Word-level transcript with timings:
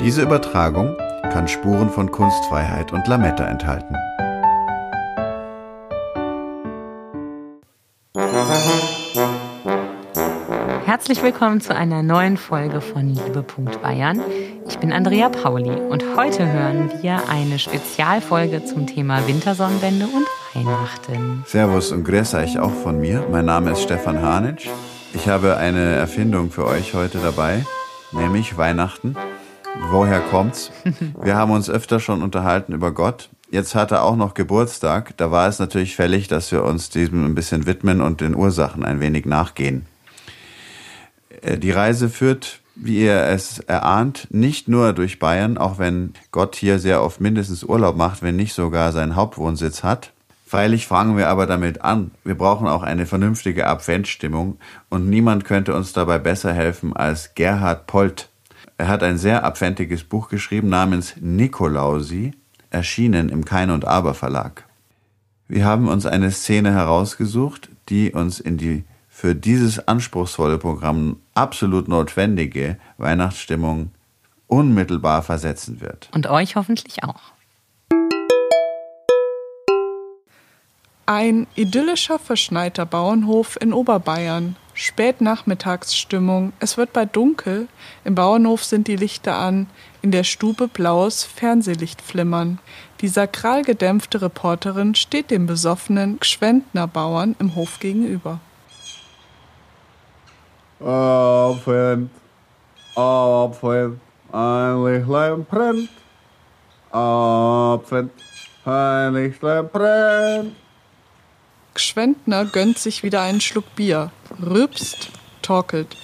Diese 0.00 0.22
Übertragung 0.22 0.96
kann 1.30 1.46
Spuren 1.46 1.90
von 1.90 2.10
Kunstfreiheit 2.10 2.90
und 2.90 3.06
Lametta 3.06 3.44
enthalten. 3.44 3.94
Herzlich 10.86 11.22
willkommen 11.22 11.60
zu 11.60 11.76
einer 11.76 12.02
neuen 12.02 12.38
Folge 12.38 12.80
von 12.80 13.10
Liebe. 13.10 13.44
Bayern. 13.82 14.22
Ich 14.66 14.78
bin 14.78 14.90
Andrea 14.90 15.28
Pauli 15.28 15.70
und 15.70 16.02
heute 16.16 16.50
hören 16.50 16.90
wir 17.02 17.28
eine 17.28 17.58
Spezialfolge 17.58 18.64
zum 18.64 18.86
Thema 18.86 19.26
Wintersonnenwende 19.26 20.06
und 20.06 20.26
Weihnachten. 20.54 21.44
Servus 21.46 21.92
und 21.92 22.04
grüß 22.04 22.34
euch 22.34 22.58
auch 22.58 22.72
von 22.72 23.00
mir. 23.00 23.26
Mein 23.30 23.44
Name 23.44 23.72
ist 23.72 23.82
Stefan 23.82 24.22
Hanitsch. 24.22 24.66
Ich 25.12 25.28
habe 25.28 25.58
eine 25.58 25.94
Erfindung 25.96 26.50
für 26.50 26.66
euch 26.66 26.94
heute 26.94 27.18
dabei, 27.18 27.66
nämlich 28.12 28.56
Weihnachten. 28.56 29.14
Woher 29.78 30.20
kommt's? 30.20 30.70
Wir 31.22 31.36
haben 31.36 31.52
uns 31.52 31.70
öfter 31.70 32.00
schon 32.00 32.22
unterhalten 32.22 32.72
über 32.72 32.92
Gott. 32.92 33.28
Jetzt 33.50 33.74
hat 33.74 33.90
er 33.90 34.04
auch 34.04 34.16
noch 34.16 34.34
Geburtstag. 34.34 35.16
Da 35.16 35.30
war 35.30 35.48
es 35.48 35.58
natürlich 35.58 35.96
fällig, 35.96 36.28
dass 36.28 36.52
wir 36.52 36.64
uns 36.64 36.90
diesem 36.90 37.24
ein 37.24 37.34
bisschen 37.34 37.66
widmen 37.66 38.00
und 38.00 38.20
den 38.20 38.36
Ursachen 38.36 38.84
ein 38.84 39.00
wenig 39.00 39.26
nachgehen. 39.26 39.86
Äh, 41.42 41.58
die 41.58 41.70
Reise 41.72 42.08
führt, 42.08 42.60
wie 42.74 43.04
ihr 43.04 43.22
es 43.24 43.58
erahnt, 43.58 44.28
nicht 44.30 44.68
nur 44.68 44.92
durch 44.92 45.18
Bayern, 45.18 45.58
auch 45.58 45.78
wenn 45.78 46.14
Gott 46.30 46.56
hier 46.56 46.78
sehr 46.78 47.02
oft 47.02 47.20
mindestens 47.20 47.64
Urlaub 47.64 47.96
macht, 47.96 48.22
wenn 48.22 48.36
nicht 48.36 48.54
sogar 48.54 48.92
seinen 48.92 49.16
Hauptwohnsitz 49.16 49.82
hat. 49.82 50.12
Freilich 50.46 50.86
fangen 50.86 51.16
wir 51.16 51.28
aber 51.28 51.46
damit 51.46 51.82
an. 51.82 52.10
Wir 52.24 52.34
brauchen 52.34 52.66
auch 52.66 52.82
eine 52.82 53.06
vernünftige 53.06 53.68
Adventstimmung 53.68 54.58
und 54.88 55.08
niemand 55.08 55.44
könnte 55.44 55.74
uns 55.74 55.92
dabei 55.92 56.18
besser 56.18 56.52
helfen 56.52 56.96
als 56.96 57.34
Gerhard 57.34 57.86
Polt. 57.86 58.29
Er 58.80 58.88
hat 58.88 59.02
ein 59.02 59.18
sehr 59.18 59.44
abfältiges 59.44 60.04
Buch 60.04 60.30
geschrieben 60.30 60.70
namens 60.70 61.12
Nikolausi, 61.20 62.32
erschienen 62.70 63.28
im 63.28 63.44
Kein 63.44 63.70
und 63.70 63.84
Aber 63.84 64.14
Verlag. 64.14 64.64
Wir 65.48 65.66
haben 65.66 65.86
uns 65.86 66.06
eine 66.06 66.30
Szene 66.30 66.72
herausgesucht, 66.72 67.68
die 67.90 68.10
uns 68.12 68.40
in 68.40 68.56
die 68.56 68.84
für 69.06 69.34
dieses 69.34 69.86
anspruchsvolle 69.86 70.56
Programm 70.56 71.20
absolut 71.34 71.88
notwendige 71.88 72.78
Weihnachtsstimmung 72.96 73.90
unmittelbar 74.46 75.22
versetzen 75.22 75.82
wird. 75.82 76.08
Und 76.14 76.26
euch 76.28 76.56
hoffentlich 76.56 77.04
auch. 77.04 77.20
Ein 81.04 81.48
idyllischer 81.54 82.18
verschneiter 82.18 82.86
Bauernhof 82.86 83.58
in 83.60 83.74
Oberbayern. 83.74 84.56
Spätnachmittagsstimmung. 84.80 86.54
Es 86.58 86.78
wird 86.78 86.94
bald 86.94 87.14
dunkel. 87.14 87.68
Im 88.04 88.14
Bauernhof 88.14 88.64
sind 88.64 88.88
die 88.88 88.96
Lichter 88.96 89.36
an. 89.36 89.66
In 90.00 90.10
der 90.10 90.24
Stube 90.24 90.68
blaues 90.68 91.22
Fernsehlicht 91.22 92.00
flimmern. 92.00 92.58
Die 93.02 93.08
sakral 93.08 93.62
gedämpfte 93.62 94.22
Reporterin 94.22 94.94
steht 94.94 95.30
dem 95.30 95.44
besoffenen 95.44 96.18
Gschwendner 96.18 96.86
Bauern 96.86 97.36
im 97.38 97.54
Hof 97.56 97.78
gegenüber. 97.78 98.40
Abend, 100.80 102.10
Abend, 102.94 104.00
ein 104.32 104.84
Lichtlein 104.84 105.44
brennt. 105.44 105.90
Abend, 106.90 108.12
ein 108.64 109.12
Lichtlein 109.12 109.68
brennt. 109.68 110.56
Gschwendner 111.74 112.46
gönnt 112.46 112.78
sich 112.78 113.02
wieder 113.02 113.20
einen 113.20 113.40
Schluck 113.40 113.76
Bier, 113.76 114.10
rübst, 114.42 115.10
torkelt. 115.42 115.96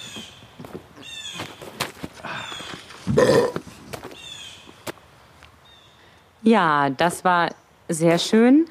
Ja, 6.43 6.89
das 6.89 7.23
war 7.23 7.49
sehr 7.89 8.17
schön. 8.19 8.65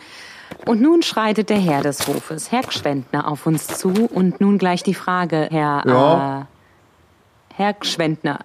Und 0.65 0.81
nun 0.81 1.03
schreitet 1.03 1.50
der 1.50 1.59
Herr 1.59 1.82
des 1.82 2.06
Hofes, 2.06 2.50
Herr 2.53 2.62
Gschwendner, 2.62 3.28
auf 3.28 3.47
uns 3.47 3.66
zu. 3.66 3.93
Und 4.12 4.41
nun 4.41 4.59
gleich 4.59 4.82
die 4.82 4.94
Frage, 4.94 5.49
Herr, 5.50 5.83
Ja. 5.87 6.41
äh, 6.41 6.44
Herr 7.54 7.72
Gschwendner. 7.75 8.38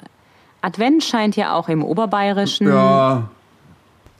Advent 0.61 1.03
scheint 1.03 1.35
ja 1.35 1.53
auch 1.53 1.69
im 1.69 1.83
Oberbayerischen 1.83 2.67
Ja, 2.67 3.29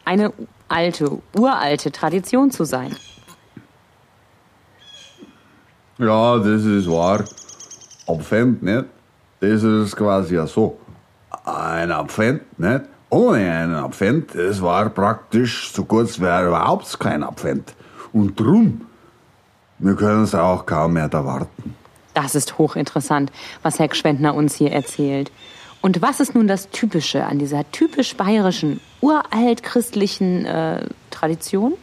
eine 0.06 0.34
alte, 0.68 1.20
uralte 1.38 1.92
Tradition 1.92 2.50
zu 2.52 2.64
sein. 2.64 2.96
Ja, 6.02 6.38
das 6.38 6.64
ist 6.64 6.90
wahr. 6.90 7.24
Abfend, 8.08 8.64
nicht? 8.64 8.86
Das 9.40 9.64
ist 9.64 9.96
quasi 9.96 10.36
ja 10.36 10.48
so. 10.48 10.78
Ein 11.46 11.92
Abfend, 11.92 12.42
nicht? 12.60 12.82
Ohne 13.10 13.52
einen 13.52 13.76
Abfend, 13.76 14.34
das 14.36 14.62
war 14.62 14.90
praktisch 14.90 15.72
so 15.74 15.84
kurz 15.84 16.20
wie 16.20 16.24
überhaupt 16.24 17.00
kein 17.00 17.24
Abfend. 17.24 17.74
Und 18.14 18.40
drum, 18.40 18.82
wir 19.80 19.96
können 19.96 20.24
es 20.24 20.34
auch 20.34 20.66
kaum 20.66 20.94
mehr 20.94 21.10
erwarten. 21.12 21.76
Das 22.14 22.36
ist 22.36 22.58
hochinteressant, 22.58 23.32
was 23.64 23.80
Herr 23.80 23.88
Gschwendner 23.88 24.34
uns 24.36 24.56
hier 24.56 24.72
erzählt. 24.72 25.32
Und 25.82 26.02
was 26.02 26.20
ist 26.20 26.36
nun 26.36 26.48
das 26.48 26.70
Typische 26.70 27.26
an 27.26 27.40
dieser 27.40 27.70
typisch 27.72 28.16
bayerischen, 28.16 28.80
uralt 29.02 29.64
christlichen 29.64 30.46
äh, 30.46 30.86
Tradition? 31.10 31.74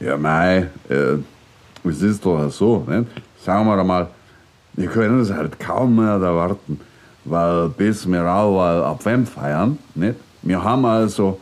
Ja, 0.00 0.16
mei, 0.16 0.68
äh, 0.88 1.18
es 1.84 2.02
ist 2.02 2.24
doch 2.24 2.50
so, 2.50 2.84
nicht? 2.86 3.06
Sagen 3.44 3.66
wir 3.66 3.78
einmal, 3.78 4.08
wir 4.74 4.88
können 4.88 5.20
es 5.20 5.30
halt 5.32 5.58
kaum 5.58 5.96
mehr 5.96 6.12
erwarten, 6.20 6.80
weil 7.24 7.68
bis 7.70 8.06
wir 8.10 8.24
auch 8.26 8.56
mal 8.56 8.82
Advent 8.84 9.28
feiern, 9.28 9.78
nicht? 9.94 10.16
Wir 10.42 10.62
haben 10.62 10.84
also 10.84 11.38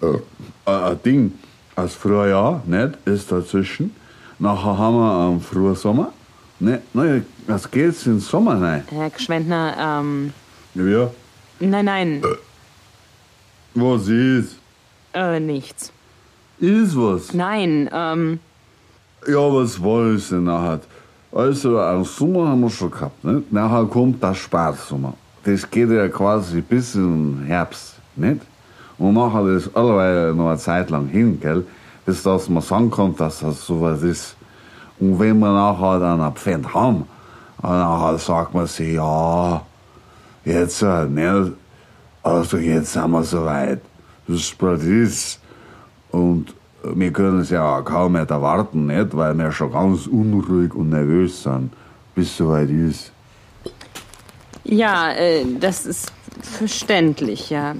äh, 0.00 0.70
ein 0.70 1.02
Ding 1.04 1.32
aus 1.76 1.94
Frühjahr, 1.94 2.62
nicht? 2.66 2.96
Ist 3.04 3.30
dazwischen. 3.32 3.94
Nachher 4.38 4.78
haben 4.78 4.96
wir 4.96 5.26
einen 5.28 5.40
Frühsommer, 5.40 6.12
nicht? 6.60 6.80
Nein, 6.94 7.24
was 7.46 7.70
geht's 7.70 8.06
in 8.06 8.14
den 8.14 8.20
Sommer 8.20 8.60
rein? 8.60 8.84
Herr 8.90 9.10
Gschwendner, 9.10 9.74
ähm, 10.00 10.32
Ja, 10.74 11.10
nein, 11.60 11.84
nein, 11.84 12.22
was 13.74 14.08
ist? 14.08 14.56
äh, 15.12 15.38
nichts. 15.40 15.92
Ist 16.60 16.96
was? 16.96 17.32
Nein, 17.34 17.90
ähm, 17.92 18.38
Ja, 19.26 19.38
was 19.38 19.82
weiß 19.82 20.32
ich 20.32 20.38
nachher? 20.38 20.80
Also, 21.32 21.78
einen 21.78 22.04
Sommer 22.04 22.48
haben 22.48 22.60
wir 22.60 22.68
schon 22.68 22.90
gehabt, 22.90 23.24
nicht? 23.24 23.50
Nachher 23.50 23.86
kommt 23.86 24.22
der 24.22 24.34
Sparsommer. 24.34 25.14
Das 25.44 25.68
geht 25.70 25.90
ja 25.90 26.08
quasi 26.08 26.60
bis 26.60 26.94
in 26.94 27.38
den 27.38 27.46
Herbst, 27.46 27.94
nicht? 28.16 28.42
Und 28.98 29.14
nachher 29.14 29.46
ist 29.46 29.74
alleweil 29.74 30.34
noch 30.34 30.48
eine 30.50 30.58
Zeit 30.58 30.90
lang 30.90 31.06
hin, 31.08 31.40
gell? 31.40 31.64
Bis 32.04 32.22
dass 32.22 32.50
man 32.50 32.62
sagen 32.62 32.90
kann, 32.90 33.16
dass 33.16 33.40
das 33.40 33.66
sowas 33.66 34.02
ist. 34.02 34.36
Und 35.00 35.18
wenn 35.18 35.38
wir 35.38 35.52
nachher 35.52 36.00
dann 36.00 36.20
ein 36.20 36.34
Pfand 36.34 36.74
haben, 36.74 37.06
dann 37.62 38.18
sagt 38.18 38.52
man 38.52 38.66
sich, 38.66 38.94
ja, 38.94 39.62
jetzt, 40.44 40.82
äh, 40.82 41.06
nicht? 41.06 41.52
Also, 42.22 42.58
jetzt 42.58 42.92
sind 42.92 43.10
wir 43.10 43.24
soweit. 43.24 43.80
Das 44.28 44.36
ist 44.36 44.56
das. 44.60 45.38
Und 46.10 46.54
wir 46.94 47.12
können 47.12 47.40
es 47.40 47.50
ja 47.50 47.82
kaum 47.82 48.12
mehr 48.12 48.28
erwarten, 48.28 48.86
nicht? 48.86 49.16
weil 49.16 49.34
wir 49.34 49.52
schon 49.52 49.72
ganz 49.72 50.06
unruhig 50.06 50.74
und 50.74 50.90
nervös 50.90 51.42
sind, 51.42 51.72
bis 52.14 52.28
es 52.28 52.36
soweit 52.36 52.70
ist. 52.70 53.12
ja, 54.64 55.12
äh, 55.12 55.44
das 55.60 55.86
ist 55.86 56.12
verständlich, 56.42 57.50
ja. 57.50 57.74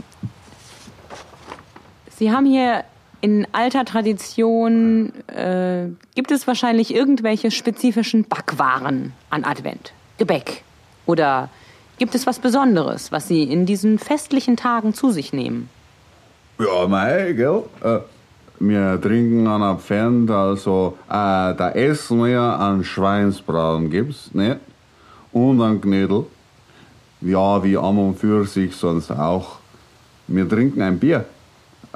Sie 2.16 2.30
haben 2.30 2.46
hier 2.46 2.84
in 3.20 3.46
alter 3.52 3.84
Tradition, 3.84 5.12
äh, 5.28 5.88
gibt 6.14 6.30
es 6.30 6.46
wahrscheinlich 6.46 6.94
irgendwelche 6.94 7.50
spezifischen 7.50 8.24
Backwaren 8.24 9.12
an 9.30 9.44
Advent? 9.44 9.92
Gebäck? 10.18 10.62
Oder 11.06 11.48
gibt 11.98 12.14
es 12.14 12.26
was 12.26 12.38
Besonderes, 12.38 13.12
was 13.12 13.26
Sie 13.28 13.42
in 13.42 13.66
diesen 13.66 13.98
festlichen 13.98 14.56
Tagen 14.56 14.94
zu 14.94 15.10
sich 15.10 15.32
nehmen? 15.32 15.68
Ja, 16.58 16.86
mei, 16.86 17.32
gell? 17.32 17.62
Äh, 17.82 17.98
wir 18.60 19.00
trinken 19.00 19.46
an 19.46 19.60
der 19.60 19.76
Pfand, 19.76 20.30
also 20.30 20.96
äh, 21.08 21.54
da 21.54 21.70
essen 21.74 22.24
wir 22.24 22.40
an 22.40 22.84
Schweinsbraten 22.84 23.90
gibt's, 23.90 24.30
nicht? 24.32 24.58
Und 25.32 25.60
an 25.60 25.80
Knödel. 25.80 26.26
Ja, 27.20 27.62
wie 27.64 27.76
an 27.76 27.98
und 27.98 28.18
für 28.18 28.44
sich 28.46 28.76
sonst 28.76 29.10
auch. 29.10 29.56
Wir 30.28 30.48
trinken 30.48 30.82
ein 30.82 30.98
Bier. 30.98 31.24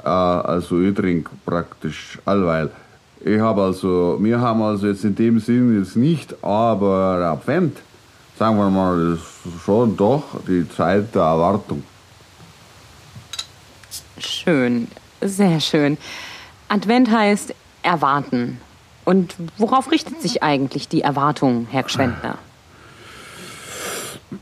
Äh, 0.03 0.09
also 0.09 0.81
ich 0.81 0.95
trinke 0.95 1.31
praktisch 1.45 2.19
allweil. 2.25 2.69
Ich 3.21 3.39
habe 3.39 3.63
also, 3.63 4.17
wir 4.19 4.39
haben 4.39 4.61
also 4.61 4.87
jetzt 4.87 5.03
in 5.03 5.15
dem 5.15 5.39
Sinn 5.39 5.77
jetzt 5.77 5.95
nicht, 5.95 6.41
aber 6.43 7.37
Advent, 7.37 7.77
sagen 8.37 8.57
wir 8.57 8.69
mal, 8.69 9.11
das 9.11 9.19
ist 9.19 9.61
schon 9.65 9.97
doch 9.97 10.23
die 10.47 10.67
Zeit 10.69 11.13
der 11.13 11.23
Erwartung. 11.23 11.83
Schön, 14.19 14.87
sehr 15.21 15.59
schön. 15.59 15.97
Advent 16.69 17.11
heißt 17.11 17.53
erwarten. 17.81 18.59
Und 19.03 19.35
worauf 19.57 19.91
richtet 19.91 20.21
sich 20.21 20.43
eigentlich 20.43 20.87
die 20.87 21.01
Erwartung, 21.01 21.67
Herr 21.71 21.83
Gschwendner? 21.83 22.37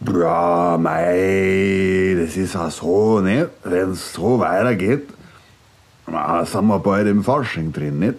Ja, 0.06 0.78
mei, 0.78 2.18
das 2.20 2.36
ist 2.36 2.58
auch 2.58 2.70
so, 2.70 3.22
nicht? 3.22 3.48
Wenn 3.64 3.92
es 3.92 4.12
so 4.12 4.40
weitergeht, 4.40 5.08
sind 6.44 6.68
wir 6.68 6.80
bald 6.80 7.08
im 7.08 7.24
Fasching 7.24 7.72
drin, 7.72 8.00
nicht? 8.00 8.18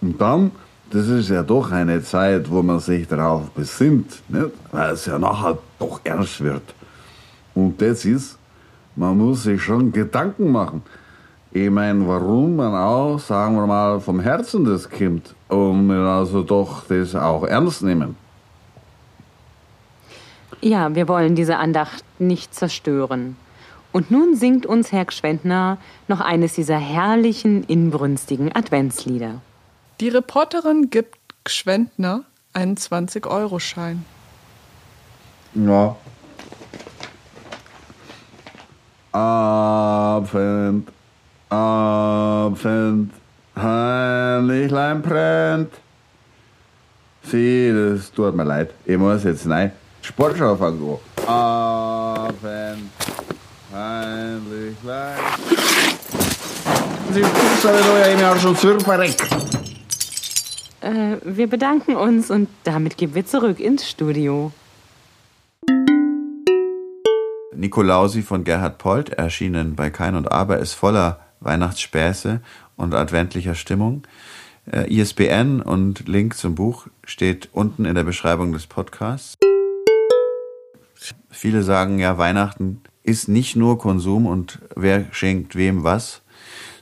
Und 0.00 0.20
dann, 0.20 0.52
das 0.90 1.08
ist 1.08 1.30
ja 1.30 1.42
doch 1.42 1.72
eine 1.72 2.04
Zeit, 2.04 2.48
wo 2.48 2.62
man 2.62 2.78
sich 2.78 3.08
darauf 3.08 3.50
besinnt, 3.50 4.22
nicht? 4.28 4.50
Weil 4.70 4.92
es 4.92 5.06
ja 5.06 5.18
nachher 5.18 5.58
doch 5.80 6.00
ernst 6.04 6.40
wird. 6.40 6.62
Und 7.54 7.82
das 7.82 8.04
ist, 8.04 8.38
man 8.94 9.18
muss 9.18 9.42
sich 9.42 9.60
schon 9.60 9.90
Gedanken 9.90 10.52
machen. 10.52 10.82
Ich 11.56 11.70
meine, 11.70 12.04
warum 12.08 12.56
man 12.56 12.74
auch, 12.74 13.16
sagen 13.20 13.54
wir 13.54 13.64
mal, 13.64 14.00
vom 14.00 14.18
Herzen 14.18 14.64
das 14.64 14.90
kommt 14.90 15.36
und 15.46 15.86
wir 15.86 16.00
also 16.00 16.42
doch 16.42 16.84
das 16.88 17.14
auch 17.14 17.44
ernst 17.44 17.80
nehmen. 17.82 18.16
Ja, 20.60 20.92
wir 20.96 21.06
wollen 21.06 21.36
diese 21.36 21.58
Andacht 21.58 22.02
nicht 22.18 22.52
zerstören. 22.56 23.36
Und 23.92 24.10
nun 24.10 24.34
singt 24.34 24.66
uns 24.66 24.90
Herr 24.90 25.04
Gschwendner 25.04 25.78
noch 26.08 26.20
eines 26.20 26.54
dieser 26.54 26.78
herrlichen, 26.78 27.62
inbrünstigen 27.62 28.52
Adventslieder. 28.52 29.40
Die 30.00 30.08
Reporterin 30.08 30.90
gibt 30.90 31.16
Gschwendner 31.44 32.24
einen 32.52 32.74
20-Euro-Schein. 32.74 34.04
Ja. 35.54 35.94
Abend, 39.12 40.88
Abend, 41.54 43.12
Heimlichlein 43.56 45.02
brennt. 45.02 45.72
Sieh, 47.22 47.72
das 47.72 48.10
tut 48.10 48.34
mir 48.34 48.42
leid. 48.42 48.70
Ich 48.84 48.98
muss 48.98 49.22
jetzt 49.22 49.46
nein. 49.46 49.70
Sportschau 50.02 50.56
fangen 50.56 50.82
an. 50.82 51.28
Abend, 51.28 52.90
Heimlichlein. 53.72 55.18
Sie 57.12 57.22
wissen 57.22 57.98
ja 58.00 58.06
im 58.06 58.18
Jahr 58.18 58.36
schon 58.36 58.56
zurück 58.56 58.82
verreckt. 58.82 59.22
Äh, 60.80 61.16
wir 61.22 61.46
bedanken 61.46 61.94
uns 61.94 62.32
und 62.32 62.48
damit 62.64 62.96
gehen 62.96 63.14
wir 63.14 63.26
zurück 63.26 63.60
ins 63.60 63.88
Studio. 63.88 64.50
Nikolausi 67.54 68.22
von 68.22 68.42
Gerhard 68.42 68.78
Polt, 68.78 69.10
erschienen 69.10 69.76
bei 69.76 69.90
Kein 69.90 70.16
und 70.16 70.32
Aber, 70.32 70.58
ist 70.58 70.74
voller 70.74 71.23
Weihnachtsspäße 71.44 72.40
und 72.76 72.94
adventlicher 72.94 73.54
Stimmung. 73.54 74.02
Äh, 74.70 74.92
ISBN 74.92 75.60
und 75.60 76.08
Link 76.08 76.36
zum 76.36 76.54
Buch 76.54 76.86
steht 77.04 77.50
unten 77.52 77.84
in 77.84 77.94
der 77.94 78.04
Beschreibung 78.04 78.52
des 78.52 78.66
Podcasts. 78.66 79.36
Viele 81.30 81.62
sagen 81.62 81.98
ja, 81.98 82.16
Weihnachten 82.16 82.80
ist 83.02 83.28
nicht 83.28 83.56
nur 83.56 83.78
Konsum 83.78 84.26
und 84.26 84.60
wer 84.74 85.04
schenkt 85.12 85.56
wem 85.56 85.84
was, 85.84 86.22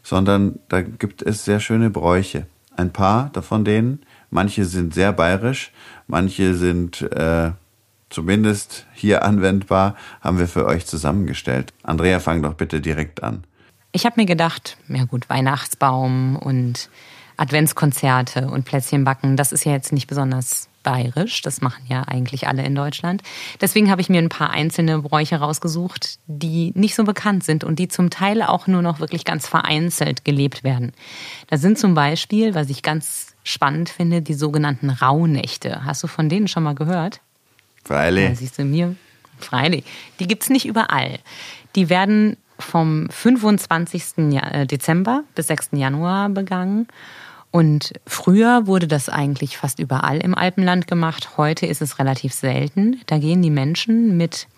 sondern 0.02 0.60
da 0.68 0.82
gibt 0.82 1.22
es 1.22 1.44
sehr 1.44 1.58
schöne 1.58 1.90
Bräuche. 1.90 2.46
Ein 2.76 2.92
paar 2.92 3.30
davon 3.32 3.64
denen, 3.64 4.02
manche 4.30 4.64
sind 4.64 4.94
sehr 4.94 5.12
bayerisch, 5.12 5.72
manche 6.06 6.54
sind 6.54 7.02
äh, 7.02 7.50
zumindest 8.08 8.86
hier 8.92 9.24
anwendbar, 9.24 9.96
haben 10.20 10.38
wir 10.38 10.48
für 10.48 10.66
euch 10.66 10.86
zusammengestellt. 10.86 11.72
Andrea, 11.82 12.20
fang 12.20 12.42
doch 12.42 12.54
bitte 12.54 12.80
direkt 12.80 13.22
an. 13.22 13.44
Ich 13.92 14.06
habe 14.06 14.20
mir 14.20 14.26
gedacht, 14.26 14.76
ja 14.88 15.04
gut, 15.04 15.28
Weihnachtsbaum 15.28 16.36
und 16.36 16.88
Adventskonzerte 17.36 18.48
und 18.48 18.64
Plätzchen 18.64 19.04
backen, 19.04 19.36
das 19.36 19.52
ist 19.52 19.64
ja 19.64 19.72
jetzt 19.72 19.92
nicht 19.92 20.06
besonders 20.06 20.68
bayerisch. 20.82 21.42
Das 21.42 21.60
machen 21.60 21.84
ja 21.86 22.02
eigentlich 22.02 22.48
alle 22.48 22.64
in 22.64 22.74
Deutschland. 22.74 23.22
Deswegen 23.60 23.90
habe 23.90 24.00
ich 24.00 24.08
mir 24.08 24.18
ein 24.18 24.28
paar 24.28 24.50
einzelne 24.50 25.00
Bräuche 25.00 25.36
rausgesucht, 25.36 26.18
die 26.26 26.72
nicht 26.74 26.94
so 26.94 27.04
bekannt 27.04 27.44
sind 27.44 27.64
und 27.64 27.78
die 27.78 27.88
zum 27.88 28.10
Teil 28.10 28.42
auch 28.42 28.66
nur 28.66 28.82
noch 28.82 29.00
wirklich 29.00 29.24
ganz 29.24 29.46
vereinzelt 29.46 30.24
gelebt 30.24 30.64
werden. 30.64 30.92
Da 31.48 31.56
sind 31.56 31.78
zum 31.78 31.94
Beispiel, 31.94 32.54
was 32.54 32.70
ich 32.70 32.82
ganz 32.82 33.34
spannend 33.44 33.88
finde, 33.88 34.22
die 34.22 34.34
sogenannten 34.34 34.90
Rauhnächte. 34.90 35.84
Hast 35.84 36.02
du 36.02 36.06
von 36.06 36.28
denen 36.28 36.48
schon 36.48 36.62
mal 36.62 36.74
gehört? 36.74 37.20
Freilich. 37.84 38.28
Ja, 38.28 38.34
siehst 38.34 38.58
du 38.58 38.64
mir? 38.64 38.94
Freilich. 39.38 39.84
Die 40.20 40.28
gibt's 40.28 40.48
nicht 40.48 40.66
überall. 40.66 41.18
Die 41.74 41.88
werden 41.88 42.36
vom 42.62 43.08
25. 43.10 44.32
Ja- 44.32 44.48
äh, 44.50 44.66
Dezember 44.66 45.24
bis 45.34 45.48
6. 45.48 45.70
Januar 45.72 46.28
begangen. 46.28 46.88
Und 47.50 47.92
früher 48.06 48.66
wurde 48.66 48.88
das 48.88 49.10
eigentlich 49.10 49.58
fast 49.58 49.78
überall 49.78 50.18
im 50.18 50.34
Alpenland 50.34 50.86
gemacht. 50.86 51.36
Heute 51.36 51.66
ist 51.66 51.82
es 51.82 51.98
relativ 51.98 52.32
selten. 52.32 53.00
Da 53.06 53.18
gehen 53.18 53.42
die 53.42 53.50
Menschen 53.50 54.16
mit 54.16 54.48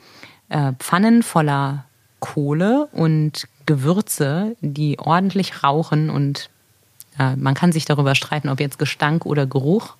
äh, 0.48 0.72
Pfannen 0.78 1.24
voller 1.24 1.84
Kohle 2.20 2.88
und 2.92 3.48
Gewürze, 3.66 4.56
die 4.60 4.98
ordentlich 4.98 5.62
rauchen 5.64 6.08
und 6.08 6.48
äh, 7.18 7.36
man 7.36 7.54
kann 7.54 7.72
sich 7.72 7.84
darüber 7.84 8.14
streiten, 8.14 8.48
ob 8.48 8.60
jetzt 8.60 8.78
Gestank 8.78 9.26
oder 9.26 9.46
Geruch 9.46 9.96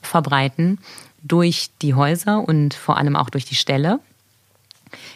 verbreiten, 0.00 0.78
durch 1.22 1.70
die 1.82 1.94
Häuser 1.94 2.46
und 2.46 2.74
vor 2.74 2.96
allem 2.96 3.14
auch 3.14 3.30
durch 3.30 3.44
die 3.44 3.54
Ställe. 3.54 4.00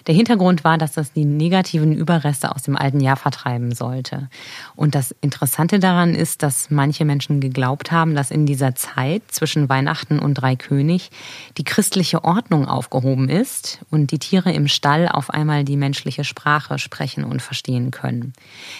Der 0.06 0.14
Hintergrund 0.14 0.62
war, 0.64 0.78
dass 0.78 0.92
das 0.92 1.12
die 1.12 1.24
negativen 1.24 1.92
Überreste 1.92 2.54
aus 2.54 2.62
dem 2.62 2.76
alten 2.76 3.00
Jahr 3.00 3.16
vertreiben 3.16 3.74
sollte. 3.74 4.28
Und 4.76 4.94
das 4.94 5.14
Interessante 5.20 5.78
daran 5.78 6.14
ist, 6.14 6.42
dass 6.42 6.70
manche 6.70 7.04
Menschen 7.04 7.40
geglaubt 7.40 7.90
haben, 7.90 8.14
dass 8.14 8.30
in 8.30 8.46
dieser 8.46 8.74
Zeit 8.74 9.22
zwischen 9.28 9.68
Weihnachten 9.68 10.18
und 10.18 10.34
Dreikönig 10.34 11.10
die 11.58 11.64
christliche 11.64 12.24
Ordnung 12.24 12.68
aufgehoben 12.68 13.28
ist 13.28 13.80
und 13.90 14.12
die 14.12 14.18
Tiere 14.18 14.52
im 14.52 14.68
Stall 14.68 15.08
auf 15.08 15.30
einmal 15.30 15.64
die 15.64 15.76
menschliche 15.76 16.24
Sprache 16.24 16.78
sprechen 16.78 17.24
und 17.24 17.42
verstehen 17.42 17.90
können. 17.90 18.32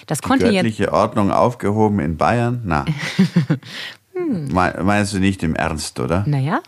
Das 0.06 0.20
Die 0.20 0.28
konnte 0.28 0.46
jetzt 0.46 0.54
göttliche 0.62 0.92
Ordnung 0.92 1.30
aufgehoben 1.32 1.98
in 2.00 2.16
Bayern? 2.16 2.62
Na. 2.64 2.84
Hm. 4.14 4.48
Me- 4.48 4.80
Meinst 4.82 5.12
du 5.12 5.18
nicht 5.18 5.42
im 5.42 5.54
Ernst, 5.54 6.00
oder? 6.00 6.24
Naja, 6.26 6.60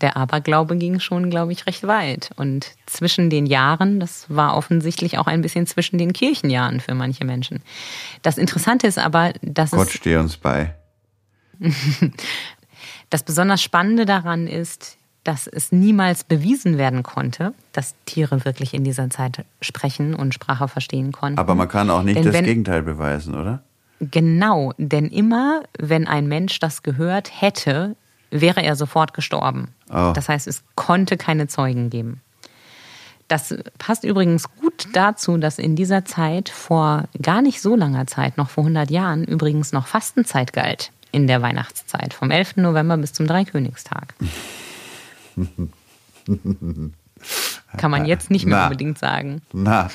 der 0.00 0.16
Aberglaube 0.16 0.76
ging 0.76 1.00
schon, 1.00 1.30
glaube 1.30 1.52
ich, 1.52 1.66
recht 1.66 1.86
weit. 1.86 2.30
Und 2.36 2.72
zwischen 2.86 3.30
den 3.30 3.46
Jahren, 3.46 4.00
das 4.00 4.26
war 4.28 4.56
offensichtlich 4.56 5.18
auch 5.18 5.26
ein 5.26 5.42
bisschen 5.42 5.66
zwischen 5.66 5.98
den 5.98 6.12
Kirchenjahren 6.12 6.80
für 6.80 6.94
manche 6.94 7.24
Menschen. 7.24 7.62
Das 8.22 8.38
Interessante 8.38 8.86
ist 8.86 8.98
aber, 8.98 9.32
dass 9.42 9.70
Gott 9.70 9.88
es, 9.88 9.94
steh 9.94 10.16
uns 10.16 10.36
bei. 10.36 10.74
das 13.10 13.22
besonders 13.22 13.62
Spannende 13.62 14.04
daran 14.04 14.46
ist, 14.46 14.96
dass 15.24 15.46
es 15.48 15.72
niemals 15.72 16.22
bewiesen 16.24 16.78
werden 16.78 17.02
konnte, 17.02 17.52
dass 17.72 17.94
Tiere 18.04 18.44
wirklich 18.44 18.74
in 18.74 18.84
dieser 18.84 19.10
Zeit 19.10 19.44
sprechen 19.60 20.14
und 20.14 20.34
Sprache 20.34 20.68
verstehen 20.68 21.10
konnten. 21.10 21.38
Aber 21.38 21.54
man 21.54 21.68
kann 21.68 21.90
auch 21.90 22.02
nicht 22.02 22.16
Denn 22.16 22.32
das 22.32 22.42
Gegenteil 22.42 22.82
beweisen, 22.82 23.34
oder? 23.34 23.62
Genau, 23.98 24.72
denn 24.76 25.06
immer, 25.06 25.62
wenn 25.78 26.06
ein 26.06 26.28
Mensch 26.28 26.60
das 26.60 26.82
gehört 26.82 27.40
hätte, 27.40 27.96
wäre 28.30 28.62
er 28.62 28.76
sofort 28.76 29.14
gestorben. 29.14 29.68
Oh. 29.90 30.12
Das 30.14 30.28
heißt, 30.28 30.46
es 30.46 30.62
konnte 30.74 31.16
keine 31.16 31.48
Zeugen 31.48 31.90
geben. 31.90 32.20
Das 33.28 33.54
passt 33.78 34.04
übrigens 34.04 34.44
gut 34.60 34.86
dazu, 34.92 35.36
dass 35.36 35.58
in 35.58 35.74
dieser 35.74 36.04
Zeit 36.04 36.48
vor 36.48 37.08
gar 37.20 37.42
nicht 37.42 37.60
so 37.60 37.74
langer 37.74 38.06
Zeit, 38.06 38.36
noch 38.36 38.50
vor 38.50 38.62
100 38.62 38.90
Jahren, 38.90 39.24
übrigens 39.24 39.72
noch 39.72 39.88
Fastenzeit 39.88 40.52
galt 40.52 40.92
in 41.10 41.26
der 41.26 41.42
Weihnachtszeit, 41.42 42.14
vom 42.14 42.30
11. 42.30 42.56
November 42.56 42.96
bis 42.96 43.12
zum 43.12 43.26
Dreikönigstag. 43.26 44.14
Kann 47.76 47.90
man 47.90 48.06
jetzt 48.06 48.30
nicht 48.30 48.46
mehr 48.46 48.58
Na. 48.58 48.64
unbedingt 48.64 48.98
sagen. 48.98 49.42
Na, 49.52 49.90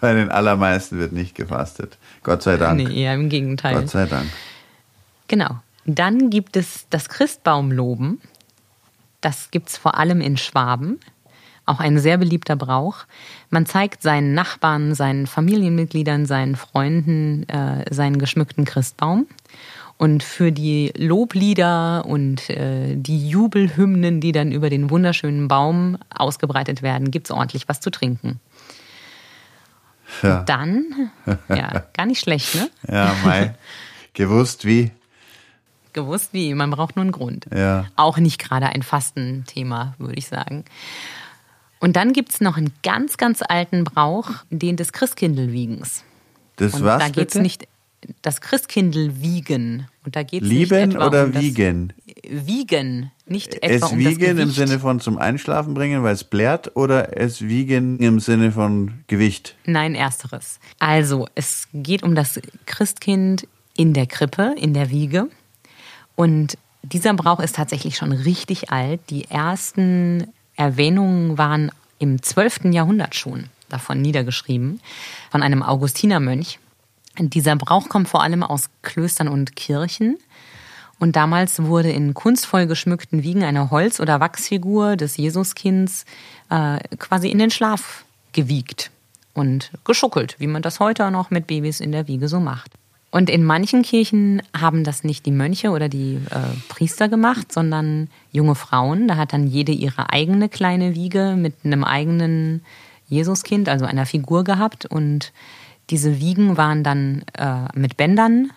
bei 0.00 0.12
den 0.12 0.30
allermeisten 0.30 0.98
wird 0.98 1.12
nicht 1.12 1.34
gefastet. 1.34 1.96
Gott 2.22 2.42
sei 2.42 2.56
Dank. 2.56 2.76
Nee, 2.76 3.02
eher 3.02 3.14
im 3.14 3.28
Gegenteil. 3.28 3.74
Gott 3.74 3.90
sei 3.90 4.06
Dank. 4.06 4.28
Genau. 5.28 5.60
Dann 5.86 6.30
gibt 6.30 6.56
es 6.56 6.86
das 6.90 7.08
Christbaumloben. 7.08 8.20
Das 9.20 9.50
gibt 9.50 9.70
es 9.70 9.76
vor 9.76 9.96
allem 9.98 10.20
in 10.20 10.36
Schwaben. 10.36 11.00
Auch 11.66 11.80
ein 11.80 11.98
sehr 11.98 12.18
beliebter 12.18 12.56
Brauch. 12.56 13.04
Man 13.48 13.64
zeigt 13.64 14.02
seinen 14.02 14.34
Nachbarn, 14.34 14.94
seinen 14.94 15.26
Familienmitgliedern, 15.26 16.26
seinen 16.26 16.56
Freunden 16.56 17.48
äh, 17.48 17.84
seinen 17.92 18.18
geschmückten 18.18 18.66
Christbaum. 18.66 19.26
Und 19.96 20.22
für 20.22 20.52
die 20.52 20.92
Loblieder 20.96 22.04
und 22.04 22.50
äh, 22.50 22.96
die 22.96 23.28
Jubelhymnen, 23.28 24.20
die 24.20 24.32
dann 24.32 24.52
über 24.52 24.68
den 24.68 24.90
wunderschönen 24.90 25.48
Baum 25.48 25.98
ausgebreitet 26.10 26.82
werden, 26.82 27.10
gibt 27.10 27.28
es 27.28 27.30
ordentlich 27.30 27.68
was 27.68 27.80
zu 27.80 27.90
trinken. 27.90 28.40
Ja, 30.22 30.42
Dann, 30.42 31.10
ja, 31.48 31.84
gar 31.94 32.06
nicht 32.06 32.20
schlecht, 32.20 32.54
ne? 32.54 32.70
ja 32.88 33.14
Mai. 33.24 33.54
Gewusst 34.14 34.64
wie? 34.64 34.90
Gewusst 35.94 36.32
wie, 36.32 36.52
man 36.54 36.70
braucht 36.70 36.96
nur 36.96 37.04
einen 37.04 37.12
Grund. 37.12 37.46
Ja. 37.54 37.86
Auch 37.96 38.18
nicht 38.18 38.38
gerade 38.38 38.66
ein 38.66 38.82
Fastenthema, 38.82 39.94
würde 39.98 40.18
ich 40.18 40.26
sagen. 40.26 40.64
Und 41.80 41.96
dann 41.96 42.12
gibt 42.12 42.32
es 42.32 42.40
noch 42.40 42.56
einen 42.56 42.72
ganz, 42.82 43.16
ganz 43.16 43.40
alten 43.46 43.84
Brauch, 43.84 44.30
den 44.50 44.76
des 44.76 44.92
Christkindlwiegens. 44.92 46.04
Das 46.56 46.74
Und 46.74 46.84
was 46.84 47.02
da 47.02 47.08
geht 47.08 47.34
es 47.34 47.40
nicht, 47.40 47.66
das 48.22 48.40
Christkindlwiegen. 48.40 49.88
Und 50.04 50.16
da 50.16 50.22
geht's 50.22 50.46
Lieben 50.46 50.88
nicht 50.88 50.98
oder 50.98 51.24
um 51.24 51.34
wiegen? 51.34 51.92
wiegen, 52.28 53.10
nicht 53.26 53.54
etwa 53.62 53.86
Es 53.86 53.92
um 53.92 53.98
wiegen 53.98 54.38
im. 54.38 54.50
Sinne 54.50 54.78
von 54.78 55.00
zum 55.00 55.18
Einschlafen 55.18 55.74
bringen, 55.74 56.02
weil 56.02 56.14
es 56.14 56.24
blärt, 56.24 56.76
oder 56.76 57.16
es 57.18 57.42
wiegen 57.42 57.98
im 57.98 58.20
Sinne 58.20 58.52
von 58.52 59.04
Gewicht? 59.06 59.56
Nein, 59.66 59.94
ersteres. 59.94 60.58
Also, 60.78 61.28
es 61.34 61.68
geht 61.72 62.02
um 62.02 62.14
das 62.14 62.40
Christkind 62.66 63.46
in 63.76 63.92
der 63.92 64.06
Krippe, 64.06 64.54
in 64.58 64.74
der 64.74 64.90
Wiege. 64.90 65.28
Und 66.16 66.58
dieser 66.82 67.14
Brauch 67.14 67.40
ist 67.40 67.56
tatsächlich 67.56 67.96
schon 67.96 68.12
richtig 68.12 68.70
alt. 68.70 69.00
Die 69.10 69.30
ersten 69.30 70.32
Erwähnungen 70.56 71.38
waren 71.38 71.70
im 71.98 72.22
12. 72.22 72.66
Jahrhundert 72.66 73.14
schon 73.14 73.48
davon 73.68 74.02
niedergeschrieben, 74.02 74.80
von 75.30 75.42
einem 75.42 75.62
Augustinermönch. 75.62 76.58
Dieser 77.18 77.56
Brauch 77.56 77.88
kommt 77.88 78.08
vor 78.08 78.22
allem 78.22 78.42
aus 78.42 78.68
Klöstern 78.82 79.28
und 79.28 79.56
Kirchen. 79.56 80.18
Und 81.00 81.16
damals 81.16 81.62
wurde 81.62 81.90
in 81.90 82.14
kunstvoll 82.14 82.66
geschmückten 82.66 83.22
Wiegen 83.22 83.42
eine 83.42 83.70
Holz- 83.70 84.00
oder 84.00 84.20
Wachsfigur 84.20 84.96
des 84.96 85.16
Jesuskinds 85.16 86.04
äh, 86.50 86.78
quasi 86.98 87.30
in 87.30 87.38
den 87.38 87.50
Schlaf 87.50 88.04
gewiegt 88.32 88.90
und 89.32 89.70
geschuckelt, 89.84 90.36
wie 90.38 90.46
man 90.46 90.62
das 90.62 90.80
heute 90.80 91.10
noch 91.10 91.30
mit 91.30 91.46
Babys 91.46 91.80
in 91.80 91.92
der 91.92 92.06
Wiege 92.06 92.28
so 92.28 92.40
macht. 92.40 92.70
Und 93.14 93.30
in 93.30 93.44
manchen 93.44 93.82
Kirchen 93.82 94.42
haben 94.58 94.82
das 94.82 95.04
nicht 95.04 95.24
die 95.24 95.30
Mönche 95.30 95.70
oder 95.70 95.88
die 95.88 96.16
äh, 96.30 96.38
Priester 96.68 97.08
gemacht, 97.08 97.52
sondern 97.52 98.08
junge 98.32 98.56
Frauen. 98.56 99.06
Da 99.06 99.14
hat 99.14 99.32
dann 99.32 99.46
jede 99.46 99.70
ihre 99.70 100.10
eigene 100.10 100.48
kleine 100.48 100.96
Wiege 100.96 101.36
mit 101.38 101.54
einem 101.62 101.84
eigenen 101.84 102.62
Jesuskind, 103.06 103.68
also 103.68 103.84
einer 103.84 104.04
Figur 104.04 104.42
gehabt. 104.42 104.86
Und 104.86 105.32
diese 105.90 106.18
Wiegen 106.18 106.56
waren 106.56 106.82
dann 106.82 107.22
äh, 107.34 107.68
mit 107.78 107.96
Bändern 107.96 108.50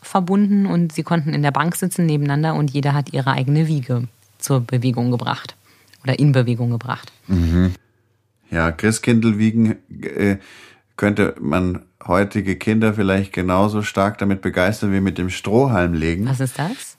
verbunden 0.00 0.66
und 0.66 0.92
sie 0.92 1.04
konnten 1.04 1.32
in 1.32 1.44
der 1.44 1.52
Bank 1.52 1.76
sitzen 1.76 2.04
nebeneinander 2.04 2.56
und 2.56 2.72
jeder 2.72 2.94
hat 2.94 3.12
ihre 3.12 3.30
eigene 3.30 3.68
Wiege 3.68 4.08
zur 4.38 4.62
Bewegung 4.62 5.12
gebracht 5.12 5.54
oder 6.02 6.18
in 6.18 6.32
Bewegung 6.32 6.70
gebracht. 6.70 7.12
Ja, 8.50 8.72
Christkindl 8.72 9.38
wiegen 9.38 9.76
äh, 10.02 10.38
könnte 10.96 11.36
man 11.40 11.82
heutige 12.06 12.56
Kinder 12.56 12.94
vielleicht 12.94 13.32
genauso 13.32 13.82
stark 13.82 14.18
damit 14.18 14.42
begeistern 14.42 14.92
wie 14.92 15.00
mit 15.00 15.18
dem 15.18 15.30
Strohhalm 15.30 15.94
legen. 15.94 16.28
Was 16.28 16.40
ist 16.40 16.58
das? 16.58 16.96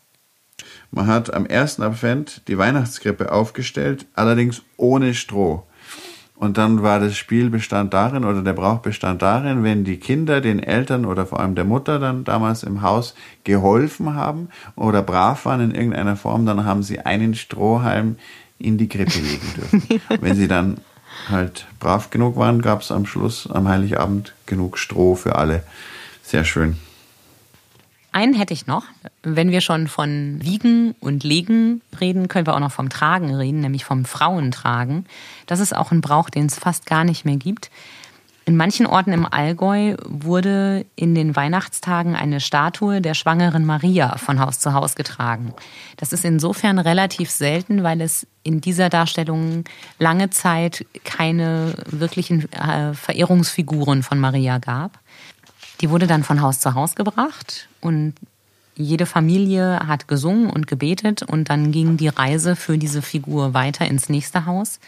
Man 0.91 1.07
hat 1.07 1.33
am 1.33 1.45
ersten 1.45 1.81
Advent 1.81 2.43
die 2.47 2.57
Weihnachtskrippe 2.57 3.31
aufgestellt, 3.31 4.05
allerdings 4.13 4.61
ohne 4.77 5.13
Stroh. 5.13 5.65
Und 6.35 6.57
dann 6.57 6.83
war 6.83 6.99
das 6.99 7.15
Spiel 7.15 7.49
bestand 7.49 7.93
darin 7.93 8.25
oder 8.25 8.41
der 8.41 8.53
Brauch 8.53 8.79
bestand 8.79 9.21
darin, 9.21 9.63
wenn 9.63 9.83
die 9.83 9.97
Kinder 9.97 10.41
den 10.41 10.61
Eltern 10.61 11.05
oder 11.05 11.25
vor 11.25 11.39
allem 11.39 11.55
der 11.55 11.63
Mutter 11.63 11.99
dann 11.99 12.25
damals 12.25 12.63
im 12.63 12.81
Haus 12.81 13.15
geholfen 13.43 14.15
haben 14.15 14.49
oder 14.75 15.01
brav 15.01 15.45
waren 15.45 15.61
in 15.61 15.71
irgendeiner 15.75 16.15
Form, 16.15 16.45
dann 16.45 16.65
haben 16.65 16.83
sie 16.83 16.99
einen 16.99 17.33
Strohhalm 17.33 18.17
in 18.59 18.77
die 18.77 18.89
Krippe 18.89 19.19
legen 19.19 19.53
dürfen. 19.55 20.01
wenn 20.21 20.35
sie 20.35 20.47
dann 20.47 20.77
halt 21.29 21.67
brav 21.79 22.09
genug 22.09 22.35
waren, 22.35 22.61
gab 22.61 22.81
es 22.81 22.91
am 22.91 23.05
Schluss, 23.05 23.49
am 23.49 23.67
Heiligabend, 23.67 24.33
genug 24.45 24.77
Stroh 24.77 25.15
für 25.15 25.35
alle. 25.35 25.63
Sehr 26.23 26.45
schön. 26.45 26.77
Einen 28.11 28.35
hätte 28.35 28.53
ich 28.53 28.67
noch. 28.67 28.83
Wenn 29.23 29.49
wir 29.49 29.59
schon 29.59 29.87
von 29.87 30.37
Wiegen 30.39 30.93
und 30.99 31.23
Legen 31.23 31.81
reden, 31.99 32.27
können 32.27 32.45
wir 32.45 32.53
auch 32.53 32.59
noch 32.59 32.71
vom 32.71 32.89
Tragen 32.89 33.33
reden, 33.33 33.61
nämlich 33.61 33.85
vom 33.85 34.05
Frauentragen. 34.05 35.07
Das 35.47 35.59
ist 35.59 35.75
auch 35.75 35.91
ein 35.91 36.01
Brauch, 36.01 36.29
den 36.29 36.45
es 36.45 36.59
fast 36.59 36.85
gar 36.85 37.03
nicht 37.03 37.25
mehr 37.25 37.37
gibt. 37.37 37.71
In 38.45 38.57
manchen 38.57 38.85
Orten 38.85 39.13
im 39.13 39.25
Allgäu 39.25 39.95
wurde 40.03 40.85
in 40.97 41.15
den 41.15 41.33
Weihnachtstagen 41.33 42.15
eine 42.15 42.41
Statue 42.41 42.99
der 42.99 43.13
schwangeren 43.13 43.65
Maria 43.65 44.17
von 44.17 44.39
Haus 44.39 44.59
zu 44.59 44.73
Haus 44.73 44.95
getragen. 44.95 45.53
Das 45.95 46.11
ist 46.11 46.25
insofern 46.25 46.77
relativ 46.77 47.31
selten, 47.31 47.83
weil 47.83 48.01
es 48.01 48.27
in 48.43 48.59
dieser 48.59 48.89
Darstellung 48.89 49.63
lange 49.97 50.29
Zeit 50.29 50.85
keine 51.05 51.75
wirklichen 51.85 52.51
äh, 52.51 52.93
Verehrungsfiguren 52.93 54.03
von 54.03 54.19
Maria 54.19 54.57
gab. 54.57 54.99
Die 55.79 55.89
wurde 55.89 56.07
dann 56.07 56.23
von 56.23 56.41
Haus 56.41 56.59
zu 56.59 56.75
Haus 56.75 56.95
gebracht 56.95 57.69
und 57.79 58.13
jede 58.75 59.05
Familie 59.05 59.79
hat 59.87 60.07
gesungen 60.07 60.49
und 60.49 60.67
gebetet 60.67 61.23
und 61.23 61.49
dann 61.49 61.71
ging 61.71 61.95
die 61.95 62.07
Reise 62.07 62.55
für 62.55 62.77
diese 62.77 63.01
Figur 63.01 63.53
weiter 63.53 63.85
ins 63.85 64.09
nächste 64.09 64.45
Haus. 64.45 64.79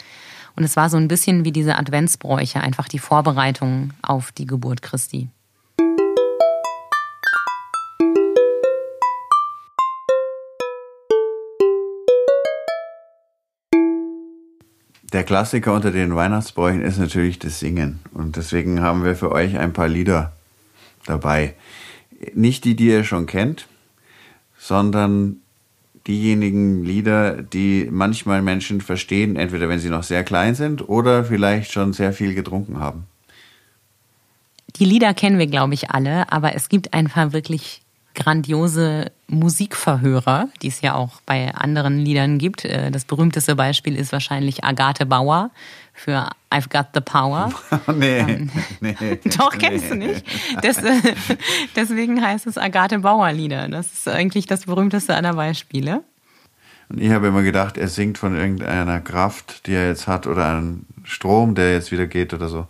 Und 0.56 0.64
es 0.64 0.74
war 0.74 0.88
so 0.88 0.96
ein 0.96 1.06
bisschen 1.06 1.44
wie 1.44 1.52
diese 1.52 1.76
Adventsbräuche, 1.76 2.60
einfach 2.60 2.88
die 2.88 2.98
Vorbereitung 2.98 3.90
auf 4.00 4.32
die 4.32 4.46
Geburt 4.46 4.80
Christi. 4.80 5.28
Der 15.12 15.24
Klassiker 15.24 15.74
unter 15.74 15.92
den 15.92 16.16
Weihnachtsbräuchen 16.16 16.82
ist 16.82 16.98
natürlich 16.98 17.38
das 17.38 17.60
Singen. 17.60 18.00
Und 18.12 18.36
deswegen 18.36 18.80
haben 18.80 19.04
wir 19.04 19.14
für 19.14 19.32
euch 19.32 19.58
ein 19.58 19.72
paar 19.72 19.88
Lieder 19.88 20.32
dabei. 21.04 21.54
Nicht 22.34 22.64
die, 22.64 22.74
die 22.74 22.88
ihr 22.88 23.04
schon 23.04 23.26
kennt, 23.26 23.68
sondern 24.58 25.42
diejenigen 26.06 26.84
Lieder, 26.84 27.42
die 27.42 27.88
manchmal 27.90 28.42
Menschen 28.42 28.80
verstehen, 28.80 29.36
entweder 29.36 29.68
wenn 29.68 29.78
sie 29.78 29.90
noch 29.90 30.02
sehr 30.02 30.24
klein 30.24 30.54
sind 30.54 30.88
oder 30.88 31.24
vielleicht 31.24 31.72
schon 31.72 31.92
sehr 31.92 32.12
viel 32.12 32.34
getrunken 32.34 32.78
haben. 32.78 33.06
Die 34.76 34.84
Lieder 34.84 35.14
kennen 35.14 35.38
wir, 35.38 35.46
glaube 35.46 35.74
ich, 35.74 35.90
alle, 35.90 36.30
aber 36.30 36.54
es 36.54 36.68
gibt 36.68 36.92
ein 36.92 37.08
paar 37.08 37.32
wirklich 37.32 37.82
grandiose 38.14 39.12
Musikverhörer, 39.28 40.48
die 40.62 40.68
es 40.68 40.80
ja 40.80 40.94
auch 40.94 41.20
bei 41.26 41.54
anderen 41.54 41.98
Liedern 41.98 42.38
gibt. 42.38 42.64
Äh, 42.64 42.90
Das 42.90 43.04
berühmteste 43.04 43.54
Beispiel 43.54 43.94
ist 43.94 44.10
wahrscheinlich 44.12 44.64
Agathe 44.64 45.06
Bauer 45.06 45.50
für 45.96 46.28
I've 46.50 46.68
Got 46.68 46.88
the 46.94 47.00
Power. 47.00 47.52
nee, 47.94 48.46
nee. 48.80 48.94
Doch, 49.36 49.56
kennst 49.58 49.90
du 49.90 49.96
nicht. 49.96 50.24
Das, 50.62 50.78
äh, 50.78 51.00
deswegen 51.74 52.22
heißt 52.22 52.46
es 52.46 52.58
Agathe 52.58 52.98
Bauer 53.00 53.32
Lieder. 53.32 53.68
Das 53.68 53.92
ist 53.92 54.08
eigentlich 54.08 54.46
das 54.46 54.66
berühmteste 54.66 55.14
aller 55.14 55.34
Beispiele. 55.34 56.04
Und 56.88 57.00
ich 57.00 57.10
habe 57.10 57.26
immer 57.26 57.42
gedacht, 57.42 57.78
er 57.78 57.88
singt 57.88 58.18
von 58.18 58.36
irgendeiner 58.36 59.00
Kraft, 59.00 59.66
die 59.66 59.72
er 59.72 59.88
jetzt 59.88 60.06
hat, 60.06 60.28
oder 60.28 60.48
einem 60.48 60.86
Strom, 61.02 61.56
der 61.56 61.72
jetzt 61.72 61.90
wieder 61.90 62.06
geht 62.06 62.32
oder 62.32 62.48
so. 62.48 62.68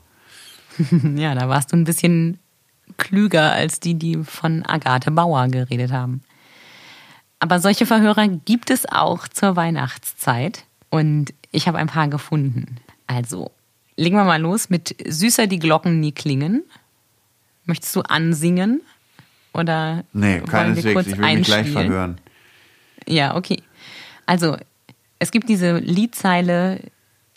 Ja, 1.16 1.35
da 1.35 1.49
warst 1.49 1.73
du 1.73 1.76
ein 1.76 1.85
bisschen 1.85 2.38
klüger 2.97 3.52
als 3.52 3.80
die, 3.80 3.95
die 3.95 4.23
von 4.25 4.64
Agathe 4.64 5.11
Bauer 5.11 5.49
geredet 5.49 5.92
haben. 5.92 6.23
Aber 7.40 7.61
solche 7.61 7.85
Verhörer 7.85 8.28
gibt 8.28 8.71
es 8.71 8.90
auch 8.90 9.28
zur 9.28 9.56
Weihnachtszeit 9.56 10.64
und 10.88 11.35
ich 11.50 11.68
habe 11.68 11.76
ein 11.76 11.88
paar 11.88 12.09
gefunden. 12.09 12.76
Also, 13.07 13.51
legen 13.97 14.17
wir 14.17 14.25
mal 14.25 14.41
los 14.41 14.69
mit 14.71 14.95
Süßer 15.07 15.47
die 15.47 15.59
Glocken 15.59 16.01
nie 16.01 16.13
klingen. 16.13 16.65
Möchtest 17.65 17.95
du 17.97 18.03
ansingen? 18.03 18.81
Oder 19.53 20.05
Nee, 20.13 20.41
keineswegs. 20.41 20.95
kurz 20.95 21.07
Ich 21.07 21.19
will 21.19 21.37
mich 21.37 21.47
gleich 21.47 21.59
einspielen? 21.61 21.89
verhören. 21.89 22.19
Ja, 23.09 23.37
okay. 23.37 23.63
Also, 24.27 24.57
es 25.19 25.31
gibt 25.31 25.49
diese 25.49 25.79
Liedzeile, 25.79 26.81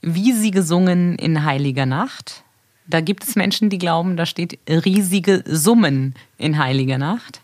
wie 0.01 0.33
sie 0.33 0.51
gesungen 0.51 1.15
in 1.17 1.43
heiliger 1.45 1.85
Nacht. 1.85 2.43
Da 2.87 3.01
gibt 3.01 3.23
es 3.23 3.35
Menschen, 3.35 3.69
die 3.69 3.77
glauben, 3.77 4.17
da 4.17 4.25
steht 4.25 4.57
riesige 4.67 5.43
Summen 5.45 6.15
in 6.37 6.57
heiliger 6.57 6.97
Nacht. 6.97 7.41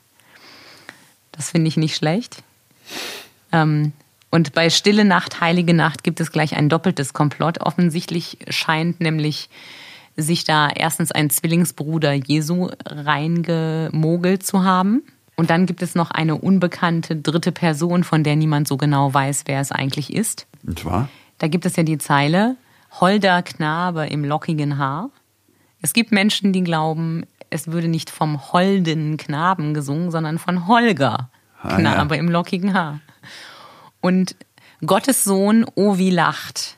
Das 1.32 1.52
finde 1.52 1.68
ich 1.68 1.78
nicht 1.78 1.96
schlecht. 1.96 2.44
Ähm, 3.52 3.94
und 4.36 4.54
bei 4.54 4.70
Stille 4.70 5.06
Nacht, 5.06 5.40
Heilige 5.40 5.74
Nacht 5.74 6.04
gibt 6.04 6.20
es 6.20 6.30
gleich 6.32 6.58
ein 6.58 6.68
doppeltes 6.68 7.14
Komplott. 7.14 7.62
Offensichtlich 7.62 8.38
scheint 8.50 9.00
nämlich 9.00 9.50
sich 10.18 10.44
da 10.44 10.70
erstens 10.70 11.14
ein 11.14 11.30
Zwillingsbruder 11.30 12.12
Jesu 12.14 12.70
reingemogelt 12.86 14.46
zu 14.46 14.64
haben. 14.64 15.04
Und 15.38 15.50
dann 15.50 15.66
gibt 15.66 15.82
es 15.82 15.96
noch 15.96 16.12
eine 16.12 16.36
unbekannte 16.36 17.16
dritte 17.16 17.52
Person, 17.54 18.04
von 18.04 18.24
der 18.24 18.36
niemand 18.36 18.68
so 18.68 18.76
genau 18.78 19.14
weiß, 19.14 19.44
wer 19.48 19.62
es 19.62 19.72
eigentlich 19.72 20.14
ist. 20.14 20.48
Und 20.66 20.80
zwar? 20.80 21.08
Da 21.38 21.48
gibt 21.48 21.66
es 21.66 21.78
ja 21.78 21.84
die 21.84 21.98
Zeile, 21.98 22.58
holder 23.00 23.42
Knabe 23.42 24.08
im 24.08 24.24
lockigen 24.26 24.78
Haar. 24.78 25.10
Es 25.82 25.94
gibt 25.94 26.12
Menschen, 26.12 26.52
die 26.52 26.64
glauben, 26.64 27.26
es 27.50 27.72
würde 27.72 27.88
nicht 27.88 28.10
vom 28.10 28.52
holden 28.54 29.18
Knaben 29.18 29.74
gesungen, 29.74 30.12
sondern 30.12 30.40
von 30.40 30.68
Holger 30.68 31.30
Ah, 31.62 31.78
Knabe 31.78 32.16
ja. 32.16 32.22
im 32.22 32.30
lockigen 32.30 32.74
Haar. 32.74 33.00
Und 34.06 34.36
Gottes 34.86 35.24
Sohn, 35.24 35.66
oh 35.74 35.98
wie 35.98 36.12
lacht, 36.12 36.78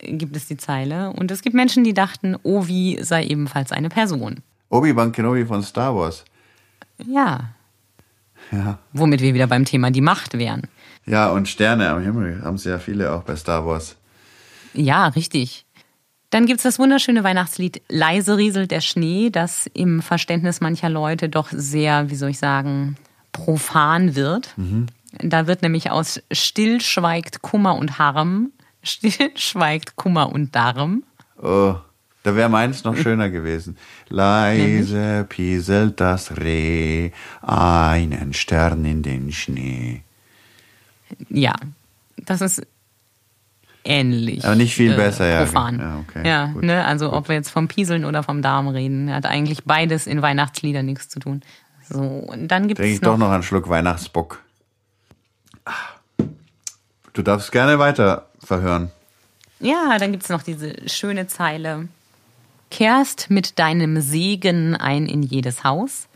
gibt 0.00 0.34
es 0.34 0.46
die 0.46 0.56
Zeile. 0.56 1.10
Und 1.10 1.30
es 1.30 1.42
gibt 1.42 1.54
Menschen, 1.54 1.84
die 1.84 1.94
dachten, 1.94 2.36
oh 2.42 2.66
wie 2.66 3.00
sei 3.00 3.24
ebenfalls 3.24 3.70
eine 3.70 3.88
Person. 3.90 4.40
Obi-Wan 4.70 5.12
Kenobi 5.12 5.44
von 5.46 5.62
Star 5.62 5.94
Wars. 5.94 6.24
Ja, 7.06 7.50
Ja. 8.50 8.78
womit 8.92 9.20
wir 9.20 9.34
wieder 9.34 9.46
beim 9.46 9.64
Thema 9.64 9.92
die 9.92 10.00
Macht 10.00 10.36
wären. 10.36 10.62
Ja, 11.06 11.28
und 11.30 11.48
Sterne 11.48 11.88
am 11.90 12.02
Himmel 12.02 12.42
haben 12.42 12.58
sehr 12.58 12.80
viele 12.80 13.12
auch 13.12 13.22
bei 13.22 13.36
Star 13.36 13.64
Wars. 13.64 13.94
Ja, 14.74 15.06
richtig. 15.06 15.64
Dann 16.30 16.44
gibt's 16.46 16.64
das 16.64 16.78
wunderschöne 16.80 17.22
Weihnachtslied 17.24 17.82
Leise 17.88 18.36
rieselt 18.36 18.72
der 18.72 18.80
Schnee, 18.80 19.30
das 19.30 19.70
im 19.74 20.02
Verständnis 20.02 20.60
mancher 20.60 20.90
Leute 20.90 21.28
doch 21.28 21.48
sehr, 21.52 22.10
wie 22.10 22.16
soll 22.16 22.30
ich 22.30 22.38
sagen, 22.38 22.96
profan 23.32 24.14
wird. 24.16 24.54
Da 25.12 25.46
wird 25.46 25.62
nämlich 25.62 25.90
aus 25.90 26.20
Still 26.30 26.80
schweigt 26.80 27.42
Kummer 27.42 27.76
und 27.76 27.98
Harm, 27.98 28.52
Still 28.82 29.30
schweigt 29.36 29.96
Kummer 29.96 30.32
und 30.32 30.54
Darm. 30.54 31.02
Oh, 31.40 31.76
da 32.22 32.34
wäre 32.34 32.48
meins 32.48 32.84
noch 32.84 32.96
schöner 32.96 33.30
gewesen. 33.30 33.76
Leise 34.08 35.24
pieselt 35.28 36.00
das 36.00 36.36
Reh, 36.36 37.10
einen 37.42 38.32
Stern 38.34 38.84
in 38.84 39.02
den 39.02 39.32
Schnee. 39.32 40.02
Ja, 41.30 41.54
das 42.16 42.40
ist 42.40 42.66
ähnlich. 43.84 44.44
Aber 44.44 44.56
nicht 44.56 44.74
viel 44.74 44.94
besser, 44.94 45.26
ja. 45.26 45.44
Profan. 45.44 45.78
Ja, 45.78 45.98
okay, 46.00 46.28
ja 46.28 46.46
gut, 46.46 46.64
ne, 46.64 46.84
also 46.84 47.12
ob 47.12 47.28
wir 47.28 47.36
jetzt 47.36 47.50
vom 47.50 47.68
Pieseln 47.68 48.04
oder 48.04 48.22
vom 48.22 48.42
Darm 48.42 48.68
reden, 48.68 49.12
hat 49.12 49.24
eigentlich 49.24 49.64
beides 49.64 50.06
in 50.06 50.20
Weihnachtsliedern 50.20 50.84
nichts 50.84 51.08
zu 51.08 51.20
tun. 51.20 51.42
So, 51.88 52.00
und 52.00 52.48
dann 52.48 52.68
gibt 52.68 52.78
Trinke 52.78 52.92
es 52.92 52.98
ich 52.98 53.00
doch 53.00 53.16
noch 53.16 53.30
einen 53.30 53.42
Schluck 53.42 53.68
Weihnachtsbock. 53.68 54.42
Du 57.12 57.22
darfst 57.22 57.50
gerne 57.52 57.78
weiter 57.78 58.26
verhören. 58.42 58.90
Ja, 59.60 59.98
dann 59.98 60.12
gibt 60.12 60.22
es 60.24 60.28
noch 60.28 60.42
diese 60.42 60.74
schöne 60.88 61.26
Zeile. 61.26 61.88
Kehrst 62.70 63.30
mit 63.30 63.58
deinem 63.58 64.00
Segen 64.00 64.76
ein 64.76 65.06
in 65.06 65.22
jedes 65.22 65.64
Haus. 65.64 66.06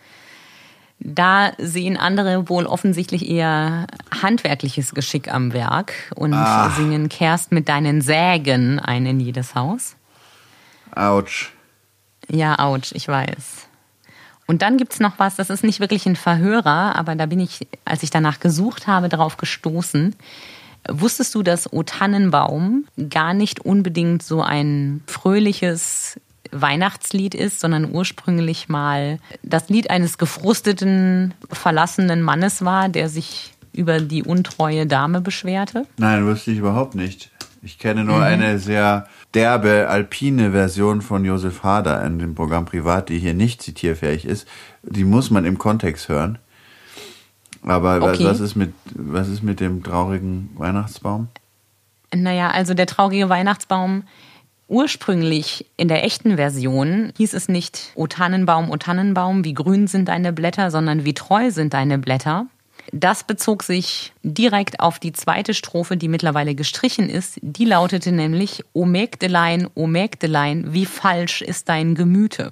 Da 1.00 1.52
sehen 1.58 1.96
andere 1.96 2.48
wohl 2.48 2.66
offensichtlich 2.66 3.28
eher 3.28 3.88
handwerkliches 4.22 4.94
Geschick 4.94 5.32
am 5.32 5.52
Werk 5.52 5.94
und 6.14 6.32
Ah. 6.34 6.70
singen 6.70 7.08
Kehrst 7.08 7.50
mit 7.50 7.68
deinen 7.68 8.00
Sägen 8.02 8.78
ein 8.78 9.06
in 9.06 9.18
jedes 9.18 9.56
Haus. 9.56 9.96
Autsch. 10.94 11.50
Ja, 12.28 12.58
ouch, 12.60 12.92
ich 12.92 13.08
weiß. 13.08 13.66
Und 14.52 14.60
dann 14.60 14.76
gibt's 14.76 15.00
noch 15.00 15.14
was, 15.18 15.36
das 15.36 15.48
ist 15.48 15.64
nicht 15.64 15.80
wirklich 15.80 16.04
ein 16.04 16.14
Verhörer, 16.14 16.94
aber 16.94 17.14
da 17.14 17.24
bin 17.24 17.40
ich, 17.40 17.66
als 17.86 18.02
ich 18.02 18.10
danach 18.10 18.38
gesucht 18.38 18.86
habe, 18.86 19.08
darauf 19.08 19.38
gestoßen. 19.38 20.14
Wusstest 20.90 21.34
du, 21.34 21.42
dass 21.42 21.72
O 21.72 21.82
Tannenbaum 21.84 22.84
gar 23.08 23.32
nicht 23.32 23.60
unbedingt 23.60 24.22
so 24.22 24.42
ein 24.42 25.00
fröhliches 25.06 26.20
Weihnachtslied 26.50 27.34
ist, 27.34 27.60
sondern 27.60 27.94
ursprünglich 27.94 28.68
mal 28.68 29.20
das 29.42 29.70
Lied 29.70 29.88
eines 29.88 30.18
gefrusteten, 30.18 31.32
verlassenen 31.50 32.20
Mannes 32.20 32.62
war, 32.62 32.90
der 32.90 33.08
sich 33.08 33.54
über 33.72 34.00
die 34.00 34.22
untreue 34.22 34.86
Dame 34.86 35.22
beschwerte? 35.22 35.86
Nein, 35.96 36.26
wusste 36.26 36.50
ich 36.50 36.58
überhaupt 36.58 36.94
nicht. 36.94 37.30
Ich 37.62 37.78
kenne 37.78 38.02
Mhm. 38.02 38.06
nur 38.08 38.22
eine 38.22 38.58
sehr 38.58 39.06
derbe, 39.34 39.88
alpine 39.88 40.52
Version 40.52 41.02
von 41.02 41.24
Josef 41.24 41.62
Hader 41.62 42.04
in 42.04 42.18
dem 42.18 42.34
Programm 42.34 42.64
Privat, 42.66 43.08
die 43.08 43.18
hier 43.18 43.34
nicht 43.34 43.62
zitierfähig 43.62 44.24
ist. 44.24 44.46
Die 44.82 45.04
muss 45.04 45.30
man 45.30 45.44
im 45.44 45.58
Kontext 45.58 46.08
hören. 46.08 46.38
Aber 47.64 48.02
Okay. 48.02 48.24
was, 48.24 48.40
ist 48.40 48.56
mit, 48.56 48.72
was 48.94 49.28
ist 49.28 49.42
mit 49.42 49.60
dem 49.60 49.82
traurigen 49.82 50.50
Weihnachtsbaum? 50.56 51.28
Naja, 52.14 52.50
also 52.50 52.74
der 52.74 52.86
traurige 52.86 53.28
Weihnachtsbaum. 53.28 54.02
Ursprünglich 54.68 55.66
in 55.76 55.88
der 55.88 56.02
echten 56.04 56.36
Version 56.36 57.12
hieß 57.18 57.34
es 57.34 57.48
nicht 57.48 57.92
O 57.94 58.06
Tannenbaum, 58.06 58.70
O 58.70 58.76
Tannenbaum, 58.76 59.44
wie 59.44 59.54
grün 59.54 59.86
sind 59.86 60.08
deine 60.08 60.32
Blätter, 60.32 60.70
sondern 60.70 61.04
wie 61.04 61.12
treu 61.14 61.50
sind 61.50 61.74
deine 61.74 61.98
Blätter. 61.98 62.46
Das 62.90 63.24
bezog 63.24 63.62
sich 63.62 64.12
direkt 64.22 64.80
auf 64.80 64.98
die 64.98 65.12
zweite 65.12 65.54
Strophe, 65.54 65.96
die 65.96 66.08
mittlerweile 66.08 66.54
gestrichen 66.54 67.08
ist. 67.08 67.38
Die 67.40 67.64
lautete 67.64 68.12
nämlich 68.12 68.64
O 68.72 68.84
Mägdelein, 68.84 69.68
O 69.74 69.86
Mägdelein, 69.86 70.72
wie 70.72 70.86
falsch 70.86 71.42
ist 71.42 71.68
dein 71.68 71.94
Gemüte. 71.94 72.50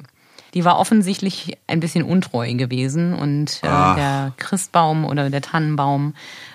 Die 0.54 0.64
war 0.64 0.78
offensichtlich 0.78 1.56
ein 1.66 1.80
bisschen 1.80 2.04
untreu 2.04 2.52
gewesen 2.54 3.14
und 3.14 3.60
äh, 3.62 3.68
der 3.68 4.32
Christbaum 4.36 5.04
oder 5.04 5.30
der 5.30 5.42
Tannenbaum 5.42 6.14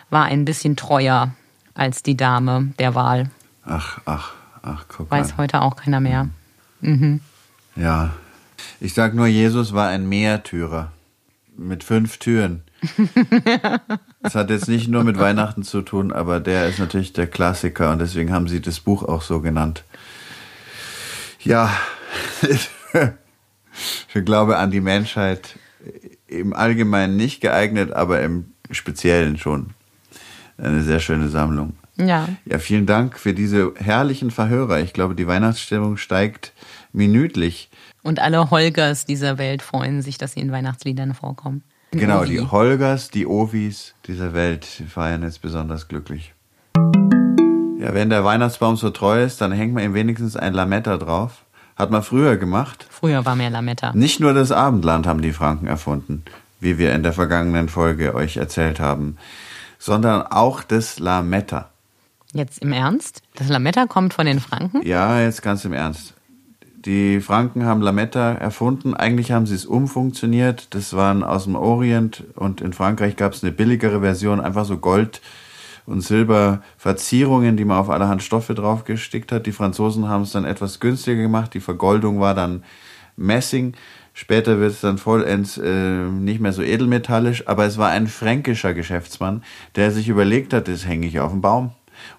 war 0.10 0.25
ein 0.25 0.46
bisschen 0.46 0.75
treuer 0.75 1.34
als 1.74 2.03
die 2.03 2.17
Dame 2.17 2.74
der 2.79 2.96
Wahl. 2.96 3.29
Ach, 3.65 4.00
ach, 4.05 4.34
ach, 4.62 4.86
guck 4.88 5.12
Weiß 5.12 5.32
mal. 5.32 5.43
heute 5.43 5.62
auch 5.62 5.76
keiner 5.76 6.00
mehr. 6.00 6.30
Ja. 7.76 8.12
Ich 8.80 8.93
sag 8.93 9.13
nur, 9.13 9.28
Jesus 9.28 9.73
war 9.73 9.88
ein 9.89 10.08
Mehrtürer. 10.08 10.91
Mit 11.58 11.84
fünf 11.84 12.17
Türen. 12.17 12.63
Das 14.21 14.36
hat 14.36 14.50
jetzt 14.50 14.67
nicht 14.67 14.88
nur 14.88 15.04
mit 15.04 15.19
Weihnachten 15.19 15.63
zu 15.63 15.82
tun, 15.82 16.12
aber 16.12 16.39
der 16.39 16.67
ist 16.67 16.80
natürlich 16.80 17.13
der 17.13 17.28
Klassiker 17.28 17.91
und 17.91 18.00
deswegen 18.00 18.32
haben 18.32 18.48
sie 18.48 18.62
das 18.62 18.80
Buch 18.80 19.04
auch 19.04 19.21
so 19.21 19.41
genannt. 19.41 19.84
Ja, 21.41 21.71
ich 22.50 22.69
glaube 24.26 24.58
an 24.58 24.71
die 24.71 24.82
Menschheit 24.82 25.58
im 26.28 26.54
Allgemeinen 26.54 27.17
nicht 27.17 27.41
geeignet, 27.41 27.91
aber 27.93 28.21
im 28.21 28.54
Speziellen 28.71 29.38
schon. 29.38 29.71
Eine 30.58 30.82
sehr 30.84 31.00
schöne 31.00 31.30
Sammlung. 31.30 31.74
Ja. 31.98 32.28
Ja, 32.45 32.60
vielen 32.60 32.86
Dank 32.86 33.17
für 33.19 33.34
diese 33.34 33.74
herrlichen 33.78 34.32
Verhörer. 34.32 34.80
Ich 34.80 34.93
glaube, 34.93 35.15
die 35.15 35.28
Weihnachtsstimmung 35.28 35.98
steigt 35.98 36.54
minütlich. 36.93 37.69
Und 38.04 38.19
alle 38.19 38.50
Holgers 38.52 39.06
dieser 39.06 39.38
Welt 39.38 39.62
freuen 39.62 40.02
sich, 40.02 40.17
dass 40.17 40.34
sie 40.34 40.39
in 40.39 40.52
Weihnachtsliedern 40.52 41.13
vorkommen. 41.13 41.63
Genau, 41.99 42.21
Ovi. 42.21 42.29
die 42.29 42.41
Holgers, 42.41 43.10
die 43.10 43.25
Ovis 43.25 43.95
dieser 44.08 44.34
Welt 44.34 44.65
feiern 44.65 45.23
jetzt 45.23 45.41
besonders 45.41 45.88
glücklich. 45.88 46.34
Ja, 47.79 47.93
wenn 47.93 48.10
der 48.10 48.23
Weihnachtsbaum 48.23 48.77
so 48.77 48.89
treu 48.89 49.23
ist, 49.23 49.41
dann 49.41 49.51
hängt 49.51 49.73
man 49.73 49.84
ihm 49.84 49.93
wenigstens 49.93 50.36
ein 50.36 50.53
Lametta 50.53 50.97
drauf. 50.97 51.43
Hat 51.75 51.91
man 51.91 52.03
früher 52.03 52.38
gemacht. 52.38 52.88
Früher 52.89 53.25
war 53.25 53.36
mehr 53.36 53.49
Lametta. 53.49 53.91
Nicht 53.93 54.19
nur 54.19 54.34
das 54.34 54.51
Abendland 54.51 55.05
haben 55.05 55.21
die 55.21 55.34
Franken 55.34 55.67
erfunden, 55.67 56.23
wie 56.60 56.77
wir 56.77 56.93
in 56.93 57.03
der 57.03 57.13
vergangenen 57.13 57.69
Folge 57.69 58.15
euch 58.15 58.38
erzählt 58.38 58.79
haben, 58.79 59.17
sondern 59.77 60.23
auch 60.23 60.63
das 60.63 60.99
Lametta. 60.99 61.69
Jetzt 62.34 62.60
im 62.60 62.73
Ernst? 62.73 63.21
Das 63.36 63.49
Lametta 63.49 63.86
kommt 63.86 64.13
von 64.13 64.25
den 64.25 64.39
Franken? 64.39 64.86
Ja, 64.86 65.21
jetzt 65.21 65.41
ganz 65.41 65.63
im 65.63 65.73
Ernst. 65.73 66.14
Die 66.86 67.19
Franken 67.19 67.65
haben 67.65 67.82
Lametta 67.82 68.34
erfunden. 68.34 68.93
Eigentlich 68.93 69.32
haben 69.32 69.48
sie 69.48 69.56
es 69.56 69.65
umfunktioniert. 69.65 70.67
Das 70.76 70.93
waren 70.93 71.24
aus 71.24 71.45
dem 71.45 71.56
Orient 71.56 72.24
und 72.36 72.62
in 72.62 72.74
Frankreich 72.74 73.15
gab 73.15 73.34
es 73.34 73.43
eine 73.43 73.52
billigere 73.52 74.02
Version, 74.02 74.39
einfach 74.39 74.65
so 74.65 74.78
Gold- 74.78 75.21
und 75.88 76.02
Silberverzierungen, 76.02 77.58
die 77.58 77.65
man 77.65 77.78
auf 77.78 77.89
allerhand 77.89 78.21
Stoffe 78.21 78.54
draufgestickt 78.54 79.32
hat. 79.32 79.48
Die 79.48 79.52
Franzosen 79.52 80.08
haben 80.08 80.24
es 80.24 80.32
dann 80.32 80.45
etwas 80.45 80.80
günstiger 80.80 81.21
gemacht. 81.21 81.56
Die 81.56 81.60
Vergoldung 81.60 82.19
war 82.19 82.36
dann 82.36 82.63
Messing. 83.17 83.74
Später 84.13 84.60
wird 84.60 84.71
es 84.71 84.82
dann 84.82 85.00
vollends 85.00 85.58
äh, 85.58 86.06
nicht 86.06 86.39
mehr 86.39 86.54
so 86.54 86.62
edelmetallisch, 86.62 87.48
aber 87.48 87.65
es 87.65 87.78
war 87.78 87.89
ein 87.89 88.08
fränkischer 88.08 88.74
Geschäftsmann, 88.74 89.43
der 89.76 89.91
sich 89.91 90.08
überlegt 90.08 90.54
hat, 90.54 90.67
das 90.67 90.86
hänge 90.86 91.08
ich 91.08 91.19
auf 91.19 91.32
den 91.32 91.41
Baum. 91.41 91.71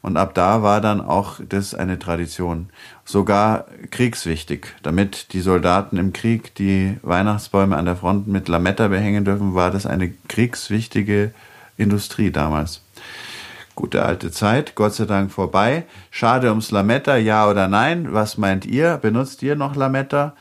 Und 0.03 0.17
ab 0.17 0.35
da 0.35 0.63
war 0.63 0.81
dann 0.81 1.01
auch 1.01 1.41
das 1.49 1.75
eine 1.75 1.99
Tradition, 1.99 2.71
sogar 3.05 3.67
kriegswichtig. 3.91 4.75
Damit 4.83 5.33
die 5.33 5.41
Soldaten 5.41 5.97
im 5.97 6.13
Krieg 6.13 6.55
die 6.55 6.99
Weihnachtsbäume 7.03 7.77
an 7.77 7.85
der 7.85 7.97
Front 7.97 8.27
mit 8.29 8.49
Lametta 8.49 8.89
behängen 8.89 9.25
dürfen, 9.25 9.55
war 9.55 9.71
das 9.71 9.87
eine 9.87 10.13
kriegswichtige 10.29 11.33
Industrie 11.77 12.31
damals. 12.31 12.83
Gute 13.75 14.05
alte 14.05 14.31
Zeit, 14.31 14.75
Gott 14.75 14.95
sei 14.95 15.05
Dank 15.05 15.31
vorbei. 15.31 15.85
Schade 16.11 16.49
ums 16.49 16.71
Lametta, 16.71 17.17
ja 17.17 17.49
oder 17.49 17.69
nein? 17.69 18.15
Was 18.15 18.39
meint 18.39 18.65
ihr? 18.65 18.97
Benutzt 18.97 19.43
ihr 19.43 19.55
noch 19.55 19.77
Lametta? 19.77 20.35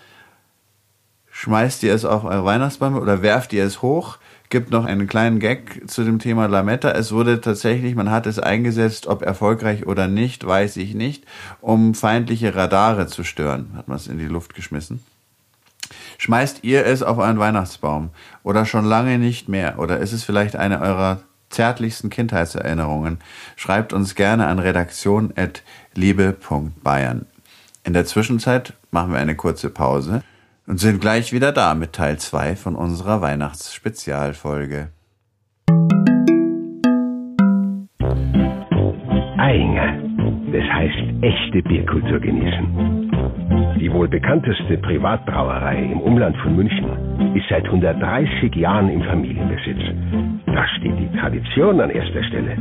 Schmeißt 1.32 1.84
ihr 1.84 1.94
es 1.94 2.06
auf 2.06 2.24
eure 2.24 2.46
Weihnachtsbäume 2.46 3.02
oder 3.02 3.22
werft 3.22 3.52
ihr 3.52 3.66
es 3.66 3.82
hoch? 3.82 4.20
Gibt 4.56 4.72
noch 4.72 4.86
einen 4.86 5.08
kleinen 5.08 5.40
Gag 5.40 5.82
zu 5.88 6.06
dem 6.06 6.20
Thema 6.20 6.48
Lametta. 6.48 6.92
Es 6.92 7.12
wurde 7.12 7.42
tatsächlich, 7.42 7.94
man 7.94 8.10
hat 8.10 8.26
es 8.26 8.40
eingesetzt, 8.40 9.06
ob 9.06 9.22
erfolgreich 9.22 9.86
oder 9.86 10.08
nicht, 10.08 10.48
weiß 10.48 10.78
ich 10.78 10.96
nicht, 10.96 11.26
um 11.60 11.94
feindliche 11.94 12.56
Radare 12.56 13.08
zu 13.08 13.26
stören. 13.26 13.72
Hat 13.76 13.90
man 13.90 13.98
es 13.98 14.08
in 14.08 14.18
die 14.18 14.28
Luft 14.28 14.56
geschmissen. 14.56 15.04
Schmeißt 16.20 16.64
ihr 16.64 16.86
es 16.86 17.04
auf 17.04 17.18
euren 17.18 17.38
Weihnachtsbaum 17.38 18.12
oder 18.44 18.66
schon 18.66 18.86
lange 18.86 19.20
nicht 19.20 19.50
mehr? 19.50 19.78
Oder 19.78 20.00
ist 20.00 20.14
es 20.14 20.24
vielleicht 20.24 20.56
eine 20.56 20.80
eurer 20.80 21.20
zärtlichsten 21.50 22.10
Kindheitserinnerungen? 22.10 23.20
Schreibt 23.58 23.92
uns 23.92 24.16
gerne 24.16 24.48
an 24.48 24.60
redaktion.liebe.bayern. 24.60 27.26
In 27.84 27.92
der 27.92 28.06
Zwischenzeit 28.06 28.72
machen 28.90 29.12
wir 29.12 29.20
eine 29.20 29.36
kurze 29.36 29.70
Pause 29.70 30.24
und 30.68 30.80
sind 30.80 31.02
gleich 31.02 31.32
wieder 31.32 31.52
da 31.52 31.76
mit 31.76 31.94
Teil 31.94 32.18
2 32.18 32.56
von 32.56 32.76
unserer 32.76 33.22
Weihnachtsspezialfolge. 33.22 34.90
Einger. 39.38 40.02
Das 40.52 40.64
heißt 40.64 41.24
echte 41.24 41.62
Bierkultur 41.64 42.20
genießen. 42.20 43.05
Die 43.80 43.92
wohl 43.92 44.08
bekannteste 44.08 44.78
Privatbrauerei 44.78 45.90
im 45.92 46.00
Umland 46.00 46.38
von 46.38 46.56
München 46.56 46.86
ist 47.36 47.48
seit 47.50 47.66
130 47.66 48.56
Jahren 48.56 48.90
im 48.90 49.02
Familienbesitz. 49.04 49.82
Da 50.46 50.66
steht 50.78 50.98
die 50.98 51.18
Tradition 51.18 51.82
an 51.82 51.90
erster 51.90 52.24
Stelle. 52.24 52.58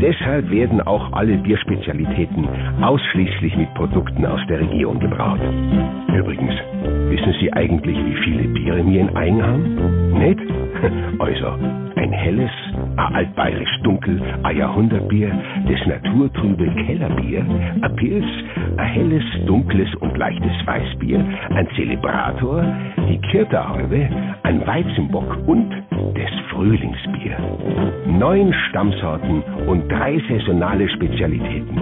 Deshalb 0.00 0.50
werden 0.50 0.80
auch 0.80 1.12
alle 1.12 1.36
Bierspezialitäten 1.38 2.48
ausschließlich 2.80 3.56
mit 3.56 3.74
Produkten 3.74 4.24
aus 4.24 4.40
der 4.48 4.60
Region 4.60 5.00
gebraut. 5.00 5.40
Übrigens, 6.16 6.54
wissen 7.10 7.34
Sie 7.40 7.52
eigentlich, 7.52 7.96
wie 7.96 8.16
viele 8.22 8.48
Biere 8.48 8.86
wir 8.86 9.00
in 9.00 9.16
Aing 9.16 9.42
haben? 9.42 10.12
Nicht? 10.18 10.40
Also 11.18 11.46
ein 11.96 12.12
helles, 12.12 12.50
ein 12.96 13.14
altbayerisch 13.14 13.80
dunkel, 13.82 14.20
ein 14.42 14.56
Jahrhundertbier, 14.56 15.32
das 15.68 15.86
naturtrübe 15.86 16.66
Kellerbier, 16.84 17.44
ein 17.80 17.96
Pilz, 17.96 18.26
ein 18.76 18.86
helles, 18.86 19.24
dunkles 19.46 19.88
und 20.00 20.16
leichtes 20.16 20.66
Weißbier, 20.66 21.24
ein 21.50 21.68
Zelebrator, 21.76 22.64
die 23.08 23.18
Kirterhalbe, 23.30 24.08
ein 24.42 24.66
Weizenbock 24.66 25.38
und 25.46 25.70
das 26.14 26.30
Frühlingsbier. 26.50 27.36
Neun 28.06 28.52
Stammsorten 28.68 29.42
und 29.66 29.90
drei 29.90 30.20
saisonale 30.28 30.88
Spezialitäten. 30.88 31.78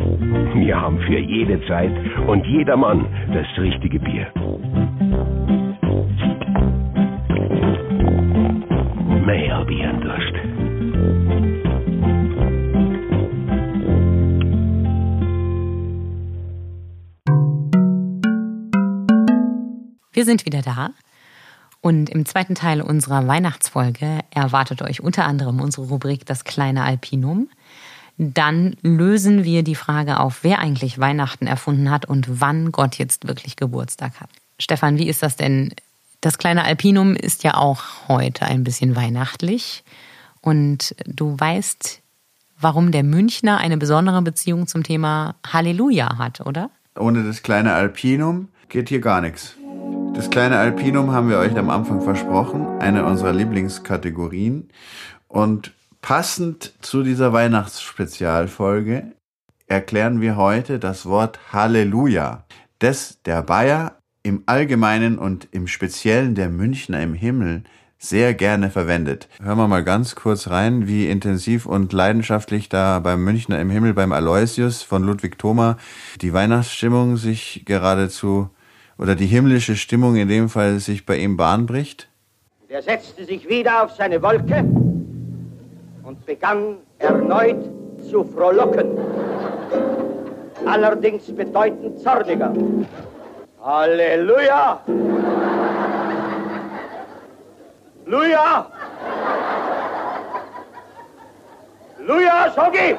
Wir 0.55 0.81
haben 0.81 0.99
für 1.01 1.19
jede 1.19 1.61
Zeit 1.67 1.93
und 2.27 2.47
jedermann 2.47 3.07
das 3.33 3.47
richtige 3.63 3.99
Bier. 3.99 4.27
Wir 20.13 20.25
sind 20.25 20.45
wieder 20.45 20.63
da. 20.63 20.91
Und 21.81 22.11
im 22.11 22.27
zweiten 22.27 22.55
Teil 22.55 22.81
unserer 22.81 23.27
Weihnachtsfolge 23.27 24.21
erwartet 24.31 24.83
euch 24.83 25.01
unter 25.01 25.25
anderem 25.25 25.61
unsere 25.61 25.89
Rubrik 25.89 26.27
Das 26.27 26.45
kleine 26.45 26.85
Alpinum. 26.85 27.49
Dann 28.19 28.77
lösen 28.83 29.43
wir 29.43 29.65
die 29.65 29.75
Frage 29.75 30.21
auf, 30.21 30.45
wer 30.45 30.61
eigentlich 30.61 31.01
Weihnachten 31.01 31.47
erfunden 31.47 31.91
hat 31.91 32.05
und 32.05 32.41
wann 32.41 32.71
Gott 32.71 32.99
jetzt 32.99 33.27
wirklich 33.27 33.57
Geburtstag 33.57 34.21
hat. 34.21 34.31
Stefan, 34.61 34.99
wie 34.99 35.09
ist 35.09 35.23
das 35.23 35.37
denn? 35.37 35.75
Das 36.21 36.39
kleine 36.39 36.63
Alpinum 36.63 37.17
ist 37.17 37.43
ja 37.43 37.55
auch 37.55 37.83
heute 38.07 38.47
ein 38.47 38.63
bisschen 38.63 38.95
weihnachtlich. 38.95 39.83
Und 40.41 40.95
du 41.07 41.35
weißt, 41.37 42.01
warum 42.61 42.93
der 42.93 43.03
Münchner 43.03 43.59
eine 43.59 43.77
besondere 43.77 44.23
Beziehung 44.23 44.69
zum 44.69 44.85
Thema 44.85 45.35
Halleluja 45.45 46.19
hat, 46.19 46.43
oder? 46.43 46.71
Ohne 46.97 47.25
das 47.25 47.43
kleine 47.43 47.73
Alpinum 47.73 48.51
geht 48.69 48.89
hier 48.89 49.01
gar 49.01 49.21
nichts. 49.21 49.57
Das 50.15 50.29
kleine 50.29 50.59
Alpinum 50.59 51.13
haben 51.13 51.31
wir 51.31 51.39
euch 51.39 51.57
am 51.57 51.71
Anfang 51.71 52.03
versprochen, 52.03 52.67
eine 52.81 53.05
unserer 53.07 53.33
Lieblingskategorien. 53.33 54.69
Und 55.27 55.73
passend 56.03 56.75
zu 56.83 57.03
dieser 57.03 57.33
Weihnachtsspezialfolge 57.33 59.13
erklären 59.67 60.21
wir 60.21 60.37
heute 60.37 60.79
das 60.79 61.07
Wort 61.07 61.41
Halleluja, 61.53 62.45
das 62.79 63.23
der 63.23 63.43
Bayer 63.43 63.99
im 64.23 64.43
Allgemeinen 64.45 65.19
und 65.19 65.49
im 65.51 65.67
Speziellen 65.67 66.35
der 66.35 66.51
Münchner 66.51 67.03
im 67.03 67.15
Himmel 67.15 67.65
sehr 67.99 68.35
gerne 68.35 68.69
verwendet. 68.69 69.29
Hören 69.41 69.59
wir 69.59 69.69
mal 69.69 69.85
ganz 69.85 70.15
kurz 70.15 70.51
rein, 70.51 70.89
wie 70.89 71.09
intensiv 71.09 71.67
und 71.67 71.93
leidenschaftlich 71.93 72.69
da 72.69 72.99
beim 72.99 73.25
Münchner 73.25 73.61
im 73.61 73.71
Himmel, 73.71 73.95
beim 73.95 74.13
Aloysius 74.13 74.83
von 74.83 75.05
Ludwig 75.05 75.39
Thoma, 75.39 75.79
die 76.21 76.33
Weihnachtsstimmung 76.33 77.17
sich 77.17 77.63
geradezu 77.65 78.51
oder 78.99 79.15
die 79.15 79.27
himmlische 79.27 79.77
Stimmung 79.77 80.17
in 80.17 80.29
dem 80.29 80.49
Fall 80.49 80.79
sich 80.79 81.07
bei 81.07 81.17
ihm 81.17 81.37
Bahn 81.37 81.67
bricht? 81.67 82.09
Er 82.69 82.83
setzte 82.83 83.25
sich 83.25 83.49
wieder 83.49 83.83
auf 83.85 83.93
seine 83.93 84.23
Wolke 84.23 84.65
und 86.03 86.25
begann 86.27 86.79
erneut 86.99 87.63
zu 88.11 88.25
frohlocken. 88.25 88.87
Allerdings 90.65 91.25
bedeutend 91.33 92.01
zorniger. 92.01 92.53
Halleluja! 93.63 94.81
Luja! 98.07 98.67
Luja, 102.07 102.53
Sogi! 102.55 102.97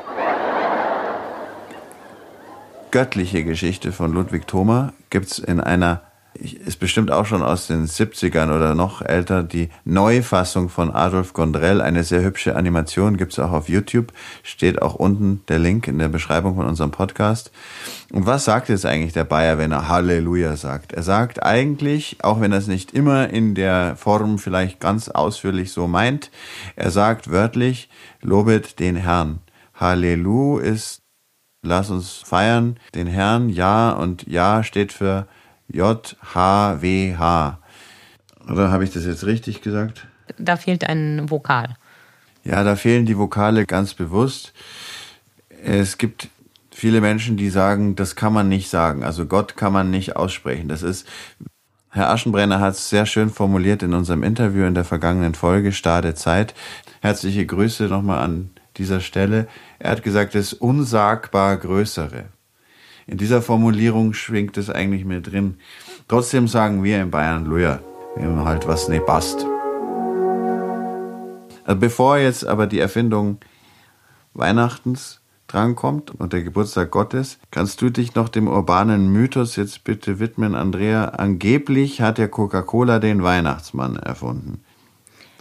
göttliche 2.94 3.44
Geschichte 3.44 3.92
von 3.92 4.14
Ludwig 4.14 4.46
Thoma 4.46 4.94
gibt's 5.14 5.38
in 5.38 5.62
einer, 5.62 6.02
ist 6.34 6.80
bestimmt 6.80 7.12
auch 7.12 7.28
schon 7.28 7.44
aus 7.44 7.68
den 7.68 7.86
70ern 7.86 8.54
oder 8.54 8.74
noch 8.74 9.04
älter, 9.04 9.44
die 9.44 9.70
Neufassung 9.86 10.70
von 10.70 10.90
Adolf 10.90 11.34
Gondrell, 11.34 11.82
eine 11.82 12.04
sehr 12.04 12.24
hübsche 12.24 12.56
Animation, 12.56 13.16
gibt's 13.18 13.38
auch 13.38 13.52
auf 13.52 13.70
YouTube, 13.70 14.12
steht 14.42 14.82
auch 14.82 14.96
unten 14.96 15.44
der 15.50 15.60
Link 15.60 15.88
in 15.88 16.00
der 16.00 16.10
Beschreibung 16.10 16.56
von 16.56 16.66
unserem 16.66 16.90
Podcast. 16.90 17.52
Und 18.12 18.26
was 18.26 18.46
sagt 18.46 18.70
jetzt 18.70 18.88
eigentlich 18.88 19.14
der 19.14 19.24
Bayer, 19.24 19.60
wenn 19.60 19.72
er 19.72 19.88
Halleluja 19.88 20.56
sagt? 20.56 20.94
Er 20.94 21.04
sagt 21.04 21.44
eigentlich, 21.44 22.18
auch 22.24 22.42
wenn 22.42 22.52
er 22.52 22.58
es 22.58 22.68
nicht 22.68 22.92
immer 22.92 23.30
in 23.30 23.54
der 23.54 23.96
Form 23.96 24.40
vielleicht 24.40 24.80
ganz 24.80 25.10
ausführlich 25.10 25.72
so 25.72 25.88
meint, 25.88 26.32
er 26.76 26.90
sagt 26.90 27.30
wörtlich, 27.30 27.88
lobet 28.24 28.80
den 28.80 28.96
Herrn. 28.96 29.42
Hallelu 29.76 30.58
ist 30.58 31.03
Lass 31.64 31.90
uns 31.90 32.18
feiern 32.18 32.78
den 32.94 33.08
Herrn. 33.08 33.50
Ja 33.50 33.92
und 33.92 34.28
Ja 34.28 34.64
steht 34.64 34.92
für 34.92 35.28
J-H-W-H. 35.70 37.60
Oder 38.50 38.72
habe 38.72 38.84
ich 38.84 38.92
das 38.92 39.06
jetzt 39.06 39.26
richtig 39.26 39.62
gesagt? 39.62 40.06
Da 40.38 40.58
fehlt 40.58 40.88
ein 40.88 41.30
Vokal. 41.30 41.78
Ja, 42.44 42.64
da 42.66 42.76
fehlen 42.76 43.06
die 43.06 43.18
Vokale 43.18 43.66
ganz 43.66 43.94
bewusst. 43.94 44.54
Es 45.64 45.98
gibt 45.98 46.28
viele 46.70 47.00
Menschen, 47.00 47.38
die 47.38 47.50
sagen, 47.50 47.96
das 47.96 48.18
kann 48.18 48.34
man 48.34 48.50
nicht 48.50 48.70
sagen. 48.70 49.06
Also 49.06 49.26
Gott 49.26 49.56
kann 49.56 49.72
man 49.72 49.90
nicht 49.90 50.18
aussprechen. 50.18 50.68
Das 50.68 50.84
ist, 50.84 51.08
Herr 51.92 52.10
Aschenbrenner 52.10 52.60
hat 52.60 52.74
es 52.74 52.90
sehr 52.90 53.06
schön 53.06 53.30
formuliert 53.30 53.84
in 53.84 53.94
unserem 53.94 54.24
Interview 54.24 54.66
in 54.66 54.74
der 54.74 54.84
vergangenen 54.84 55.34
Folge, 55.34 55.72
Stade 55.72 56.14
Zeit. 56.16 56.54
Herzliche 57.02 57.46
Grüße 57.46 57.86
nochmal 57.86 58.20
an 58.20 58.50
dieser 58.78 59.00
Stelle. 59.00 59.48
Er 59.80 59.92
hat 59.92 60.04
gesagt, 60.04 60.36
das 60.36 60.54
unsagbar 60.54 61.58
Größere. 61.58 62.26
In 63.06 63.18
dieser 63.18 63.42
Formulierung 63.42 64.14
schwingt 64.14 64.58
es 64.58 64.70
eigentlich 64.70 65.06
mit 65.06 65.32
drin. 65.32 65.58
Trotzdem 66.08 66.48
sagen 66.48 66.84
wir 66.84 67.02
in 67.02 67.12
Bayern 67.12 67.46
Luja, 67.46 67.80
wenn 68.16 68.44
halt 68.44 68.68
was 68.68 68.88
nicht 68.88 69.06
passt. 69.06 69.46
Also 71.66 71.80
bevor 71.80 72.18
jetzt 72.18 72.46
aber 72.46 72.68
die 72.68 72.80
Erfindung 72.80 73.38
Weihnachtens 74.34 75.22
drankommt 75.48 76.12
und 76.12 76.34
der 76.34 76.44
Geburtstag 76.44 76.92
Gottes, 76.92 77.38
kannst 77.52 77.82
du 77.82 77.90
dich 77.90 78.16
noch 78.16 78.30
dem 78.30 78.48
urbanen 78.48 79.12
Mythos 79.12 79.56
jetzt 79.56 79.84
bitte 79.84 80.20
widmen, 80.20 80.56
Andrea. 80.56 81.06
Angeblich 81.06 82.02
hat 82.02 82.18
ja 82.18 82.28
Coca-Cola 82.28 83.00
den 83.00 83.22
Weihnachtsmann 83.24 83.98
erfunden 83.98 84.64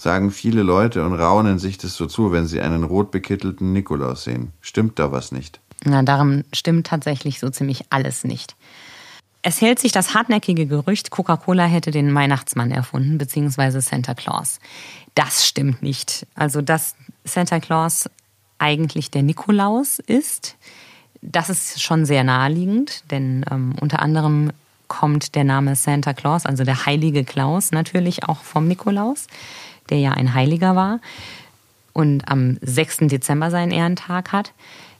sagen 0.02 0.30
viele 0.30 0.62
Leute 0.62 1.04
und 1.04 1.14
raunen 1.14 1.58
sich 1.58 1.78
das 1.78 1.94
so 1.94 2.06
zu, 2.06 2.32
wenn 2.32 2.46
sie 2.46 2.60
einen 2.60 2.84
rotbekittelten 2.84 3.72
Nikolaus 3.72 4.24
sehen. 4.24 4.52
Stimmt 4.60 4.98
da 4.98 5.12
was 5.12 5.32
nicht? 5.32 5.60
Na, 5.84 6.02
darum 6.02 6.44
stimmt 6.52 6.86
tatsächlich 6.86 7.40
so 7.40 7.50
ziemlich 7.50 7.84
alles 7.90 8.24
nicht. 8.24 8.56
Es 9.42 9.60
hält 9.60 9.80
sich 9.80 9.90
das 9.90 10.14
hartnäckige 10.14 10.66
Gerücht, 10.66 11.10
Coca-Cola 11.10 11.64
hätte 11.64 11.90
den 11.90 12.14
Weihnachtsmann 12.14 12.70
erfunden, 12.70 13.18
beziehungsweise 13.18 13.80
Santa 13.80 14.14
Claus. 14.14 14.60
Das 15.16 15.46
stimmt 15.46 15.82
nicht. 15.82 16.26
Also, 16.34 16.62
dass 16.62 16.94
Santa 17.24 17.58
Claus 17.58 18.08
eigentlich 18.58 19.10
der 19.10 19.24
Nikolaus 19.24 19.98
ist, 19.98 20.56
das 21.22 21.50
ist 21.50 21.82
schon 21.82 22.04
sehr 22.04 22.22
naheliegend, 22.22 23.02
denn 23.10 23.44
ähm, 23.50 23.74
unter 23.80 24.00
anderem 24.00 24.52
kommt 24.86 25.34
der 25.34 25.44
Name 25.44 25.74
Santa 25.74 26.12
Claus, 26.12 26.46
also 26.46 26.64
der 26.64 26.86
heilige 26.86 27.24
Klaus, 27.24 27.72
natürlich 27.72 28.28
auch 28.28 28.42
vom 28.42 28.68
Nikolaus 28.68 29.26
der 29.90 29.98
ja 29.98 30.12
ein 30.12 30.34
Heiliger 30.34 30.76
war 30.76 31.00
und 31.92 32.28
am 32.28 32.58
6. 32.60 33.08
Dezember 33.08 33.50
seinen 33.50 33.72
Ehrentag 33.72 34.32
hat. 34.32 34.52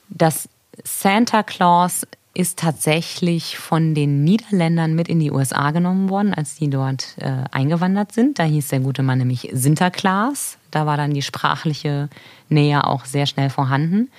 Das 0.09 0.49
Santa 0.85 1.42
Claus 1.42 2.07
ist 2.35 2.59
tatsächlich 2.59 3.59
von 3.59 3.95
den 3.95 4.25
Niederländern 4.25 4.95
mit 4.95 5.09
in 5.09 5.21
die 5.21 5.31
USA 5.31 5.71
genommen 5.71 6.09
worden, 6.09 6.33
als 6.33 6.55
die 6.55 6.71
dort 6.71 7.16
äh, 7.18 7.45
eingewandert 7.51 8.12
sind. 8.12 8.38
Da 8.38 8.45
hieß 8.45 8.68
der 8.68 8.81
gute 8.81 9.03
Mann 9.03 9.18
nämlich 9.18 9.51
Sinterklaas. 9.53 10.57
Da 10.71 10.87
war 10.87 10.97
dann 10.97 11.12
die 11.12 11.23
sprachliche 11.23 12.09
Nähe 12.49 12.87
auch 12.87 13.05
sehr 13.05 13.27
schnell 13.27 13.51
vorhanden. 13.51 14.11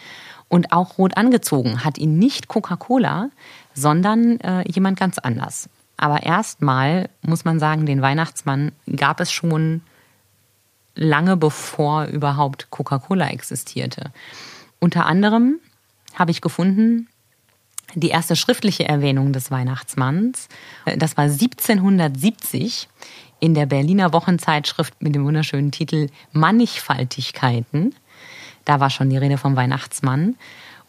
Und 0.47 0.71
auch 0.71 0.99
rot 0.99 1.17
angezogen 1.17 1.84
hat 1.84 1.97
ihn 1.97 2.19
nicht 2.19 2.47
Coca-Cola, 2.47 3.30
sondern 3.73 4.39
äh, 4.41 4.63
jemand 4.69 4.99
ganz 4.99 5.17
anders. 5.17 5.67
Aber 5.97 6.21
erstmal 6.21 7.10
muss 7.23 7.45
man 7.45 7.60
sagen, 7.60 7.88
den 7.88 8.04
Weihnachtsmann 8.04 8.71
gab 8.95 9.19
es 9.19 9.32
schon 9.32 9.82
lange 10.95 11.38
bevor 11.38 12.06
überhaupt 12.06 12.69
Coca-Cola 12.69 13.29
existierte. 13.29 14.12
Unter 14.79 15.06
anderem 15.06 15.60
habe 16.15 16.32
ich 16.32 16.41
gefunden, 16.41 17.08
die 17.95 18.10
erste 18.10 18.36
schriftliche 18.36 18.88
Erwähnung 18.88 19.34
des 19.34 19.51
Weihnachtsmanns, 19.51 20.47
das 20.97 21.17
war 21.17 21.25
1770 21.25 22.89
in 23.39 23.53
der 23.53 23.65
Berliner 23.65 24.13
Wochenzeitschrift 24.13 25.01
mit 25.01 25.15
dem 25.15 25.25
wunderschönen 25.25 25.71
Titel 25.71 26.08
Mannigfaltigkeiten. 26.32 27.93
Da 28.65 28.79
war 28.79 28.89
schon 28.89 29.10
die 29.10 29.17
Rede 29.17 29.38
vom 29.38 29.56
Weihnachtsmann. 29.56 30.38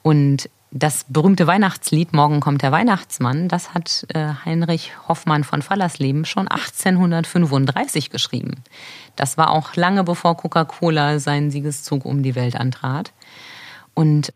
Und 0.02 0.48
Das 0.76 1.06
berühmte 1.08 1.46
Weihnachtslied 1.46 2.12
Morgen 2.12 2.40
kommt 2.40 2.62
der 2.62 2.72
Weihnachtsmann, 2.72 3.46
das 3.46 3.74
hat 3.74 4.08
äh, 4.12 4.30
Heinrich 4.44 4.90
Hoffmann 5.06 5.44
von 5.44 5.62
Fallersleben 5.62 6.24
schon 6.24 6.48
1835 6.48 8.10
geschrieben. 8.10 8.56
Das 9.14 9.38
war 9.38 9.50
auch 9.50 9.76
lange 9.76 10.02
bevor 10.02 10.36
Coca-Cola 10.36 11.20
seinen 11.20 11.52
Siegeszug 11.52 12.04
um 12.04 12.24
die 12.24 12.34
Welt 12.34 12.56
antrat. 12.56 13.12
Und 13.94 14.32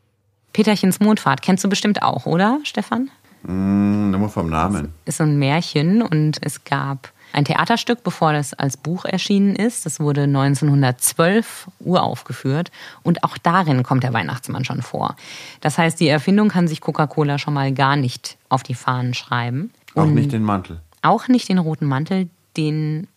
Peterchens 0.52 1.00
Mondfahrt 1.00 1.42
kennst 1.42 1.64
du 1.64 1.68
bestimmt 1.68 2.02
auch, 2.02 2.24
oder, 2.24 2.60
Stefan? 2.62 3.10
Mm, 3.42 4.12
nur 4.12 4.28
vom 4.28 4.48
Namen. 4.48 4.92
Ist 5.06 5.16
so 5.16 5.24
ein 5.24 5.40
Märchen 5.40 6.02
und 6.02 6.38
es 6.40 6.62
gab 6.62 7.12
ein 7.32 7.44
Theaterstück, 7.44 8.02
bevor 8.02 8.32
das 8.32 8.54
als 8.54 8.76
Buch 8.76 9.04
erschienen 9.04 9.54
ist. 9.54 9.86
Das 9.86 10.00
wurde 10.00 10.22
1912 10.22 11.68
uraufgeführt 11.80 12.70
und 13.02 13.24
auch 13.24 13.38
darin 13.38 13.82
kommt 13.82 14.02
der 14.02 14.12
Weihnachtsmann 14.12 14.64
schon 14.64 14.82
vor. 14.82 15.16
Das 15.60 15.78
heißt, 15.78 16.00
die 16.00 16.08
Erfindung 16.08 16.48
kann 16.48 16.68
sich 16.68 16.80
Coca-Cola 16.80 17.38
schon 17.38 17.54
mal 17.54 17.72
gar 17.72 17.96
nicht 17.96 18.36
auf 18.48 18.62
die 18.62 18.74
Fahnen 18.74 19.14
schreiben. 19.14 19.72
Auch 19.94 20.02
Und 20.02 20.14
nicht 20.14 20.32
den 20.32 20.42
Mantel. 20.42 20.80
Auch 21.02 21.28
nicht 21.28 21.48
den 21.48 21.58
roten 21.58 21.86
Mantel, 21.86 22.28
den 22.56 23.08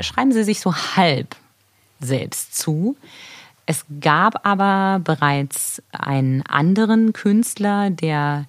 schreiben 0.00 0.32
sie 0.32 0.44
sich 0.44 0.60
so 0.60 0.74
halb 0.74 1.36
selbst 2.00 2.56
zu. 2.56 2.96
Es 3.66 3.84
gab 4.00 4.46
aber 4.46 5.00
bereits 5.00 5.82
einen 5.92 6.42
anderen 6.42 7.12
Künstler, 7.12 7.90
der 7.90 8.46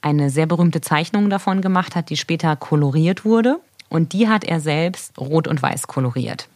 eine 0.00 0.30
sehr 0.30 0.46
berühmte 0.46 0.80
Zeichnung 0.80 1.30
davon 1.30 1.60
gemacht 1.60 1.94
hat, 1.94 2.10
die 2.10 2.16
später 2.16 2.56
koloriert 2.56 3.24
wurde. 3.24 3.60
Und 3.88 4.12
die 4.12 4.28
hat 4.28 4.44
er 4.44 4.60
selbst 4.60 5.18
rot 5.18 5.48
und 5.48 5.62
weiß 5.62 5.86
koloriert. 5.86 6.48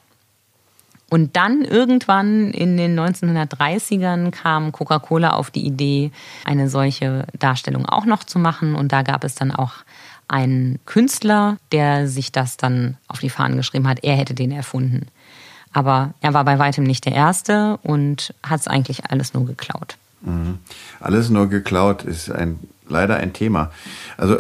Und 1.11 1.35
dann 1.37 1.65
irgendwann 1.65 2.53
in 2.53 2.77
den 2.77 2.99
1930ern 2.99 4.31
kam 4.31 4.71
Coca-Cola 4.71 5.31
auf 5.31 5.51
die 5.51 5.67
Idee, 5.67 6.13
eine 6.45 6.71
solche 6.71 7.27
Darstellung 7.37 7.85
auch 7.85 8.05
noch 8.05 8.23
zu 8.23 8.39
machen. 8.39 8.77
Und 8.77 8.93
da 8.93 9.03
gab 9.03 9.25
es 9.25 9.35
dann 9.35 9.51
auch 9.51 9.73
einen 10.29 10.79
Künstler, 10.87 11.57
der 11.73 12.07
sich 12.07 12.31
das 12.31 12.57
dann 12.57 12.97
auf 13.09 13.19
die 13.19 13.31
Fahnen 13.31 13.57
geschrieben 13.57 13.89
hat. 13.89 14.05
Er 14.05 14.15
hätte 14.15 14.35
den 14.35 14.53
erfunden. 14.53 15.09
Aber 15.73 16.15
er 16.21 16.33
war 16.33 16.45
bei 16.45 16.61
weitem 16.61 16.85
nicht 16.85 17.05
der 17.05 17.13
Erste 17.13 17.79
und 17.83 18.33
hat 18.45 18.61
es 18.61 18.69
eigentlich 18.69 19.07
alles 19.07 19.35
nur 19.35 19.47
geklaut. 19.47 19.97
Alles 21.01 21.31
nur 21.31 21.49
geklaut 21.49 22.05
ist 22.05 22.31
ein, 22.31 22.61
leider 22.89 23.17
ein 23.17 23.33
Thema. 23.33 23.73
Also, 24.17 24.39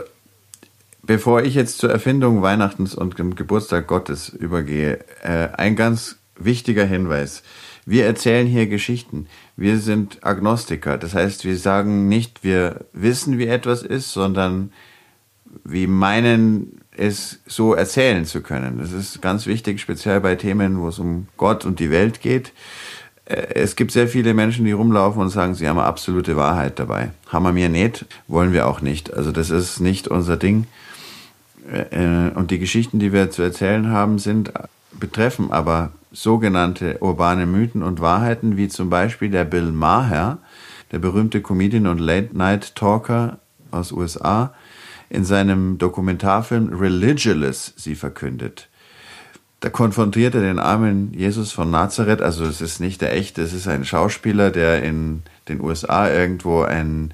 bevor 1.10 1.42
ich 1.42 1.56
jetzt 1.56 1.78
zur 1.78 1.90
Erfindung 1.90 2.40
Weihnachtens 2.40 2.94
und 2.94 3.18
dem 3.18 3.34
Geburtstag 3.34 3.88
Gottes 3.88 4.28
übergehe, 4.28 5.00
äh, 5.24 5.48
ein 5.56 5.74
ganz 5.74 6.20
wichtiger 6.38 6.84
Hinweis. 6.84 7.42
Wir 7.84 8.06
erzählen 8.06 8.46
hier 8.46 8.68
Geschichten. 8.68 9.26
Wir 9.56 9.78
sind 9.78 10.18
Agnostiker. 10.20 10.98
Das 10.98 11.12
heißt, 11.12 11.44
wir 11.44 11.58
sagen 11.58 12.06
nicht, 12.08 12.44
wir 12.44 12.84
wissen, 12.92 13.38
wie 13.38 13.48
etwas 13.48 13.82
ist, 13.82 14.12
sondern 14.12 14.72
wir 15.64 15.88
meinen, 15.88 16.80
es 16.96 17.40
so 17.44 17.74
erzählen 17.74 18.24
zu 18.24 18.40
können. 18.40 18.78
Das 18.78 18.92
ist 18.92 19.20
ganz 19.20 19.46
wichtig, 19.46 19.80
speziell 19.80 20.20
bei 20.20 20.36
Themen, 20.36 20.78
wo 20.78 20.86
es 20.86 21.00
um 21.00 21.26
Gott 21.36 21.64
und 21.64 21.80
die 21.80 21.90
Welt 21.90 22.20
geht. 22.20 22.52
Äh, 23.24 23.46
Es 23.54 23.74
gibt 23.74 23.90
sehr 23.90 24.06
viele 24.06 24.32
Menschen, 24.32 24.64
die 24.64 24.70
rumlaufen 24.70 25.20
und 25.20 25.30
sagen, 25.30 25.56
sie 25.56 25.68
haben 25.68 25.80
absolute 25.80 26.36
Wahrheit 26.36 26.78
dabei. 26.78 27.10
Haben 27.26 27.46
wir 27.46 27.52
mir 27.52 27.68
nicht, 27.68 28.06
wollen 28.28 28.52
wir 28.52 28.68
auch 28.68 28.80
nicht. 28.80 29.12
Also 29.12 29.32
das 29.32 29.50
ist 29.50 29.80
nicht 29.80 30.06
unser 30.06 30.36
Ding. 30.36 30.68
Äh, 31.68 32.30
Und 32.34 32.50
die 32.50 32.58
Geschichten, 32.58 32.98
die 32.98 33.12
wir 33.12 33.30
zu 33.30 33.42
erzählen 33.42 33.90
haben, 33.90 34.18
sind, 34.18 34.52
betreffen 34.92 35.50
aber 35.52 35.92
sogenannte 36.12 36.98
urbane 37.00 37.46
Mythen 37.46 37.82
und 37.82 38.00
Wahrheiten, 38.00 38.56
wie 38.56 38.68
zum 38.68 38.90
Beispiel 38.90 39.30
der 39.30 39.44
Bill 39.44 39.70
Maher, 39.70 40.38
der 40.92 40.98
berühmte 40.98 41.40
Comedian 41.40 41.86
und 41.86 41.98
Late-Night-Talker 41.98 43.38
aus 43.70 43.92
USA, 43.92 44.52
in 45.08 45.24
seinem 45.24 45.78
Dokumentarfilm 45.78 46.72
Religious 46.72 47.72
sie 47.76 47.94
verkündet. 47.94 48.68
Da 49.60 49.68
konfrontiert 49.68 50.34
er 50.34 50.40
den 50.40 50.58
armen 50.58 51.12
Jesus 51.12 51.52
von 51.52 51.70
Nazareth, 51.70 52.22
also 52.22 52.44
es 52.44 52.60
ist 52.60 52.80
nicht 52.80 53.02
der 53.02 53.14
echte, 53.14 53.42
es 53.42 53.52
ist 53.52 53.68
ein 53.68 53.84
Schauspieler, 53.84 54.50
der 54.50 54.82
in 54.82 55.22
den 55.48 55.60
USA 55.60 56.08
irgendwo 56.08 56.62
ein 56.62 57.12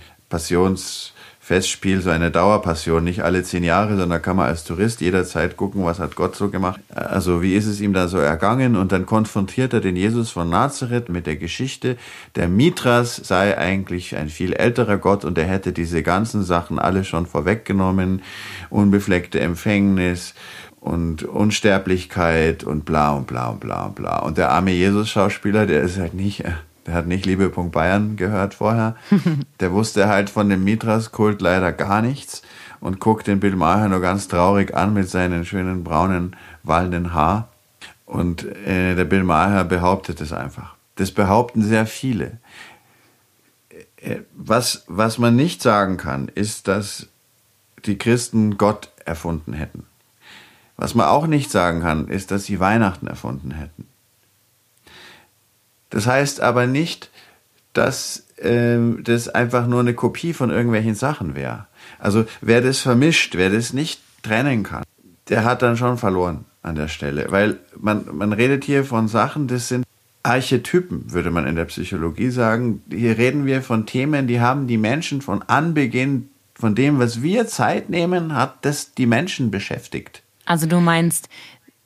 Passionsfestspiel, 1.47 2.01
so 2.01 2.11
eine 2.11 2.33
Dauerpassion, 2.33 3.05
nicht 3.05 3.23
alle 3.23 3.43
zehn 3.45 3.63
Jahre, 3.63 3.97
sondern 3.97 4.21
kann 4.21 4.37
man 4.37 4.47
als 4.47 4.65
Tourist 4.65 5.01
jederzeit 5.01 5.57
gucken, 5.57 5.85
was 5.85 6.01
hat 6.01 6.17
Gott 6.17 6.35
so 6.35 6.49
gemacht. 6.49 6.81
Also 6.93 7.41
wie 7.41 7.55
ist 7.55 7.67
es 7.67 7.81
ihm 7.81 7.93
da 7.93 8.09
so 8.09 8.19
ergangen? 8.19 8.75
Und 8.75 8.91
dann 8.91 9.07
konfrontiert 9.07 9.73
er 9.73 9.81
den 9.81 9.95
Jesus 9.95 10.31
von 10.31 10.51
Nazareth 10.51 11.09
mit 11.09 11.27
der 11.27 11.37
Geschichte, 11.37 11.97
der 12.35 12.49
Mithras 12.49 13.17
sei 13.17 13.57
eigentlich 13.57 14.17
ein 14.17 14.29
viel 14.29 14.55
älterer 14.55 14.99
Gott 14.99 15.25
und 15.25 15.39
er 15.39 15.47
hätte 15.47 15.73
diese 15.73 16.03
ganzen 16.03 16.43
Sachen 16.43 16.81
alle 16.81 17.05
schon 17.05 17.27
vorweggenommen, 17.27 18.23
unbefleckte 18.69 19.41
Empfängnis, 19.41 20.35
und 20.79 21.25
Unsterblichkeit 21.25 22.63
und 22.63 22.85
bla 22.85 23.11
und 23.11 23.27
bla 23.27 23.49
und 23.49 23.59
bla 23.59 23.87
und 23.87 23.97
bla. 23.97 24.21
Und 24.21 24.39
der 24.39 24.53
arme 24.53 24.71
Jesus-Schauspieler, 24.71 25.67
der 25.67 25.83
ist 25.83 25.99
halt 25.99 26.15
nicht, 26.15 26.45
äh, 26.45 26.53
der 26.87 26.95
hat 26.95 27.07
nicht 27.07 27.27
Liebe 27.27 27.49
Bayern 27.49 28.17
gehört 28.17 28.55
vorher. 28.55 28.97
Der 29.61 29.73
wusste 29.73 30.09
halt 30.09 30.31
von 30.31 30.49
dem 30.49 30.63
Mithras-Kult 30.63 31.43
leider 31.43 31.73
gar 31.73 32.01
nichts 32.01 32.43
und 32.81 33.01
guckt 33.01 33.27
den 33.27 33.41
Bill 33.41 33.57
Maher 33.57 33.89
nur 33.89 34.01
ganz 34.01 34.29
traurig 34.29 34.75
an 34.75 34.95
mit 34.95 35.09
seinen 35.09 35.45
schönen 35.45 35.83
braunen, 35.83 36.37
wallenden 36.63 37.13
Haar. 37.13 37.49
Und 38.05 38.45
äh, 38.45 38.95
der 38.95 39.05
Bill 39.05 39.25
Maher 39.25 39.65
behauptet 39.65 40.21
es 40.21 40.33
einfach. 40.33 40.77
Das 40.95 41.11
behaupten 41.11 41.63
sehr 41.63 41.87
viele. 41.87 42.39
Äh, 43.97 44.21
Was, 44.35 44.85
was 44.87 45.19
man 45.19 45.35
nicht 45.35 45.63
sagen 45.63 45.97
kann, 45.97 46.29
ist, 46.29 46.69
dass 46.69 47.09
die 47.85 47.99
Christen 47.99 48.59
Gott 48.59 48.91
erfunden 49.05 49.53
hätten. 49.53 49.85
Was 50.77 50.95
man 50.95 51.07
auch 51.07 51.27
nicht 51.27 51.51
sagen 51.51 51.81
kann, 51.81 52.07
ist, 52.09 52.31
dass 52.31 52.45
sie 52.45 52.61
Weihnachten 52.61 53.07
erfunden 53.07 53.51
hätten. 53.51 53.89
Das 55.97 56.07
heißt 56.07 56.43
aber 56.43 56.67
nicht, 56.67 57.09
dass 57.73 58.27
ähm, 58.39 59.01
das 59.03 59.31
einfach 59.31 59.67
nur 59.67 59.81
eine 59.81 59.95
Kopie 59.95 60.35
von 60.35 60.51
irgendwelchen 60.51 60.95
Sachen 60.95 61.35
wäre. 61.35 61.69
Also 61.99 62.27
wer 62.43 62.61
das 62.61 62.81
vermischt, 62.81 63.35
wer 63.35 63.49
das 63.49 63.73
nicht 63.73 64.03
trennen 64.23 64.63
kann, 64.63 64.85
der 65.31 65.45
hat 65.45 65.63
dann 65.63 65.79
schon 65.79 65.97
verloren 65.97 66.45
an 66.63 66.75
der 66.75 66.89
Stelle. 66.89 67.29
Weil 67.31 67.61
man, 67.79 68.05
man 68.13 68.35
redet 68.35 68.65
hier 68.65 68.85
von 68.85 69.09
Sachen, 69.09 69.49
das 69.49 69.69
sind 69.69 69.87
Archetypen, 70.23 71.15
würde 71.15 71.31
man 71.31 71.47
in 71.47 71.57
der 71.57 71.65
Psychologie 71.65 72.29
sagen. 72.29 72.83
Hier 72.91 73.17
reden 73.17 73.47
wir 73.47 73.63
von 73.63 73.87
Themen, 73.87 74.27
die 74.27 74.43
haben 74.43 74.67
die 74.67 74.77
Menschen 74.77 75.23
von 75.23 75.41
Anbeginn, 75.45 76.29
von 76.55 76.75
dem, 76.75 76.99
was 76.99 77.23
wir 77.23 77.47
Zeit 77.47 77.89
nehmen, 77.89 78.35
hat 78.35 78.67
das 78.67 78.93
die 78.93 79.07
Menschen 79.07 79.51
beschäftigt. 79.51 80.23
Also 80.45 80.67
du 80.67 80.79
meinst, 80.79 81.31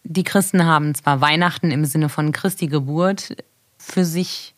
die 0.02 0.24
Christen 0.24 0.64
haben 0.66 0.96
zwar 0.96 1.20
Weihnachten 1.20 1.70
im 1.70 1.84
Sinne 1.84 2.08
von 2.08 2.32
Christi 2.32 2.66
Geburt 2.66 3.36
für 3.80 4.04
sich 4.04 4.54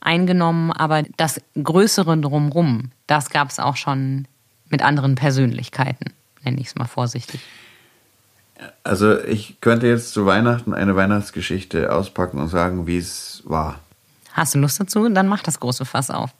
eingenommen, 0.00 0.72
aber 0.72 1.02
das 1.16 1.40
Größere 1.60 2.18
drumrum, 2.18 2.90
das 3.06 3.30
gab 3.30 3.50
es 3.50 3.58
auch 3.58 3.76
schon 3.76 4.28
mit 4.68 4.82
anderen 4.82 5.14
Persönlichkeiten, 5.14 6.12
nenne 6.42 6.60
ich 6.60 6.68
es 6.68 6.74
mal 6.74 6.86
vorsichtig. 6.86 7.40
Also 8.84 9.20
ich 9.22 9.60
könnte 9.60 9.86
jetzt 9.86 10.12
zu 10.12 10.26
Weihnachten 10.26 10.74
eine 10.74 10.96
Weihnachtsgeschichte 10.96 11.92
auspacken 11.92 12.38
und 12.38 12.48
sagen, 12.48 12.86
wie 12.86 12.98
es 12.98 13.42
war. 13.44 13.80
Hast 14.32 14.54
du 14.54 14.58
Lust 14.58 14.80
dazu? 14.80 15.08
Dann 15.08 15.28
mach 15.28 15.42
das 15.42 15.60
große 15.60 15.84
Fass 15.84 16.10
auf. 16.10 16.30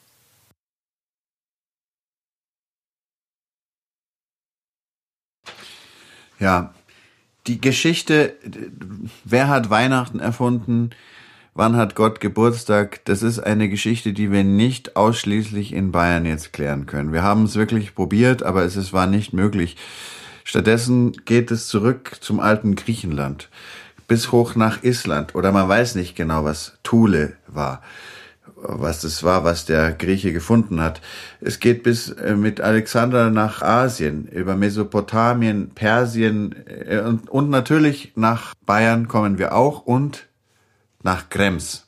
Ja, 6.39 6.75
die 7.47 7.61
Geschichte, 7.61 8.35
wer 9.25 9.49
hat 9.49 9.71
Weihnachten 9.71 10.21
erfunden, 10.21 10.91
wann 11.57 11.77
hat 11.77 11.95
Gott 11.95 12.21
Geburtstag, 12.21 13.01
das 13.07 13.23
ist 13.23 13.39
eine 13.39 13.69
Geschichte, 13.69 14.13
die 14.13 14.31
wir 14.31 14.45
nicht 14.45 14.95
ausschließlich 14.95 15.73
in 15.73 15.91
Bayern 15.91 16.27
jetzt 16.27 16.53
klären 16.53 16.87
können. 16.87 17.13
Wir 17.13 17.23
haben 17.23 17.45
es 17.45 17.57
wirklich 17.57 17.95
probiert, 17.95 18.43
aber 18.43 18.63
es 18.65 18.77
ist, 18.77 18.93
war 18.93 19.07
nicht 19.07 19.33
möglich. 19.33 19.77
Stattdessen 20.45 21.13
geht 21.25 21.51
es 21.51 21.67
zurück 21.67 22.19
zum 22.21 22.41
alten 22.41 22.77
Griechenland, 22.77 23.49
bis 24.07 24.33
hoch 24.33 24.55
nach 24.55 24.85
Island, 24.85 25.35
oder 25.35 25.51
man 25.51 25.69
weiß 25.69 25.95
nicht 25.95 26.15
genau, 26.15 26.45
was 26.45 26.79
Thule 26.83 27.33
war 27.49 27.83
was 28.59 29.03
das 29.03 29.23
war, 29.23 29.45
was 29.45 29.67
der 29.67 29.93
Grieche 29.93 30.33
gefunden 30.33 30.81
hat. 30.81 31.03
Es 31.41 31.61
geht 31.61 31.83
bis 31.83 32.09
äh, 32.09 32.35
mit 32.37 32.61
Alexander 32.61 33.31
nach 33.31 33.61
Asien, 33.61 34.27
über 34.29 34.57
Mesopotamien, 34.57 35.71
Persien 35.75 36.55
äh, 36.67 37.01
und, 37.01 37.29
und 37.29 37.51
natürlich 37.51 38.13
nach 38.17 38.55
Bayern 38.65 39.09
kommen 39.09 39.39
wir 39.39 39.55
auch 39.55 39.85
und 39.85 40.27
nach 41.07 41.31
Krems. 41.31 41.87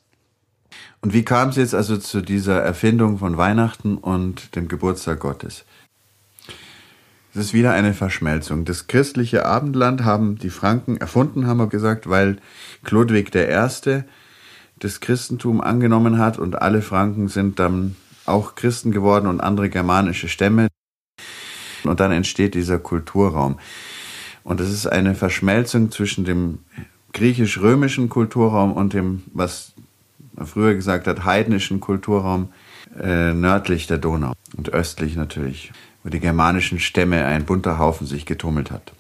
Und 1.00 1.12
wie 1.12 1.24
kam 1.24 1.48
es 1.48 1.56
jetzt 1.56 1.74
also 1.74 1.96
zu 1.96 2.22
dieser 2.22 2.62
Erfindung 2.62 3.18
von 3.18 3.36
Weihnachten 3.36 3.98
und 3.98 4.54
dem 4.54 4.68
Geburtstag 4.68 5.18
Gottes? 5.18 5.64
Es 7.34 7.40
ist 7.46 7.52
wieder 7.52 7.72
eine 7.72 7.94
Verschmelzung. 7.94 8.64
Das 8.64 8.86
christliche 8.86 9.44
Abendland 9.44 10.04
haben 10.04 10.38
die 10.38 10.50
Franken 10.50 10.96
erfunden, 10.96 11.48
haben 11.48 11.58
wir 11.58 11.66
gesagt, 11.66 12.08
weil 12.08 12.38
Chlodwig 12.84 13.34
I 13.34 14.04
das 14.78 15.00
Christentum 15.00 15.60
angenommen 15.60 16.18
hat 16.18 16.38
und 16.38 16.62
alle 16.62 16.80
Franken 16.80 17.26
sind 17.26 17.58
dann 17.58 17.96
auch 18.24 18.54
Christen 18.54 18.92
geworden 18.92 19.26
und 19.26 19.40
andere 19.40 19.68
germanische 19.68 20.28
Stämme. 20.28 20.68
Und 21.82 21.98
dann 21.98 22.12
entsteht 22.12 22.54
dieser 22.54 22.78
Kulturraum. 22.78 23.58
Und 24.44 24.60
es 24.60 24.70
ist 24.70 24.86
eine 24.86 25.16
Verschmelzung 25.16 25.90
zwischen 25.90 26.24
dem 26.24 26.60
griechisch-römischen 27.12 28.08
Kulturraum 28.08 28.72
und 28.72 28.92
dem, 28.92 29.22
was 29.32 29.72
man 30.34 30.46
früher 30.46 30.74
gesagt 30.74 31.06
hat, 31.06 31.24
heidnischen 31.24 31.80
Kulturraum 31.80 32.50
äh, 33.00 33.32
nördlich 33.32 33.86
der 33.86 33.98
Donau 33.98 34.32
und 34.56 34.72
östlich 34.72 35.16
natürlich, 35.16 35.72
wo 36.02 36.10
die 36.10 36.20
germanischen 36.20 36.78
Stämme 36.78 37.24
ein 37.24 37.44
bunter 37.44 37.78
Haufen 37.78 38.06
sich 38.06 38.26
getummelt 38.26 38.70
hat. 38.70 38.92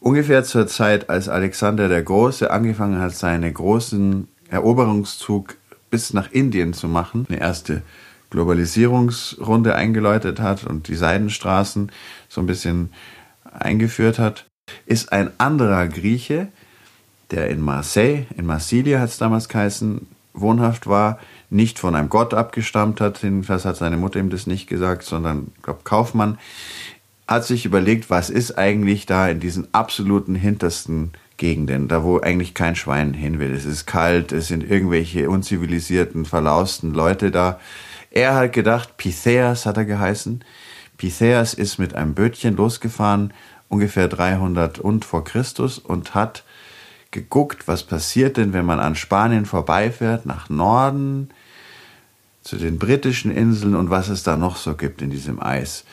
Ungefähr 0.00 0.44
zur 0.44 0.66
Zeit, 0.66 1.10
als 1.10 1.28
Alexander 1.28 1.88
der 1.88 2.02
Große 2.02 2.50
angefangen 2.50 3.00
hat, 3.00 3.14
seinen 3.14 3.52
großen 3.52 4.28
Eroberungszug 4.48 5.56
bis 5.90 6.12
nach 6.12 6.30
Indien 6.30 6.74
zu 6.74 6.88
machen, 6.88 7.26
eine 7.28 7.40
erste 7.40 7.82
Globalisierungsrunde 8.30 9.74
eingeläutet 9.74 10.40
hat 10.40 10.64
und 10.64 10.88
die 10.88 10.96
Seidenstraßen 10.96 11.90
so 12.28 12.40
ein 12.40 12.46
bisschen 12.46 12.90
eingeführt 13.44 14.18
hat, 14.18 14.46
ist 14.86 15.12
ein 15.12 15.30
anderer 15.38 15.88
Grieche, 15.88 16.48
der 17.30 17.48
in 17.50 17.60
Marseille, 17.60 18.26
in 18.36 18.46
Marsilia 18.46 19.00
hat 19.00 19.08
es 19.08 19.18
damals 19.18 19.48
geheißen, 19.48 20.06
wohnhaft 20.32 20.86
war, 20.86 21.18
nicht 21.50 21.78
von 21.78 21.94
einem 21.94 22.08
Gott 22.08 22.34
abgestammt 22.34 23.00
hat, 23.00 23.22
jedenfalls 23.22 23.64
hat 23.64 23.76
seine 23.76 23.96
Mutter 23.96 24.20
ihm 24.20 24.30
das 24.30 24.46
nicht 24.46 24.68
gesagt, 24.68 25.02
sondern, 25.02 25.52
ich 25.56 25.62
glaube, 25.62 25.80
Kaufmann, 25.84 26.38
hat 27.26 27.44
sich 27.44 27.64
überlegt, 27.64 28.10
was 28.10 28.30
ist 28.30 28.56
eigentlich 28.56 29.06
da 29.06 29.28
in 29.28 29.40
diesen 29.40 29.72
absoluten 29.74 30.34
hintersten 30.34 31.12
Gegenden, 31.36 31.88
da 31.88 32.02
wo 32.02 32.20
eigentlich 32.20 32.54
kein 32.54 32.76
Schwein 32.76 33.12
hin 33.12 33.38
will. 33.38 33.52
Es 33.52 33.64
ist 33.64 33.86
kalt, 33.86 34.32
es 34.32 34.48
sind 34.48 34.68
irgendwelche 34.68 35.28
unzivilisierten, 35.28 36.24
verlausten 36.24 36.94
Leute 36.94 37.30
da. 37.30 37.60
Er 38.10 38.34
hat 38.34 38.52
gedacht, 38.52 38.96
Pythias 38.96 39.66
hat 39.66 39.76
er 39.76 39.84
geheißen. 39.84 40.44
Pythias 40.96 41.52
ist 41.52 41.78
mit 41.78 41.94
einem 41.94 42.14
Bötchen 42.14 42.56
losgefahren, 42.56 43.34
ungefähr 43.68 44.08
300 44.08 44.78
und 44.78 45.04
vor 45.04 45.24
Christus 45.24 45.78
und 45.78 46.14
hat 46.14 46.44
geguckt, 47.10 47.66
was 47.68 47.82
passiert 47.82 48.36
denn, 48.36 48.52
wenn 48.52 48.66
man 48.66 48.80
an 48.80 48.94
Spanien 48.94 49.46
vorbeifährt, 49.46 50.26
nach 50.26 50.48
Norden, 50.48 51.30
zu 52.42 52.56
den 52.56 52.78
britischen 52.78 53.30
Inseln 53.30 53.74
und 53.74 53.90
was 53.90 54.08
es 54.08 54.22
da 54.22 54.36
noch 54.36 54.56
so 54.56 54.74
gibt 54.74 55.02
in 55.02 55.10
diesem 55.10 55.42
Eis. 55.42 55.84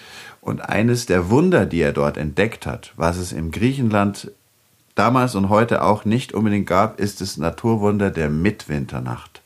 Und 0.42 0.62
eines 0.62 1.06
der 1.06 1.30
Wunder, 1.30 1.66
die 1.66 1.82
er 1.82 1.94
dort 1.94 2.18
entdeckt 2.18 2.66
hat, 2.66 2.94
was 2.96 3.18
es 3.18 3.32
im 3.32 3.52
Griechenland 3.52 4.32
damals 4.96 5.36
und 5.36 5.50
heute 5.50 5.82
auch 5.82 6.06
nicht 6.06 6.34
unbedingt 6.34 6.68
gab, 6.68 7.00
ist 7.00 7.22
das 7.22 7.38
Naturwunder 7.38 8.12
der 8.12 8.30
Mitwinternacht. 8.30 9.43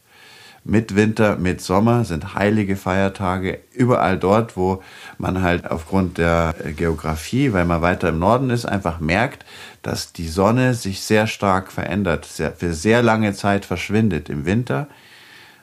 Mitwinter, 0.68 1.38
Mitsommer 1.38 2.04
sind 2.04 2.36
heilige 2.36 2.76
Feiertage 2.76 3.60
überall 3.74 4.18
dort, 4.18 4.58
wo 4.58 4.84
man 5.18 5.42
halt 5.42 5.72
aufgrund 5.72 6.18
der 6.18 6.54
Geografie, 6.76 7.54
weil 7.54 7.64
man 7.64 7.82
weiter 7.82 8.10
im 8.10 8.20
Norden 8.20 8.50
ist, 8.50 8.66
einfach 8.66 9.00
merkt, 9.00 9.46
dass 9.82 10.12
die 10.12 10.28
Sonne 10.28 10.74
sich 10.74 11.02
sehr 11.02 11.26
stark 11.26 11.72
verändert, 11.72 12.26
sehr, 12.26 12.52
für 12.52 12.74
sehr 12.74 13.02
lange 13.02 13.34
Zeit 13.34 13.64
verschwindet 13.64 14.28
im 14.30 14.46
Winter. 14.46 14.88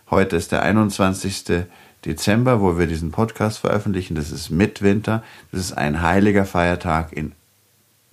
Heute 0.09 0.37
ist 0.37 0.53
der 0.53 0.63
21. 0.63 1.67
Dezember, 2.07 2.63
wo 2.63 2.79
wir 2.79 2.87
diesen 2.87 3.11
Podcast 3.11 3.59
veröffentlichen. 3.59 4.15
Das 4.15 4.31
ist 4.31 4.49
Mitwinter. 4.49 5.23
Das 5.53 5.61
ist 5.61 5.73
ein 5.73 6.01
heiliger 6.01 6.47
Feiertag 6.47 7.13
in 7.13 7.33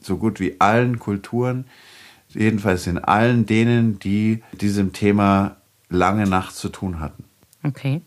so 0.01 0.17
gut 0.17 0.41
wie 0.41 0.57
allen 0.59 0.99
Kulturen, 0.99 1.65
jedenfalls 2.29 2.85
in 2.87 2.97
allen 2.97 3.45
denen, 3.45 3.97
die 3.99 4.43
diesem 4.51 4.91
Thema 4.91 5.55
lange 5.91 6.27
Nacht 6.27 6.55
zu 6.55 6.69
tun 6.69 6.99
hatten. 6.99 7.25
Okay. 7.63 8.01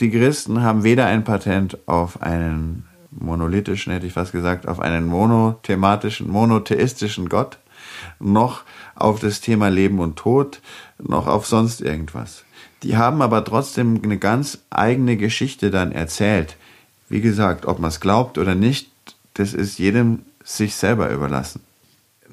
Die 0.00 0.10
Christen 0.10 0.62
haben 0.62 0.82
weder 0.82 1.06
ein 1.06 1.24
Patent 1.24 1.86
auf 1.86 2.22
einen 2.22 2.86
monolithischen, 3.10 3.92
hätte 3.92 4.06
ich 4.06 4.12
fast 4.12 4.32
gesagt, 4.32 4.66
auf 4.66 4.80
einen 4.80 5.06
monothematischen, 5.06 6.28
monotheistischen 6.28 7.28
Gott, 7.28 7.58
noch 8.18 8.62
auf 8.94 9.20
das 9.20 9.40
Thema 9.40 9.68
Leben 9.68 10.00
und 10.00 10.16
Tod, 10.16 10.60
noch 10.98 11.26
auf 11.26 11.46
sonst 11.46 11.80
irgendwas. 11.80 12.44
Die 12.82 12.96
haben 12.96 13.22
aber 13.22 13.44
trotzdem 13.44 14.00
eine 14.02 14.18
ganz 14.18 14.58
eigene 14.70 15.16
Geschichte 15.16 15.70
dann 15.70 15.92
erzählt. 15.92 16.56
Wie 17.08 17.20
gesagt, 17.20 17.66
ob 17.66 17.78
man 17.78 17.88
es 17.88 18.00
glaubt 18.00 18.38
oder 18.38 18.54
nicht, 18.54 18.90
das 19.34 19.54
ist 19.54 19.78
jedem 19.78 20.22
sich 20.42 20.74
selber 20.74 21.10
überlassen. 21.10 21.60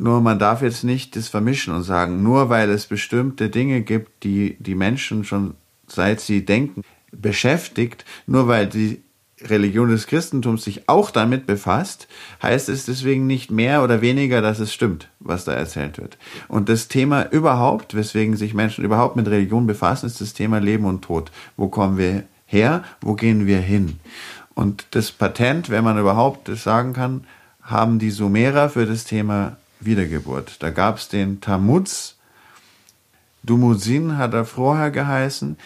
Nur 0.02 0.20
man 0.20 0.40
darf 0.40 0.64
jetzt 0.64 0.84
nicht 0.84 1.16
das 1.16 1.28
vermischen 1.28 1.76
und 1.76 1.84
sagen, 1.84 2.24
nur 2.24 2.50
weil 2.50 2.72
es 2.72 2.88
bestimmte 2.88 3.50
Dinge 3.52 3.82
gibt, 3.82 4.24
die 4.24 4.58
die 4.58 4.74
Menschen 4.74 5.24
schon 5.24 5.54
seit 5.86 6.22
sie 6.22 6.44
denken 6.44 6.82
beschäftigt, 7.12 8.04
nur 8.26 8.48
weil 8.48 8.66
die 8.66 9.04
Religion 9.44 9.90
des 9.90 10.08
Christentums 10.08 10.64
sich 10.64 10.90
auch 10.90 11.12
damit 11.12 11.46
befasst, 11.46 12.08
heißt 12.42 12.68
es 12.70 12.86
deswegen 12.86 13.28
nicht 13.28 13.52
mehr 13.52 13.84
oder 13.84 14.02
weniger, 14.02 14.42
dass 14.42 14.58
es 14.58 14.74
stimmt, 14.74 15.08
was 15.20 15.46
da 15.46 15.52
erzählt 15.52 16.00
wird. 16.00 16.18
Und 16.48 16.68
das 16.68 16.88
Thema 16.88 17.32
überhaupt, 17.32 17.94
weswegen 17.94 18.36
sich 18.36 18.56
Menschen 18.56 18.84
überhaupt 18.84 19.16
mit 19.16 19.28
Religion 19.28 19.68
befassen, 19.68 20.08
ist 20.08 20.20
das 20.20 20.34
Thema 20.34 20.58
Leben 20.58 20.86
und 20.86 21.04
Tod. 21.04 21.32
Wo 21.58 21.68
kommen 21.68 22.00
wir 22.00 22.24
her? 22.48 22.84
Wo 23.02 23.14
gehen 23.14 23.46
wir 23.46 23.60
hin? 23.60 24.00
Und 24.56 24.88
das 24.92 25.12
Patent, 25.12 25.70
wenn 25.70 25.84
man 25.84 26.00
überhaupt 26.00 26.48
das 26.48 26.64
sagen 26.64 26.94
kann, 26.94 27.26
haben 27.62 28.00
die 28.00 28.10
Sumerer 28.10 28.70
für 28.70 28.88
das 28.88 29.04
Thema 29.04 29.58
Wiedergeburt. 29.86 30.58
Da 30.60 30.70
gab 30.70 30.98
es 30.98 31.08
den 31.10 31.42
Tammuz, 31.42 32.18
Dumuzin 33.44 34.18
hat 34.18 34.34
er 34.34 34.46
vorher 34.46 34.92
geheißen, 34.92 35.58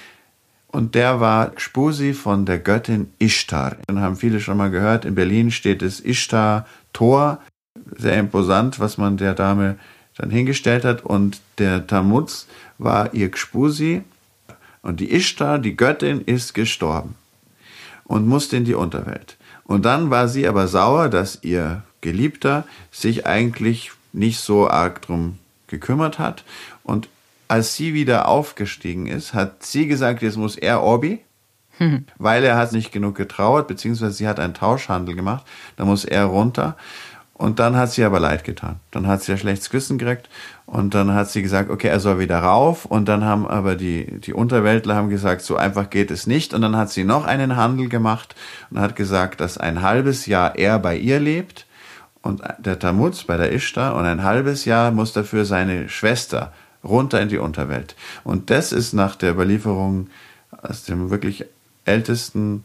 und 0.75 0.93
der 0.93 1.21
war 1.21 1.53
Spusi 1.55 2.13
von 2.13 2.45
der 2.45 2.59
Göttin 2.59 3.09
Ishtar. 3.17 3.77
Dann 3.87 4.01
haben 4.01 4.17
viele 4.17 4.41
schon 4.41 4.57
mal 4.57 4.69
gehört, 4.69 5.05
in 5.05 5.15
Berlin 5.15 5.49
steht 5.49 5.81
das 5.81 6.01
Ishtar-Tor, 6.01 7.39
sehr 7.95 8.19
imposant, 8.19 8.77
was 8.77 8.97
man 8.97 9.15
der 9.15 9.35
Dame 9.35 9.77
dann 10.17 10.29
hingestellt 10.29 10.83
hat. 10.83 11.05
Und 11.05 11.39
der 11.59 11.87
Tammuz 11.87 12.47
war 12.77 13.13
ihr 13.13 13.31
Spusi. 13.35 14.03
Und 14.81 14.99
die 14.99 15.13
Ishtar, 15.13 15.59
die 15.59 15.77
Göttin, 15.77 16.19
ist 16.19 16.53
gestorben 16.53 17.15
und 18.03 18.27
musste 18.27 18.57
in 18.57 18.65
die 18.65 18.75
Unterwelt. 18.75 19.37
Und 19.63 19.85
dann 19.85 20.09
war 20.09 20.27
sie 20.27 20.45
aber 20.45 20.67
sauer, 20.67 21.07
dass 21.07 21.39
ihr 21.41 21.83
Geliebter 22.01 22.65
sich 22.91 23.25
eigentlich 23.25 23.91
nicht 24.15 24.39
so 24.39 24.69
arg 24.69 25.01
drum 25.01 25.37
gekümmert 25.67 26.19
hat. 26.19 26.43
Und 26.83 27.09
als 27.47 27.75
sie 27.75 27.93
wieder 27.93 28.27
aufgestiegen 28.27 29.07
ist, 29.07 29.33
hat 29.33 29.63
sie 29.63 29.87
gesagt, 29.87 30.21
jetzt 30.21 30.37
muss 30.37 30.55
er 30.55 30.81
Orbi, 30.81 31.19
hm. 31.77 32.05
weil 32.17 32.43
er 32.43 32.57
hat 32.57 32.71
nicht 32.71 32.91
genug 32.91 33.15
getrauert, 33.15 33.67
beziehungsweise 33.67 34.13
sie 34.13 34.27
hat 34.27 34.39
einen 34.39 34.53
Tauschhandel 34.53 35.15
gemacht, 35.15 35.45
da 35.75 35.85
muss 35.85 36.05
er 36.05 36.25
runter. 36.25 36.75
Und 37.37 37.59
dann 37.59 37.75
hat 37.75 37.91
sie 37.91 38.05
aber 38.05 38.21
leid 38.21 38.45
getan. 38.45 38.79
Dann 38.91 39.07
hat 39.07 39.21
sie 39.21 39.33
ja 39.33 39.37
schlechtes 39.37 39.69
Gewissen 39.69 39.97
gekriegt 39.97 40.29
und 40.65 40.93
dann 40.93 41.13
hat 41.13 41.29
sie 41.29 41.41
gesagt, 41.41 41.69
okay, 41.69 41.89
er 41.89 41.99
soll 41.99 42.17
wieder 42.17 42.39
rauf. 42.39 42.85
Und 42.85 43.09
dann 43.09 43.25
haben 43.25 43.45
aber 43.45 43.75
die, 43.75 44.21
die 44.21 44.33
Unterweltler 44.33 44.95
haben 44.95 45.09
gesagt, 45.09 45.41
so 45.41 45.57
einfach 45.57 45.89
geht 45.89 46.11
es 46.11 46.27
nicht. 46.27 46.53
Und 46.53 46.61
dann 46.61 46.77
hat 46.77 46.91
sie 46.91 47.03
noch 47.03 47.25
einen 47.25 47.57
Handel 47.57 47.89
gemacht 47.89 48.35
und 48.71 48.79
hat 48.79 48.95
gesagt, 48.95 49.41
dass 49.41 49.57
ein 49.57 49.81
halbes 49.81 50.27
Jahr 50.27 50.55
er 50.55 50.79
bei 50.79 50.95
ihr 50.95 51.19
lebt 51.19 51.65
und 52.25 52.41
der 52.57 52.79
Tammuz 52.79 53.23
bei 53.23 53.37
der 53.37 53.51
Ishtar 53.53 53.95
und 53.95 54.05
ein 54.05 54.23
halbes 54.23 54.65
Jahr 54.65 54.89
muss 54.89 55.13
dafür 55.13 55.45
seine 55.45 55.89
Schwester 55.89 56.51
runter 56.83 57.21
in 57.21 57.29
die 57.29 57.37
Unterwelt. 57.37 57.95
Und 58.23 58.49
das 58.49 58.71
ist 58.71 58.93
nach 58.93 59.15
der 59.15 59.31
Überlieferung 59.31 60.09
aus 60.61 60.83
dem 60.83 61.11
wirklich 61.11 61.45
ältesten 61.85 62.63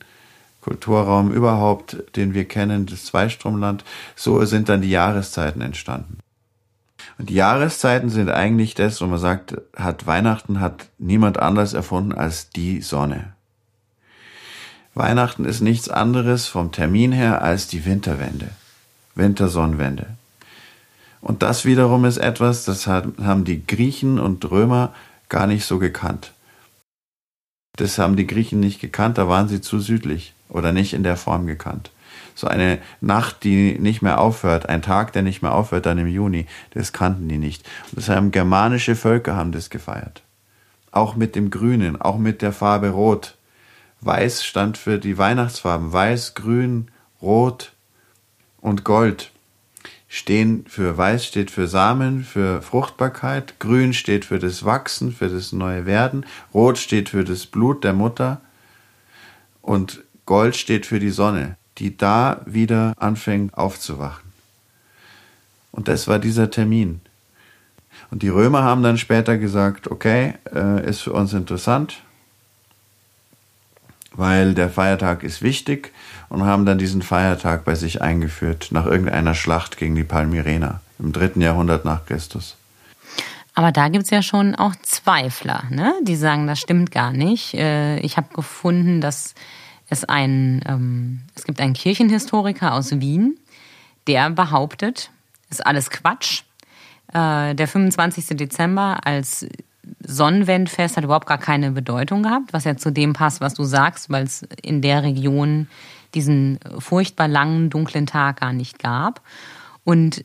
Kulturraum 0.62 1.30
überhaupt, 1.30 2.02
den 2.16 2.32
wir 2.32 2.46
kennen, 2.46 2.86
das 2.86 3.04
Zweistromland, 3.04 3.84
so 4.16 4.42
sind 4.46 4.70
dann 4.70 4.80
die 4.80 4.90
Jahreszeiten 4.90 5.60
entstanden. 5.60 6.18
Und 7.18 7.28
die 7.28 7.34
Jahreszeiten 7.34 8.08
sind 8.08 8.30
eigentlich 8.30 8.74
das, 8.74 9.00
wo 9.02 9.06
man 9.06 9.18
sagt, 9.18 9.56
hat 9.76 10.06
Weihnachten 10.06 10.60
hat 10.60 10.88
niemand 10.98 11.38
anders 11.38 11.74
erfunden 11.74 12.12
als 12.12 12.48
die 12.48 12.80
Sonne. 12.80 13.34
Weihnachten 14.94 15.44
ist 15.44 15.60
nichts 15.60 15.90
anderes 15.90 16.46
vom 16.46 16.72
Termin 16.72 17.12
her 17.12 17.42
als 17.42 17.68
die 17.68 17.84
Winterwende, 17.84 18.50
Wintersonnenwende. 19.14 20.06
Und 21.20 21.42
das 21.42 21.64
wiederum 21.64 22.04
ist 22.04 22.16
etwas, 22.16 22.64
das 22.64 22.86
haben 22.86 23.44
die 23.44 23.66
Griechen 23.66 24.18
und 24.18 24.50
Römer 24.50 24.94
gar 25.28 25.46
nicht 25.46 25.64
so 25.64 25.78
gekannt. 25.78 26.32
Das 27.76 27.98
haben 27.98 28.16
die 28.16 28.26
Griechen 28.26 28.60
nicht 28.60 28.80
gekannt, 28.80 29.18
da 29.18 29.28
waren 29.28 29.48
sie 29.48 29.60
zu 29.60 29.80
südlich 29.80 30.34
oder 30.48 30.72
nicht 30.72 30.92
in 30.92 31.02
der 31.02 31.16
Form 31.16 31.46
gekannt. 31.46 31.90
So 32.34 32.46
eine 32.46 32.78
Nacht, 33.00 33.44
die 33.44 33.78
nicht 33.78 34.02
mehr 34.02 34.20
aufhört, 34.20 34.68
ein 34.68 34.82
Tag, 34.82 35.12
der 35.12 35.22
nicht 35.22 35.42
mehr 35.42 35.54
aufhört, 35.54 35.86
dann 35.86 35.98
im 35.98 36.06
Juni, 36.06 36.46
das 36.72 36.92
kannten 36.92 37.28
die 37.28 37.38
nicht. 37.38 37.66
Und 37.90 37.98
das 37.98 38.08
haben 38.08 38.30
germanische 38.30 38.96
Völker 38.96 39.36
haben 39.36 39.52
das 39.52 39.68
gefeiert. 39.70 40.22
Auch 40.90 41.16
mit 41.16 41.36
dem 41.36 41.50
Grünen, 41.50 42.00
auch 42.00 42.18
mit 42.18 42.42
der 42.42 42.52
Farbe 42.52 42.90
Rot. 42.90 43.36
Weiß 44.00 44.44
stand 44.44 44.78
für 44.78 44.98
die 44.98 45.18
Weihnachtsfarben. 45.18 45.92
Weiß, 45.92 46.34
Grün, 46.34 46.88
Rot 47.20 47.72
und 48.60 48.84
Gold. 48.84 49.32
stehen 50.12 50.64
für 50.66 50.96
weiß 50.98 51.24
steht 51.24 51.52
für 51.52 51.68
Samen, 51.68 52.24
für 52.24 52.62
Fruchtbarkeit, 52.62 53.60
grün 53.60 53.92
steht 53.92 54.24
für 54.24 54.40
das 54.40 54.64
Wachsen, 54.64 55.12
für 55.12 55.28
das 55.28 55.52
neue 55.52 55.86
Werden, 55.86 56.26
rot 56.52 56.78
steht 56.78 57.10
für 57.10 57.22
das 57.22 57.46
Blut 57.46 57.84
der 57.84 57.92
Mutter 57.92 58.40
und 59.62 60.02
Gold 60.26 60.56
steht 60.56 60.86
für 60.86 60.98
die 60.98 61.10
Sonne, 61.10 61.56
die 61.78 61.96
da 61.96 62.40
wieder 62.44 62.94
anfängt 62.96 63.54
aufzuwachen. 63.56 64.30
Und 65.70 65.86
das 65.86 66.08
war 66.08 66.18
dieser 66.18 66.50
Termin. 66.50 67.00
Und 68.10 68.22
die 68.22 68.28
Römer 68.28 68.64
haben 68.64 68.82
dann 68.82 68.98
später 68.98 69.38
gesagt, 69.38 69.88
okay, 69.88 70.34
äh, 70.52 70.88
ist 70.88 71.02
für 71.02 71.12
uns 71.12 71.32
interessant, 71.32 72.02
weil 74.14 74.54
der 74.54 74.68
Feiertag 74.68 75.22
ist 75.22 75.42
wichtig 75.42 75.92
und 76.28 76.44
haben 76.44 76.66
dann 76.66 76.78
diesen 76.78 77.02
Feiertag 77.02 77.64
bei 77.64 77.74
sich 77.74 78.02
eingeführt 78.02 78.68
nach 78.70 78.86
irgendeiner 78.86 79.34
Schlacht 79.34 79.76
gegen 79.76 79.94
die 79.94 80.04
Palmyrener 80.04 80.80
im 80.98 81.12
dritten 81.12 81.40
Jahrhundert 81.40 81.84
nach 81.84 82.06
Christus. 82.06 82.56
Aber 83.54 83.72
da 83.72 83.88
gibt 83.88 84.04
es 84.04 84.10
ja 84.10 84.22
schon 84.22 84.54
auch 84.54 84.74
Zweifler, 84.82 85.64
ne? 85.70 85.94
die 86.02 86.16
sagen, 86.16 86.46
das 86.46 86.60
stimmt 86.60 86.92
gar 86.92 87.12
nicht. 87.12 87.54
Äh, 87.54 87.98
ich 88.00 88.16
habe 88.16 88.32
gefunden, 88.34 89.00
dass 89.00 89.34
es 89.88 90.04
ein, 90.04 90.62
ähm, 90.66 91.22
es 91.34 91.44
gibt 91.44 91.60
einen 91.60 91.74
Kirchenhistoriker 91.74 92.72
aus 92.72 93.00
Wien, 93.00 93.36
der 94.06 94.30
behauptet, 94.30 95.10
ist 95.50 95.66
alles 95.66 95.90
Quatsch. 95.90 96.42
Äh, 97.12 97.54
der 97.54 97.66
25. 97.66 98.36
Dezember 98.36 99.00
als 99.04 99.46
Sonnenwendfest 100.00 100.96
hat 100.96 101.04
überhaupt 101.04 101.26
gar 101.26 101.38
keine 101.38 101.72
Bedeutung 101.72 102.22
gehabt, 102.22 102.52
was 102.52 102.64
ja 102.64 102.76
zu 102.76 102.90
dem 102.90 103.12
passt, 103.12 103.40
was 103.40 103.54
du 103.54 103.64
sagst, 103.64 104.10
weil 104.10 104.24
es 104.24 104.46
in 104.62 104.82
der 104.82 105.02
Region 105.02 105.68
diesen 106.14 106.58
furchtbar 106.78 107.28
langen, 107.28 107.70
dunklen 107.70 108.06
Tag 108.06 108.40
gar 108.40 108.52
nicht 108.52 108.78
gab. 108.78 109.22
Und 109.84 110.24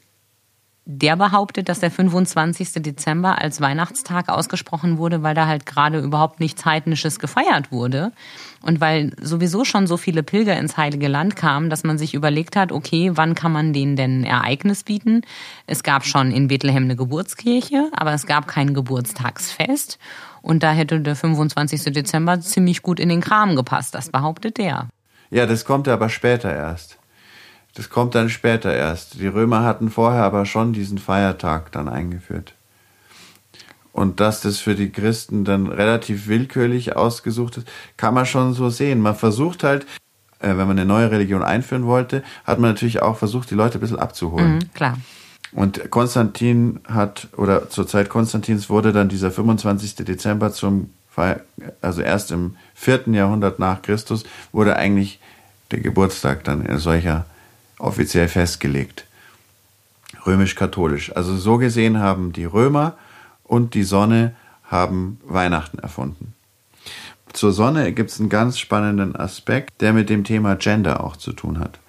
der 0.88 1.16
behauptet, 1.16 1.68
dass 1.68 1.80
der 1.80 1.90
25. 1.90 2.74
Dezember 2.84 3.42
als 3.42 3.60
Weihnachtstag 3.60 4.30
ausgesprochen 4.30 5.00
wurde, 5.00 5.24
weil 5.24 5.34
da 5.34 5.48
halt 5.48 5.66
gerade 5.66 6.00
überhaupt 6.00 6.40
nichts 6.40 6.64
Heidnisches 6.64 7.18
gefeiert 7.18 7.72
wurde. 7.72 8.12
Und 8.62 8.82
weil 8.82 9.12
sowieso 9.20 9.66
schon 9.66 9.88
so 9.88 9.98
viele 9.98 10.22
Pilger 10.22 10.58
ins 10.58 10.78
Heilige 10.78 11.08
Land 11.08 11.36
kamen, 11.36 11.72
dass 11.72 11.84
man 11.84 11.98
sich 11.98 12.14
überlegt 12.14 12.56
hat, 12.56 12.72
okay, 12.72 13.12
wann 13.16 13.34
kann 13.34 13.52
man 13.52 13.74
denen 13.74 13.96
denn 13.96 14.24
Ereignis 14.24 14.84
bieten? 14.84 15.22
Es 15.66 15.82
gab 15.82 16.06
schon 16.06 16.32
in 16.32 16.50
Bethlehem 16.50 16.84
eine 16.84 16.96
Geburtskirche, 16.96 17.90
aber 17.94 18.14
es 18.14 18.28
gab 18.28 18.48
kein 18.48 18.76
Geburtstagsfest. 18.76 19.98
Und 20.44 20.62
da 20.62 20.72
hätte 20.72 21.00
der 21.00 21.16
25. 21.16 21.94
Dezember 21.94 22.40
ziemlich 22.42 22.84
gut 22.84 23.00
in 23.00 23.10
den 23.10 23.22
Kram 23.22 23.56
gepasst, 23.56 23.96
das 23.96 24.12
behauptet 24.12 24.60
der. 24.60 24.88
Ja, 25.32 25.48
das 25.48 25.66
kommt 25.66 25.88
aber 25.88 26.10
später 26.10 26.54
erst. 26.54 27.00
Das 27.76 27.90
kommt 27.90 28.16
dann 28.16 28.30
später 28.30 28.74
erst. 28.74 29.16
Die 29.20 29.28
Römer 29.28 29.64
hatten 29.64 29.92
vorher 29.92 30.24
aber 30.24 30.46
schon 30.46 30.74
diesen 30.74 30.98
Feiertag 30.98 31.72
dann 31.72 31.88
eingeführt. 31.88 32.54
Und 33.92 34.20
dass 34.20 34.42
das 34.42 34.60
für 34.60 34.76
die 34.76 34.92
Christen 34.92 35.46
dann 35.46 35.68
relativ 35.68 36.28
willkürlich 36.28 36.96
ausgesucht 36.96 37.58
ist, 37.58 37.68
kann 37.96 38.14
man 38.14 38.26
schon 38.26 38.54
so 38.54 38.70
sehen. 38.70 39.00
Man 39.00 39.16
versucht 39.16 39.64
halt, 39.64 39.86
äh, 40.40 40.50
wenn 40.50 40.68
man 40.68 40.72
eine 40.72 40.86
neue 40.86 41.12
Religion 41.12 41.44
einführen 41.44 41.86
wollte, 41.86 42.24
hat 42.44 42.60
man 42.60 42.72
natürlich 42.72 43.02
auch 43.02 43.18
versucht, 43.18 43.52
die 43.52 43.56
Leute 43.56 43.78
ein 43.78 43.82
bisschen 43.82 44.00
abzuholen. 44.00 44.56
Mhm, 44.56 44.74
klar. 44.74 44.98
Und 45.54 45.90
Konstantin 45.90 46.82
hat, 46.86 47.30
oder 47.38 47.70
zur 47.70 47.88
Zeit 47.88 48.10
Konstantins 48.10 48.70
wurde 48.70 48.92
dann 48.92 49.08
dieser 49.08 49.32
25. 49.32 49.96
Dezember 49.96 50.52
zum, 50.52 50.90
also 51.82 52.02
erst 52.02 52.32
im 52.32 52.58
vierten 52.74 53.14
Jahrhundert 53.14 53.60
nach 53.60 53.82
Christus, 53.82 54.26
wurde 54.52 54.76
eigentlich 54.76 55.20
der 55.72 55.80
Geburtstag 55.80 56.44
dann 56.44 56.66
in 56.66 56.78
solcher 56.78 57.26
offiziell 57.80 58.28
festgelegt. 58.28 59.06
Römisch-katholisch. 60.26 61.16
Also 61.16 61.36
so 61.36 61.58
gesehen 61.58 62.00
haben 62.00 62.34
die 62.34 62.46
Römer 62.46 62.96
und 63.44 63.74
die 63.74 63.84
Sonne 63.84 64.36
haben 64.64 65.20
Weihnachten 65.24 65.80
erfunden. 65.80 66.34
Zur 67.34 67.52
Sonne 67.52 67.92
gibt 67.92 68.12
es 68.12 68.20
einen 68.20 68.30
ganz 68.30 68.58
spannenden 68.58 69.16
Aspekt, 69.16 69.82
der 69.82 69.94
mit 69.94 70.10
dem 70.10 70.24
Thema 70.24 70.56
Gender 70.56 71.04
auch 71.04 71.18
zu 71.18 71.34
tun 71.34 71.60
hat. 71.60 71.80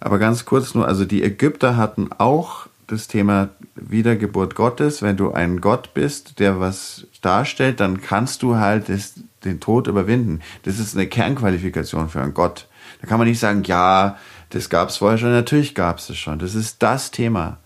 Aber 0.00 0.18
ganz 0.18 0.44
kurz 0.44 0.74
nur, 0.74 0.86
also 0.86 1.04
die 1.04 1.22
Ägypter 1.22 1.76
hatten 1.76 2.10
auch 2.18 2.66
das 2.88 3.06
Thema 3.06 3.50
Wiedergeburt 3.74 4.54
Gottes. 4.54 5.02
Wenn 5.02 5.16
du 5.16 5.32
ein 5.32 5.60
Gott 5.60 5.94
bist, 5.94 6.40
der 6.40 6.58
was 6.58 7.06
darstellt, 7.22 7.80
dann 7.80 8.00
kannst 8.00 8.42
du 8.42 8.56
halt 8.56 8.88
das, 8.88 9.14
den 9.44 9.60
Tod 9.60 9.86
überwinden. 9.86 10.40
Das 10.64 10.78
ist 10.78 10.96
eine 10.96 11.06
Kernqualifikation 11.06 12.08
für 12.08 12.20
einen 12.20 12.34
Gott. 12.34 12.66
Da 13.00 13.06
kann 13.06 13.18
man 13.18 13.28
nicht 13.28 13.38
sagen, 13.38 13.62
ja, 13.64 14.16
das 14.50 14.70
gab 14.70 14.88
es 14.88 14.98
vorher 14.98 15.18
schon. 15.18 15.30
Natürlich 15.30 15.74
gab 15.74 15.98
es 15.98 16.10
es 16.10 16.16
schon. 16.16 16.38
Das 16.38 16.54
ist 16.54 16.82
das 16.82 17.10
Thema 17.10 17.58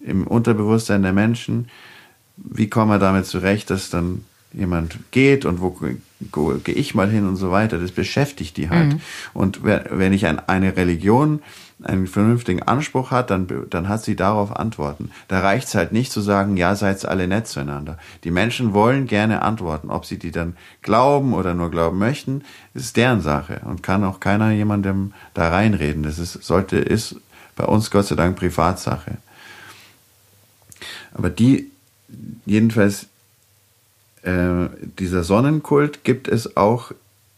im 0.00 0.26
Unterbewusstsein 0.26 1.02
der 1.02 1.12
Menschen. 1.12 1.68
Wie 2.36 2.70
kommen 2.70 2.90
wir 2.90 2.98
damit 2.98 3.26
zurecht, 3.26 3.70
dass 3.70 3.90
dann 3.90 4.24
jemand 4.52 4.98
geht 5.10 5.44
und 5.44 5.60
wo 5.60 5.70
gehe 5.70 6.74
ich 6.74 6.94
mal 6.94 7.08
hin 7.08 7.26
und 7.26 7.36
so 7.36 7.50
weiter. 7.50 7.78
Das 7.78 7.92
beschäftigt 7.92 8.56
die 8.56 8.68
halt. 8.68 8.94
Mhm. 8.94 9.00
Und 9.32 9.60
wenn 9.62 10.12
ich 10.12 10.26
eine 10.26 10.76
Religion 10.76 11.42
einen 11.82 12.06
vernünftigen 12.06 12.62
Anspruch 12.62 13.10
hat, 13.10 13.30
dann, 13.30 13.46
dann 13.70 13.88
hat 13.88 14.04
sie 14.04 14.16
darauf 14.16 14.54
Antworten. 14.54 15.10
Da 15.28 15.40
reicht 15.40 15.68
es 15.68 15.74
halt 15.74 15.92
nicht 15.92 16.12
zu 16.12 16.20
sagen, 16.20 16.56
ja, 16.56 16.74
seid 16.74 17.04
alle 17.06 17.26
nett 17.26 17.46
zueinander. 17.46 17.98
Die 18.24 18.30
Menschen 18.30 18.74
wollen 18.74 19.06
gerne 19.06 19.42
Antworten. 19.42 19.90
Ob 19.90 20.04
sie 20.04 20.18
die 20.18 20.30
dann 20.30 20.56
glauben 20.82 21.32
oder 21.32 21.54
nur 21.54 21.70
glauben 21.70 21.98
möchten, 21.98 22.42
ist 22.74 22.96
deren 22.96 23.20
Sache 23.20 23.62
und 23.64 23.82
kann 23.82 24.04
auch 24.04 24.20
keiner 24.20 24.50
jemandem 24.50 25.12
da 25.34 25.48
reinreden. 25.48 26.02
Das 26.02 26.18
ist, 26.18 26.42
sollte, 26.42 26.76
ist 26.78 27.16
bei 27.56 27.64
uns 27.64 27.90
Gott 27.90 28.06
sei 28.06 28.14
Dank 28.14 28.36
Privatsache. 28.36 29.18
Aber 31.14 31.30
die, 31.30 31.70
jedenfalls, 32.46 33.06
äh, 34.22 34.68
dieser 34.98 35.24
Sonnenkult 35.24 36.04
gibt 36.04 36.28
es 36.28 36.56
auch 36.56 36.92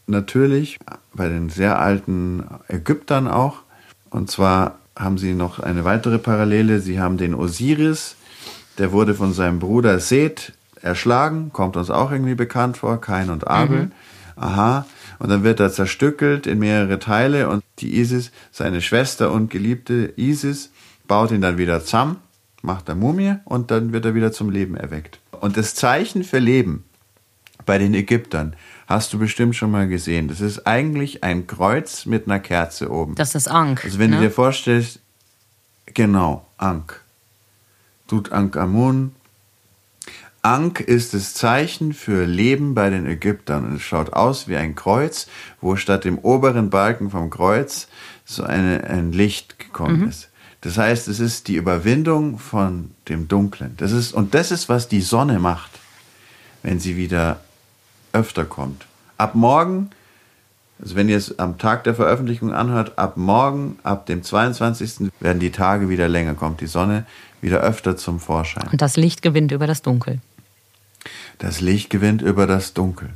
natürlich 0.07 0.79
bei 1.13 1.29
den 1.29 1.49
sehr 1.49 1.79
alten 1.79 2.43
Ägyptern 2.67 3.27
auch 3.27 3.63
und 4.13 4.29
zwar 4.29 4.79
haben 4.97 5.17
sie 5.17 5.33
noch 5.33 5.59
eine 5.59 5.85
weitere 5.85 6.19
Parallele. 6.19 6.79
Sie 6.79 6.99
haben 6.99 7.17
den 7.17 7.33
Osiris, 7.33 8.15
der 8.77 8.91
wurde 8.91 9.15
von 9.15 9.33
seinem 9.33 9.59
Bruder 9.59 9.99
Seth 9.99 10.53
erschlagen, 10.81 11.49
kommt 11.51 11.77
uns 11.77 11.89
auch 11.89 12.11
irgendwie 12.11 12.35
bekannt 12.35 12.77
vor, 12.77 13.01
Kain 13.01 13.29
und 13.31 13.47
Abel. 13.47 13.85
Mhm. 13.85 13.91
Aha. 14.35 14.85
Und 15.17 15.29
dann 15.29 15.43
wird 15.43 15.59
er 15.59 15.71
zerstückelt 15.71 16.45
in 16.45 16.59
mehrere 16.59 16.99
Teile 16.99 17.49
und 17.49 17.63
die 17.79 17.97
Isis, 17.99 18.31
seine 18.51 18.81
Schwester 18.81 19.31
und 19.31 19.49
geliebte 19.49 20.13
Isis, 20.15 20.71
baut 21.07 21.31
ihn 21.31 21.41
dann 21.41 21.57
wieder 21.57 21.81
zusammen, 21.81 22.17
macht 22.61 22.89
er 22.89 22.95
Mumie 22.95 23.35
und 23.45 23.71
dann 23.71 23.93
wird 23.93 24.05
er 24.05 24.15
wieder 24.15 24.31
zum 24.31 24.49
Leben 24.49 24.75
erweckt. 24.75 25.19
Und 25.39 25.57
das 25.57 25.75
Zeichen 25.75 26.23
für 26.23 26.39
Leben 26.39 26.83
bei 27.65 27.77
den 27.77 27.93
Ägyptern 27.93 28.55
hast 28.87 29.13
du 29.13 29.19
bestimmt 29.19 29.55
schon 29.55 29.71
mal 29.71 29.87
gesehen. 29.87 30.27
Das 30.27 30.41
ist 30.41 30.67
eigentlich 30.67 31.23
ein 31.23 31.47
Kreuz 31.47 32.05
mit 32.05 32.27
einer 32.27 32.39
Kerze 32.39 32.91
oben. 32.91 33.15
Das 33.15 33.35
ist 33.35 33.47
Ankh. 33.47 33.85
Also 33.85 33.99
wenn 33.99 34.11
ne? 34.11 34.17
du 34.17 34.21
dir 34.23 34.31
vorstellst, 34.31 34.99
genau, 35.85 36.45
Ankh. 36.57 36.95
Amun. 38.31 39.15
Ankh 40.43 40.83
ist 40.83 41.13
das 41.13 41.33
Zeichen 41.33 41.93
für 41.93 42.25
Leben 42.25 42.75
bei 42.75 42.89
den 42.89 43.07
Ägyptern 43.07 43.65
und 43.65 43.75
es 43.77 43.81
schaut 43.81 44.13
aus 44.13 44.47
wie 44.47 44.57
ein 44.57 44.75
Kreuz, 44.75 45.27
wo 45.61 45.77
statt 45.77 46.03
dem 46.03 46.19
oberen 46.19 46.69
Balken 46.69 47.09
vom 47.09 47.29
Kreuz 47.29 47.87
so 48.25 48.43
eine, 48.43 48.83
ein 48.83 49.13
Licht 49.13 49.57
gekommen 49.57 50.01
mhm. 50.01 50.09
ist. 50.09 50.29
Das 50.61 50.77
heißt, 50.77 51.07
es 51.07 51.19
ist 51.19 51.47
die 51.47 51.55
Überwindung 51.55 52.39
von 52.39 52.91
dem 53.09 53.27
Dunklen. 53.27 53.75
Das 53.77 53.91
ist, 53.91 54.13
und 54.13 54.33
das 54.33 54.51
ist, 54.51 54.69
was 54.69 54.87
die 54.87 55.01
Sonne 55.01 55.39
macht, 55.39 55.71
wenn 56.61 56.79
sie 56.79 56.97
wieder 56.97 57.39
öfter 58.13 58.45
kommt. 58.45 58.85
Ab 59.17 59.35
morgen, 59.35 59.89
also 60.81 60.95
wenn 60.95 61.09
ihr 61.09 61.17
es 61.17 61.37
am 61.39 61.57
Tag 61.57 61.83
der 61.83 61.95
Veröffentlichung 61.95 62.53
anhört, 62.53 62.97
ab 62.97 63.17
morgen, 63.17 63.77
ab 63.83 64.05
dem 64.05 64.23
22. 64.23 65.11
werden 65.19 65.39
die 65.39 65.51
Tage 65.51 65.89
wieder 65.89 66.07
länger, 66.07 66.33
kommt 66.33 66.61
die 66.61 66.67
Sonne 66.67 67.05
wieder 67.41 67.59
öfter 67.59 67.97
zum 67.97 68.19
Vorschein. 68.19 68.67
Und 68.71 68.81
das 68.81 68.95
Licht 68.95 69.21
gewinnt 69.21 69.51
über 69.51 69.67
das 69.67 69.81
Dunkel. 69.81 70.19
Das 71.37 71.59
Licht 71.59 71.89
gewinnt 71.89 72.21
über 72.21 72.47
das 72.47 72.73
Dunkel. 72.73 73.09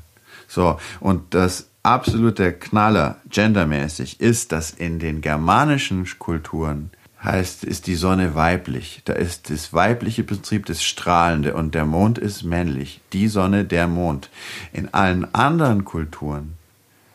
So, 0.47 0.79
und 0.99 1.33
das 1.33 1.69
absolute 1.83 2.51
Knaller 2.53 3.17
gendermäßig 3.29 4.19
ist, 4.19 4.51
dass 4.51 4.71
in 4.71 4.99
den 4.99 5.21
germanischen 5.21 6.05
Kulturen 6.19 6.91
heißt, 7.27 7.63
ist 7.63 7.87
die 7.87 7.95
Sonne 7.95 8.35
weiblich. 8.35 9.01
Da 9.05 9.13
ist 9.13 9.49
das 9.49 9.73
weibliche 9.73 10.23
Prinzip 10.23 10.65
das 10.65 10.83
Strahlende 10.83 11.53
und 11.53 11.75
der 11.75 11.85
Mond 11.85 12.17
ist 12.17 12.43
männlich. 12.43 13.01
Die 13.13 13.27
Sonne, 13.27 13.65
der 13.65 13.87
Mond. 13.87 14.29
In 14.73 14.93
allen 14.93 15.33
anderen 15.35 15.85
Kulturen, 15.85 16.53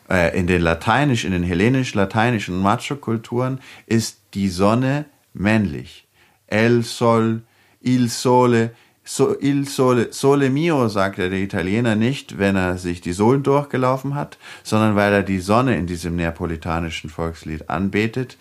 äh, 0.09 0.39
in 0.39 0.47
den 0.47 0.63
lateinisch, 0.63 1.25
in 1.25 1.33
den 1.33 1.43
hellenisch-lateinischen 1.43 2.61
Macho-Kulturen 2.61 3.61
ist 3.87 4.19
die 4.35 4.49
Sonne 4.49 5.07
männlich. 5.35 6.07
El 6.47 6.83
Sol, 6.83 7.43
il 7.81 8.09
Sole, 8.09 8.75
so, 9.05 9.37
il 9.41 9.67
Sole, 9.67 10.13
Sole 10.13 10.51
mio, 10.51 10.89
sagt 10.89 11.19
der 11.19 11.33
Italiener 11.33 11.97
nicht, 11.97 12.39
wenn 12.39 12.55
er 12.55 12.79
sich 12.79 13.01
die 13.01 13.13
Sohlen 13.13 13.43
durchgelaufen 13.43 14.15
hat, 14.15 14.39
sondern 14.63 14.95
weil 14.95 15.13
er 15.13 15.23
die 15.23 15.41
Sonne 15.41 15.77
in 15.77 15.87
diesem 15.87 16.15
neapolitanischen 16.15 17.11
Volkslied 17.11 17.69
anbetet, 17.69 18.37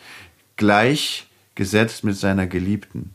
gleich 0.57 1.27
gesetzt 1.55 2.03
mit 2.03 2.15
seiner 2.15 2.47
Geliebten. 2.47 3.13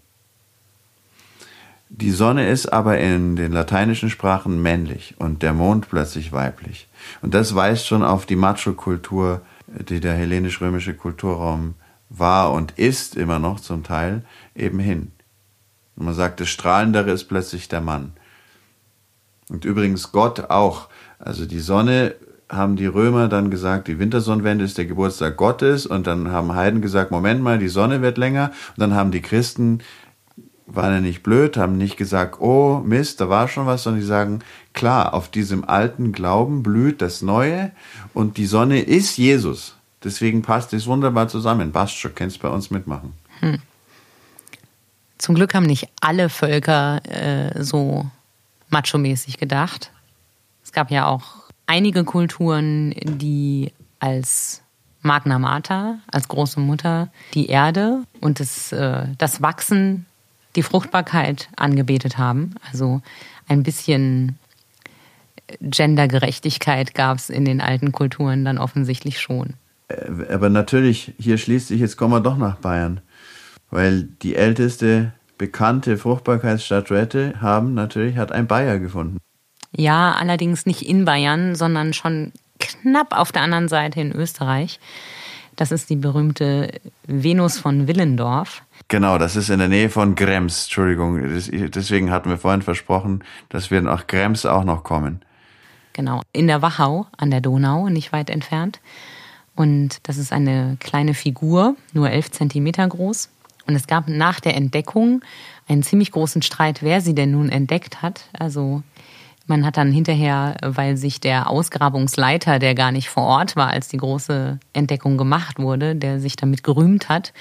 Die 1.89 2.11
Sonne 2.11 2.49
ist 2.49 2.73
aber 2.73 2.99
in 2.99 3.37
den 3.37 3.53
lateinischen 3.53 4.11
Sprachen 4.11 4.61
männlich 4.61 5.15
und 5.19 5.43
der 5.43 5.53
Mond 5.53 5.89
plötzlich 5.89 6.33
weiblich. 6.33 6.89
Und 7.23 7.33
das 7.33 7.55
weist 7.55 7.87
schon 7.87 8.03
auf 8.03 8.27
die 8.27 8.37
Macho-Kultur, 8.37 9.41
die 9.67 10.01
der 10.01 10.15
hellenisch-römische 10.15 10.95
Kulturraum 10.95 11.75
war 12.09 12.53
und 12.53 12.73
ist 12.73 13.17
immer 13.17 13.39
noch 13.39 13.61
zum 13.61 13.85
Teil 13.85 14.23
eben 14.55 14.79
hin. 14.79 15.13
Und 15.97 16.07
man 16.07 16.15
sagt, 16.15 16.41
das 16.41 16.49
Strahlendere 16.49 17.11
ist 17.11 17.25
plötzlich 17.25 17.69
der 17.69 17.81
Mann. 17.81 18.13
Und 19.49 19.65
übrigens 19.65 20.13
Gott 20.13 20.51
auch. 20.51 20.89
Also 21.19 21.47
die 21.47 21.61
Sonne 21.61 22.15
haben 22.49 22.77
die 22.77 22.87
Römer 22.87 23.29
dann 23.29 23.51
gesagt, 23.51 23.89
die 23.89 23.99
Wintersonnenwende 23.99 24.65
ist 24.65 24.79
der 24.79 24.87
Geburtstag 24.87 25.37
Gottes 25.37 25.87
und 25.87 26.07
dann 26.07 26.31
haben 26.31 26.55
Heiden 26.55 26.81
gesagt, 26.81 27.11
Moment 27.11 27.43
mal, 27.43 27.59
die 27.59 27.69
Sonne 27.69 28.03
wird 28.03 28.19
länger 28.19 28.53
und 28.77 28.81
dann 28.81 28.95
haben 28.95 29.11
die 29.11 29.23
Christen 29.23 29.81
waren 30.67 30.93
ja 30.93 31.01
nicht 31.01 31.23
blöd, 31.23 31.57
haben 31.57 31.79
nicht 31.79 31.97
gesagt, 31.97 32.41
oh 32.41 32.81
Mist, 32.85 33.21
da 33.21 33.29
war 33.29 33.49
schon 33.49 33.67
was, 33.67 33.85
sondern 33.85 34.01
die 34.01 34.07
sagen, 34.07 34.41
klar, 34.73 35.15
auf 35.15 35.29
diesem 35.29 35.65
alten 35.65 36.13
Glauben 36.13 36.63
blüht 36.63 37.01
das 37.01 37.23
Neue 37.23 37.71
und 38.15 38.37
die 38.37 38.47
Sonne 38.47 38.81
ist 38.81 39.17
Jesus. 39.17 39.77
Deswegen 40.03 40.43
passt 40.43 40.73
es 40.73 40.87
wunderbar 40.87 41.29
zusammen. 41.29 41.73
Bastsch, 41.73 42.09
kannst 42.15 42.43
bei 42.43 42.49
uns 42.49 42.71
mitmachen. 42.71 43.13
Hm. 43.41 43.59
Zum 45.19 45.35
Glück 45.35 45.55
haben 45.55 45.67
nicht 45.67 45.89
alle 46.01 46.29
Völker 46.29 47.01
äh, 47.05 47.63
so 47.63 48.07
macho-mäßig 48.71 49.39
gedacht. 49.39 49.91
Es 50.63 50.73
gab 50.73 50.91
ja 50.91 51.07
auch 51.07 51.46
einige 51.67 52.05
Kulturen, 52.05 52.95
die 53.05 53.73
als 53.99 54.63
Magna 55.03 55.39
Mater, 55.39 55.99
als 56.11 56.29
große 56.29 56.61
Mutter, 56.61 57.09
die 57.35 57.47
Erde 57.47 58.03
und 58.21 58.41
das, 58.41 58.73
äh, 58.73 59.07
das 59.19 59.43
Wachsen, 59.43 60.07
die 60.57 60.63
Fruchtbarkeit 60.63 61.49
angebetet 61.57 62.19
haben. 62.19 62.55
Also 62.71 63.03
ein 63.47 63.63
bisschen 63.63 64.39
Gendergerechtigkeit 65.61 66.95
gab 66.95 67.19
es 67.19 67.31
in 67.31 67.45
den 67.45 67.61
alten 67.61 67.93
Kulturen 67.93 68.45
dann 68.45 68.59
offensichtlich 68.59 69.21
schon. 69.21 69.55
Äh, 69.89 70.33
aber 70.33 70.49
natürlich, 70.49 71.13
hier 71.19 71.39
schließt 71.39 71.69
sich, 71.69 71.81
jetzt 71.81 71.97
kommen 71.97 72.15
wir 72.15 72.21
doch 72.21 72.37
nach 72.37 72.57
Bayern. 72.57 73.01
Weil 73.71 74.09
die 74.23 74.37
älteste 74.37 75.13
bekannte 75.39 75.99
Fruchtbarkeitsstatuette 75.99 77.41
haben 77.41 77.75
natürlich, 77.75 78.17
hat 78.17 78.33
ein 78.33 78.47
Bayer 78.47 78.79
gefunden. 78.79 79.19
Ja, 79.77 80.13
allerdings 80.13 80.65
nicht 80.65 80.83
in 80.83 81.05
Bayern, 81.05 81.55
sondern 81.55 81.93
schon 81.93 82.33
knapp 82.59 83.17
auf 83.17 83.31
der 83.31 83.43
anderen 83.43 83.69
Seite 83.69 84.01
in 84.01 84.13
Österreich. 84.13 84.81
Das 85.55 85.71
ist 85.71 85.91
die 85.91 85.97
berühmte 85.97 86.71
Venus 87.07 87.59
von 87.59 87.87
Willendorf. 87.87 88.63
Genau, 88.89 89.19
das 89.19 89.37
ist 89.37 89.51
in 89.51 89.59
der 89.59 89.69
Nähe 89.69 89.91
von 89.91 90.15
Krems. 90.15 90.65
Entschuldigung, 90.65 91.21
deswegen 91.21 92.11
hatten 92.11 92.31
wir 92.31 92.39
vorhin 92.39 92.63
versprochen, 92.63 93.23
dass 93.51 93.71
wir 93.71 93.83
nach 93.83 94.07
Krems 94.07 94.47
auch 94.47 94.65
noch 94.65 94.83
kommen. 94.83 95.21
Genau, 95.93 96.23
in 96.33 96.47
der 96.47 96.63
Wachau 96.63 97.07
an 97.17 97.31
der 97.31 97.41
Donau, 97.41 97.89
nicht 97.89 98.13
weit 98.13 98.31
entfernt. 98.31 98.81
Und 99.55 99.99
das 100.05 100.17
ist 100.17 100.33
eine 100.33 100.77
kleine 100.81 101.15
Figur, 101.15 101.77
nur 101.93 102.11
elf 102.11 102.31
Zentimeter 102.31 102.87
groß. 102.87 103.31
Und 103.67 103.75
es 103.75 103.87
gab 103.87 104.09
nach 104.09 104.41
der 104.41 104.55
Entdeckung 104.55 105.23
einen 105.69 105.83
ziemlich 105.83 106.13
großen 106.13 106.43
Streit, 106.43 106.83
wer 106.83 107.01
sie 107.01 107.15
denn 107.15 107.33
nun 107.33 107.49
entdeckt 107.49 108.03
hat. 108.03 108.29
Also 108.39 108.83
man 109.47 109.65
hat 109.65 109.77
dann 109.77 109.93
hinterher, 109.93 110.57
weil 110.63 110.97
sich 110.97 111.21
der 111.21 111.49
Ausgrabungsleiter, 111.49 112.59
der 112.59 112.75
gar 112.75 112.93
nicht 112.93 113.09
vor 113.09 113.25
Ort 113.25 113.57
war, 113.57 113.69
als 113.69 113.89
die 113.89 113.97
große 113.97 114.59
Entdeckung 114.73 115.17
gemacht 115.17 115.59
wurde, 115.59 115.95
der 115.95 116.21
sich 116.21 116.37
damit 116.37 116.65
gerühmt 116.65 117.09
hat, 117.09 117.33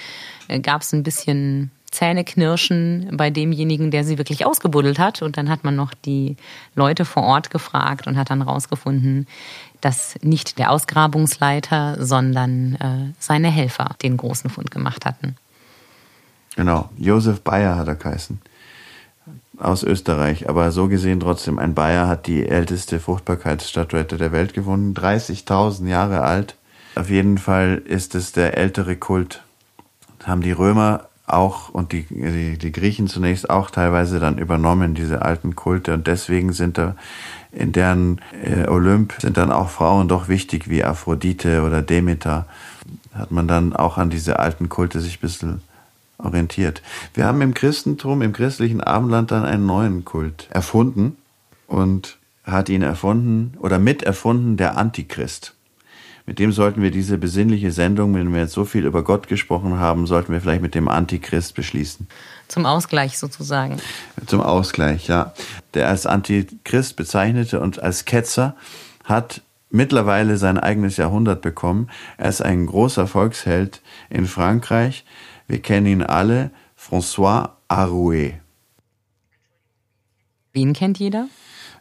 äh, 0.48 0.60
gab 0.60 0.82
es 0.82 0.92
ein 0.92 1.02
bisschen 1.02 1.70
Zähneknirschen 1.90 3.10
bei 3.12 3.30
demjenigen, 3.30 3.90
der 3.90 4.04
sie 4.04 4.18
wirklich 4.18 4.44
ausgebuddelt 4.44 4.98
hat. 4.98 5.22
Und 5.22 5.36
dann 5.36 5.48
hat 5.48 5.64
man 5.64 5.76
noch 5.76 5.94
die 5.94 6.36
Leute 6.74 7.04
vor 7.04 7.22
Ort 7.22 7.50
gefragt 7.50 8.06
und 8.06 8.16
hat 8.16 8.30
dann 8.30 8.42
rausgefunden, 8.42 9.26
dass 9.80 10.16
nicht 10.22 10.58
der 10.58 10.70
Ausgrabungsleiter, 10.70 12.04
sondern 12.04 12.74
äh, 12.74 13.12
seine 13.18 13.48
Helfer 13.48 13.94
den 14.02 14.16
großen 14.16 14.50
Fund 14.50 14.70
gemacht 14.70 15.04
hatten. 15.06 15.36
Genau, 16.56 16.88
Josef 16.96 17.42
Bayer 17.42 17.76
hat 17.76 17.88
er 17.88 17.94
geheißen. 17.94 18.40
Aus 19.58 19.82
Österreich, 19.82 20.48
aber 20.48 20.70
so 20.70 20.88
gesehen 20.88 21.20
trotzdem, 21.20 21.58
ein 21.58 21.74
Bayer 21.74 22.08
hat 22.08 22.26
die 22.26 22.46
älteste 22.46 23.00
Fruchtbarkeitsstatuette 23.00 24.18
der 24.18 24.30
Welt 24.30 24.52
gefunden, 24.52 24.94
30.000 24.94 25.88
Jahre 25.88 26.22
alt. 26.22 26.56
Auf 26.94 27.10
jeden 27.10 27.38
Fall 27.38 27.82
ist 27.84 28.14
es 28.14 28.32
der 28.32 28.56
ältere 28.56 28.96
Kult. 28.96 29.42
Haben 30.24 30.42
die 30.42 30.52
Römer 30.52 31.08
auch 31.26 31.70
und 31.70 31.92
die, 31.92 32.06
die, 32.08 32.58
die 32.58 32.72
Griechen 32.72 33.08
zunächst 33.08 33.50
auch 33.50 33.70
teilweise 33.70 34.20
dann 34.20 34.38
übernommen, 34.38 34.94
diese 34.94 35.22
alten 35.22 35.56
Kulte. 35.56 35.94
Und 35.94 36.06
deswegen 36.06 36.52
sind 36.52 36.78
da 36.78 36.94
in 37.52 37.72
deren 37.72 38.20
äh, 38.44 38.68
Olymp 38.68 39.14
sind 39.18 39.36
dann 39.36 39.50
auch 39.50 39.70
Frauen 39.70 40.08
doch 40.08 40.28
wichtig 40.28 40.68
wie 40.68 40.84
Aphrodite 40.84 41.62
oder 41.62 41.82
Demeter. 41.82 42.46
Hat 43.14 43.30
man 43.30 43.48
dann 43.48 43.74
auch 43.74 43.96
an 43.96 44.10
diese 44.10 44.38
alten 44.38 44.68
Kulte 44.68 45.00
sich 45.00 45.18
ein 45.18 45.20
bisschen 45.22 45.60
orientiert. 46.18 46.82
Wir 47.14 47.26
haben 47.26 47.40
im 47.42 47.54
Christentum, 47.54 48.22
im 48.22 48.32
christlichen 48.32 48.80
Abendland 48.80 49.30
dann 49.30 49.44
einen 49.44 49.66
neuen 49.66 50.04
Kult 50.04 50.48
erfunden 50.50 51.16
und 51.66 52.18
hat 52.44 52.68
ihn 52.68 52.82
erfunden 52.82 53.54
oder 53.60 53.78
miterfunden 53.78 54.56
der 54.56 54.76
Antichrist. 54.76 55.54
Mit 56.26 56.40
dem 56.40 56.50
sollten 56.50 56.82
wir 56.82 56.90
diese 56.90 57.18
besinnliche 57.18 57.70
Sendung, 57.70 58.14
wenn 58.14 58.34
wir 58.34 58.40
jetzt 58.40 58.52
so 58.52 58.64
viel 58.64 58.84
über 58.84 59.04
Gott 59.04 59.28
gesprochen 59.28 59.78
haben, 59.78 60.08
sollten 60.08 60.32
wir 60.32 60.40
vielleicht 60.40 60.62
mit 60.62 60.74
dem 60.74 60.88
Antichrist 60.88 61.54
beschließen. 61.54 62.08
Zum 62.48 62.66
Ausgleich 62.66 63.16
sozusagen. 63.16 63.76
Zum 64.26 64.40
Ausgleich, 64.40 65.06
ja. 65.06 65.32
Der 65.74 65.88
als 65.88 66.04
Antichrist 66.04 66.96
bezeichnete 66.96 67.60
und 67.60 67.80
als 67.80 68.06
Ketzer 68.06 68.56
hat 69.04 69.42
mittlerweile 69.70 70.36
sein 70.36 70.58
eigenes 70.58 70.96
Jahrhundert 70.96 71.42
bekommen. 71.42 71.90
Er 72.16 72.28
ist 72.28 72.42
ein 72.42 72.66
großer 72.66 73.06
Volksheld 73.06 73.80
in 74.10 74.26
Frankreich. 74.26 75.04
Wir 75.46 75.60
kennen 75.60 75.86
ihn 75.86 76.02
alle, 76.02 76.50
François 76.76 77.50
Arouet. 77.68 78.34
Wen 80.52 80.72
kennt 80.72 80.98
jeder? 80.98 81.28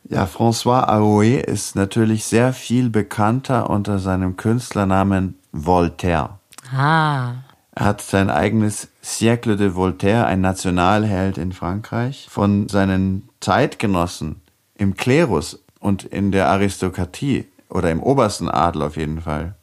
Ja, 0.07 0.25
François 0.25 0.83
Arouet 0.87 1.45
ist 1.45 1.75
natürlich 1.75 2.25
sehr 2.25 2.53
viel 2.53 2.89
bekannter 2.89 3.69
unter 3.69 3.97
seinem 3.99 4.37
Künstlernamen 4.37 5.39
Voltaire. 5.51 6.39
Ah. 6.71 7.35
Er 7.71 7.85
hat 7.85 8.01
sein 8.01 8.29
eigenes 8.29 8.87
Siècle 9.01 9.55
de 9.55 9.75
Voltaire, 9.75 10.27
ein 10.27 10.41
Nationalheld 10.41 11.37
in 11.37 11.51
Frankreich, 11.51 12.27
von 12.29 12.69
seinen 12.69 13.27
Zeitgenossen 13.39 14.41
im 14.75 14.95
Klerus 14.95 15.63
und 15.79 16.03
in 16.03 16.31
der 16.31 16.49
Aristokratie 16.49 17.45
oder 17.69 17.91
im 17.91 18.01
obersten 18.01 18.49
Adel 18.49 18.83
auf 18.83 18.97
jeden 18.97 19.21
Fall 19.21 19.55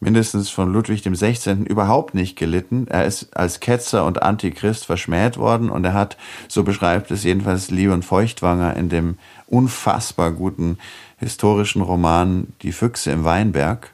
mindestens 0.00 0.50
von 0.50 0.72
Ludwig 0.72 1.02
dem 1.02 1.14
16. 1.14 1.66
überhaupt 1.66 2.14
nicht 2.14 2.36
gelitten. 2.36 2.86
Er 2.88 3.06
ist 3.06 3.36
als 3.36 3.60
Ketzer 3.60 4.04
und 4.04 4.22
Antichrist 4.22 4.84
verschmäht 4.84 5.38
worden 5.38 5.70
und 5.70 5.84
er 5.84 5.94
hat, 5.94 6.16
so 6.48 6.62
beschreibt 6.62 7.10
es 7.10 7.24
jedenfalls 7.24 7.70
Leon 7.70 8.02
Feuchtwanger 8.02 8.76
in 8.76 8.88
dem 8.88 9.18
unfassbar 9.46 10.32
guten 10.32 10.78
historischen 11.18 11.80
Roman 11.80 12.48
Die 12.62 12.72
Füchse 12.72 13.10
im 13.10 13.24
Weinberg. 13.24 13.92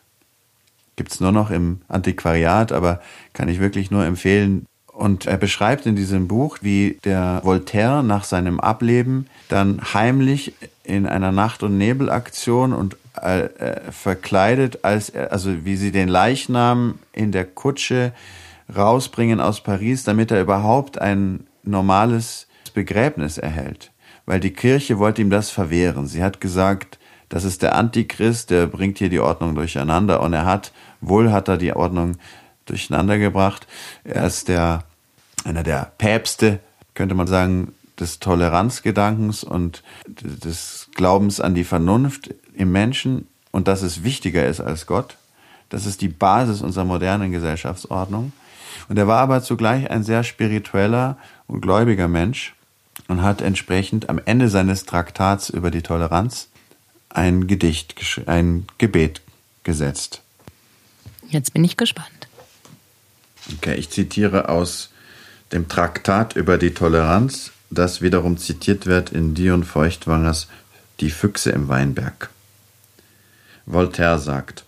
Gibt's 0.96 1.20
nur 1.20 1.32
noch 1.32 1.50
im 1.50 1.80
Antiquariat, 1.88 2.72
aber 2.72 3.00
kann 3.32 3.48
ich 3.48 3.61
wirklich 3.61 3.90
nur 3.90 4.05
empfehlen. 4.05 4.66
Und 4.92 5.24
er 5.26 5.38
beschreibt 5.38 5.86
in 5.86 5.96
diesem 5.96 6.28
Buch, 6.28 6.59
wie 6.61 6.98
der 7.05 7.40
Voltaire 7.44 8.03
nach 8.03 8.24
seinem 8.24 8.61
Ableben 8.61 9.26
dann 9.48 9.80
heimlich 9.94 10.53
in 10.84 11.07
einer 11.07 11.32
Nacht- 11.32 11.62
und 11.62 11.78
Nebelaktion 11.78 12.72
und 12.72 12.96
äh, 13.14 13.90
verkleidet, 13.90 14.84
als 14.84 15.14
also 15.14 15.64
wie 15.64 15.76
sie 15.76 15.92
den 15.92 16.08
Leichnam 16.08 16.98
in 17.12 17.32
der 17.32 17.44
Kutsche 17.44 18.12
rausbringen 18.74 19.40
aus 19.40 19.62
Paris, 19.62 20.04
damit 20.04 20.30
er 20.30 20.40
überhaupt 20.40 20.98
ein 21.00 21.46
normales 21.62 22.46
Begräbnis 22.74 23.38
erhält. 23.38 23.90
Weil 24.24 24.40
die 24.40 24.52
Kirche 24.52 24.98
wollte 24.98 25.20
ihm 25.20 25.30
das 25.30 25.50
verwehren. 25.50 26.06
Sie 26.06 26.22
hat 26.22 26.40
gesagt, 26.40 26.98
das 27.28 27.44
ist 27.44 27.62
der 27.62 27.74
Antichrist, 27.74 28.50
der 28.50 28.66
bringt 28.66 28.98
hier 28.98 29.08
die 29.08 29.20
Ordnung 29.20 29.54
durcheinander. 29.54 30.20
Und 30.20 30.32
er 30.32 30.44
hat, 30.44 30.72
wohl 31.00 31.32
hat 31.32 31.48
er 31.48 31.56
die 31.56 31.74
Ordnung 31.74 32.16
durcheinander 32.66 33.18
gebracht. 33.18 33.66
Er 34.04 34.26
ist 34.26 34.48
der, 34.48 34.84
einer 35.44 35.62
der 35.62 35.92
Päpste, 35.98 36.60
könnte 36.94 37.14
man 37.14 37.26
sagen, 37.26 37.74
des 37.99 38.18
Toleranzgedankens 38.18 39.45
und 39.45 39.82
des 40.07 40.88
Glaubens 40.95 41.40
an 41.40 41.55
die 41.55 41.64
Vernunft 41.64 42.34
im 42.55 42.72
Menschen 42.72 43.26
und 43.51 43.68
dass 43.68 43.82
es 43.82 44.03
wichtiger 44.03 44.47
ist 44.47 44.61
als 44.61 44.86
Gott. 44.86 45.16
Das 45.68 45.86
ist 45.86 46.01
die 46.01 46.09
Basis 46.09 46.62
unserer 46.62 46.84
modernen 46.84 47.32
Gesellschaftsordnung. 47.32 48.32
Und 48.88 48.99
er 48.99 49.07
war 49.07 49.20
aber 49.20 49.43
zugleich 49.43 49.90
ein 49.90 50.03
sehr 50.03 50.24
spiritueller 50.24 51.16
und 51.47 51.61
gläubiger 51.61 52.09
Mensch 52.09 52.55
und 53.09 53.22
hat 53.22 53.40
entsprechend 53.40 54.09
am 54.09 54.20
Ende 54.24 54.49
seines 54.49 54.84
Traktats 54.84 55.51
über 55.51 55.70
die 55.70 55.82
Toleranz 55.82 56.49
ein 57.09 57.47
Gedicht, 57.47 57.95
ein 58.26 58.66
Gebet 58.78 59.22
gesetzt. 59.64 60.22
Jetzt 61.28 61.53
bin 61.53 61.64
ich 61.64 61.76
gespannt. 61.76 62.09
Okay, 63.57 63.74
ich 63.74 63.90
zitiere 63.90 64.49
aus 64.49 64.90
dem 65.53 65.68
Traktat 65.68 66.36
über 66.36 66.59
die 66.59 66.74
Toleranz, 66.74 67.51
das 67.72 68.02
wiederum 68.02 68.36
zitiert 68.36 68.86
wird 68.86 69.10
in 69.10 69.34
Dion 69.34 69.64
Feuchtwangers 69.64 70.48
Die 71.00 71.10
Füchse 71.10 71.50
im 71.50 71.68
Weinberg. 71.68 72.30
Voltaire 73.64 74.18
sagt, 74.18 74.64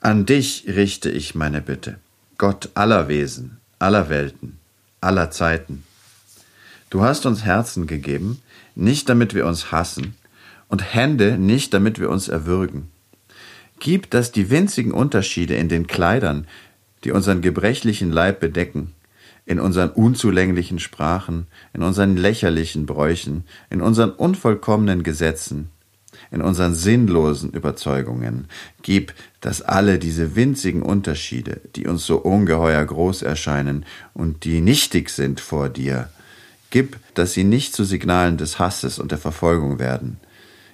An 0.00 0.24
dich 0.24 0.64
richte 0.66 1.10
ich 1.10 1.34
meine 1.34 1.60
Bitte, 1.60 1.98
Gott 2.38 2.70
aller 2.74 3.08
Wesen, 3.08 3.58
aller 3.78 4.08
Welten, 4.08 4.58
aller 5.00 5.30
Zeiten. 5.30 5.84
Du 6.88 7.02
hast 7.02 7.26
uns 7.26 7.44
Herzen 7.44 7.86
gegeben, 7.86 8.40
nicht 8.74 9.08
damit 9.08 9.34
wir 9.34 9.46
uns 9.46 9.70
hassen, 9.70 10.14
und 10.68 10.94
Hände 10.94 11.36
nicht 11.38 11.74
damit 11.74 12.00
wir 12.00 12.10
uns 12.10 12.28
erwürgen. 12.28 12.90
Gib, 13.78 14.10
dass 14.10 14.32
die 14.32 14.50
winzigen 14.50 14.92
Unterschiede 14.92 15.54
in 15.54 15.68
den 15.68 15.86
Kleidern, 15.86 16.46
die 17.04 17.12
unseren 17.12 17.42
gebrechlichen 17.42 18.10
Leib 18.10 18.40
bedecken, 18.40 18.94
in 19.46 19.60
unseren 19.60 19.90
unzulänglichen 19.90 20.80
Sprachen, 20.80 21.46
in 21.72 21.82
unseren 21.82 22.16
lächerlichen 22.16 22.84
Bräuchen, 22.84 23.44
in 23.70 23.80
unseren 23.80 24.10
unvollkommenen 24.10 25.04
Gesetzen, 25.04 25.70
in 26.32 26.42
unseren 26.42 26.74
sinnlosen 26.74 27.52
Überzeugungen. 27.52 28.48
Gib, 28.82 29.14
dass 29.40 29.62
alle 29.62 30.00
diese 30.00 30.34
winzigen 30.34 30.82
Unterschiede, 30.82 31.60
die 31.76 31.86
uns 31.86 32.04
so 32.04 32.18
ungeheuer 32.18 32.84
groß 32.84 33.22
erscheinen 33.22 33.86
und 34.12 34.44
die 34.44 34.60
nichtig 34.60 35.10
sind 35.10 35.40
vor 35.40 35.68
dir, 35.68 36.10
gib, 36.70 36.98
dass 37.14 37.32
sie 37.32 37.44
nicht 37.44 37.72
zu 37.72 37.84
Signalen 37.84 38.36
des 38.38 38.58
Hasses 38.58 38.98
und 38.98 39.12
der 39.12 39.18
Verfolgung 39.18 39.78
werden. 39.78 40.18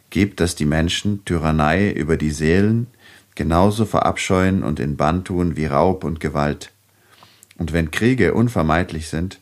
Gib, 0.08 0.38
dass 0.38 0.54
die 0.54 0.64
Menschen 0.64 1.24
Tyrannei 1.26 1.92
über 1.92 2.16
die 2.16 2.30
Seelen 2.30 2.86
genauso 3.34 3.84
verabscheuen 3.84 4.62
und 4.62 4.80
in 4.80 4.96
Bann 4.96 5.24
tun 5.24 5.56
wie 5.56 5.66
Raub 5.66 6.04
und 6.04 6.20
Gewalt. 6.20 6.70
Und 7.62 7.72
wenn 7.72 7.92
Kriege 7.92 8.34
unvermeidlich 8.34 9.06
sind, 9.06 9.38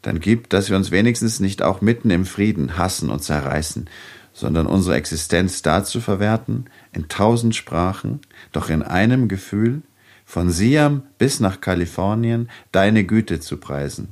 dann 0.00 0.18
gib, 0.18 0.48
dass 0.48 0.70
wir 0.70 0.78
uns 0.78 0.90
wenigstens 0.92 1.40
nicht 1.40 1.60
auch 1.60 1.82
mitten 1.82 2.08
im 2.08 2.24
Frieden 2.24 2.78
hassen 2.78 3.10
und 3.10 3.22
zerreißen, 3.22 3.86
sondern 4.32 4.66
unsere 4.66 4.96
Existenz 4.96 5.60
dazu 5.60 6.00
verwerten, 6.00 6.70
in 6.94 7.08
tausend 7.08 7.54
Sprachen, 7.54 8.20
doch 8.52 8.70
in 8.70 8.82
einem 8.82 9.28
Gefühl, 9.28 9.82
von 10.24 10.48
Siam 10.48 11.02
bis 11.18 11.38
nach 11.38 11.60
Kalifornien 11.60 12.48
deine 12.72 13.04
Güte 13.04 13.40
zu 13.40 13.58
preisen, 13.58 14.08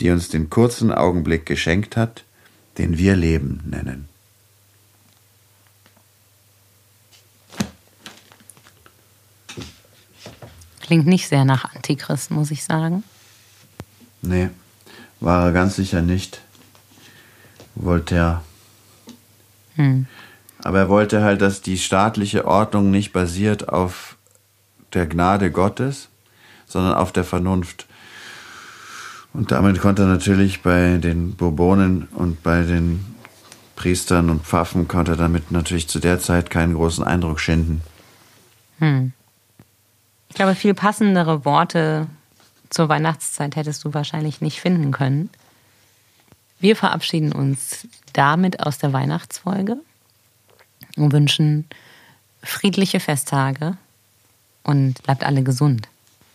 die 0.00 0.10
uns 0.10 0.30
den 0.30 0.48
kurzen 0.48 0.90
Augenblick 0.90 1.44
geschenkt 1.44 1.94
hat, 1.94 2.24
den 2.78 2.96
wir 2.96 3.16
Leben 3.16 3.60
nennen. 3.66 4.07
Klingt 10.88 11.06
nicht 11.06 11.28
sehr 11.28 11.44
nach 11.44 11.74
Antichrist, 11.74 12.30
muss 12.30 12.50
ich 12.50 12.64
sagen. 12.64 13.04
Nee, 14.22 14.48
war 15.20 15.44
er 15.44 15.52
ganz 15.52 15.76
sicher 15.76 16.00
nicht. 16.00 16.40
Voltaire. 17.74 18.40
Hm. 19.74 20.06
Aber 20.62 20.78
er 20.78 20.88
wollte 20.88 21.22
halt, 21.22 21.42
dass 21.42 21.60
die 21.60 21.76
staatliche 21.76 22.46
Ordnung 22.46 22.90
nicht 22.90 23.12
basiert 23.12 23.68
auf 23.68 24.16
der 24.94 25.06
Gnade 25.06 25.50
Gottes, 25.50 26.08
sondern 26.64 26.94
auf 26.94 27.12
der 27.12 27.24
Vernunft. 27.24 27.84
Und 29.34 29.50
damit 29.50 29.82
konnte 29.82 30.04
er 30.04 30.08
natürlich 30.08 30.62
bei 30.62 30.96
den 30.96 31.34
Bourbonen 31.34 32.08
und 32.14 32.42
bei 32.42 32.62
den 32.62 33.04
Priestern 33.76 34.30
und 34.30 34.46
Pfaffen 34.46 34.88
konnte 34.88 35.12
er 35.12 35.16
damit 35.18 35.52
natürlich 35.52 35.86
zu 35.86 35.98
der 35.98 36.18
Zeit 36.18 36.48
keinen 36.48 36.72
großen 36.72 37.04
Eindruck 37.04 37.40
schinden. 37.40 37.82
Hm. 38.78 39.12
Ich 40.28 40.34
glaube, 40.34 40.54
viel 40.54 40.74
passendere 40.74 41.44
Worte 41.44 42.06
zur 42.70 42.88
Weihnachtszeit 42.88 43.56
hättest 43.56 43.84
du 43.84 43.94
wahrscheinlich 43.94 44.40
nicht 44.40 44.60
finden 44.60 44.92
können. 44.92 45.30
Wir 46.60 46.76
verabschieden 46.76 47.32
uns 47.32 47.86
damit 48.12 48.60
aus 48.60 48.78
der 48.78 48.92
Weihnachtsfolge 48.92 49.76
und 50.96 51.12
wünschen 51.12 51.66
friedliche 52.42 53.00
Festtage 53.00 53.76
und 54.64 55.02
bleibt 55.02 55.24
alle 55.24 55.42
gesund. 55.42 55.88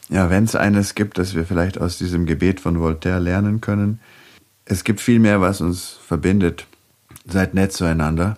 Ja, 0.10 0.30
wenn 0.30 0.44
es 0.46 0.56
eines 0.56 0.96
gibt, 0.96 1.18
das 1.18 1.34
wir 1.34 1.46
vielleicht 1.46 1.80
aus 1.80 1.98
diesem 1.98 2.26
Gebet 2.26 2.60
von 2.60 2.80
Voltaire 2.80 3.20
lernen 3.20 3.62
können, 3.62 4.00
es 4.66 4.84
gibt 4.84 5.02
viel 5.02 5.20
mehr, 5.20 5.42
was 5.42 5.62
uns 5.62 5.98
verbindet. 6.06 6.68
Seid 7.26 7.54
nett 7.54 7.74
zueinander. 7.74 8.38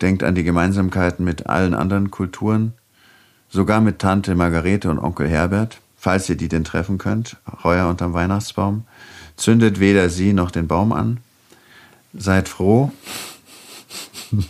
Denkt 0.00 0.22
an 0.22 0.34
die 0.34 0.44
Gemeinsamkeiten 0.44 1.24
mit 1.24 1.46
allen 1.46 1.74
anderen 1.74 2.10
Kulturen, 2.10 2.74
sogar 3.48 3.80
mit 3.80 3.98
Tante 3.98 4.34
Margarete 4.34 4.90
und 4.90 4.98
Onkel 4.98 5.28
Herbert, 5.28 5.80
falls 5.96 6.28
ihr 6.28 6.36
die 6.36 6.48
denn 6.48 6.64
treffen 6.64 6.98
könnt, 6.98 7.36
heuer 7.62 7.88
unterm 7.88 8.12
Weihnachtsbaum. 8.14 8.84
Zündet 9.36 9.78
weder 9.80 10.10
sie 10.10 10.32
noch 10.32 10.50
den 10.50 10.66
Baum 10.66 10.92
an. 10.92 11.18
Seid 12.12 12.48
froh. 12.48 12.90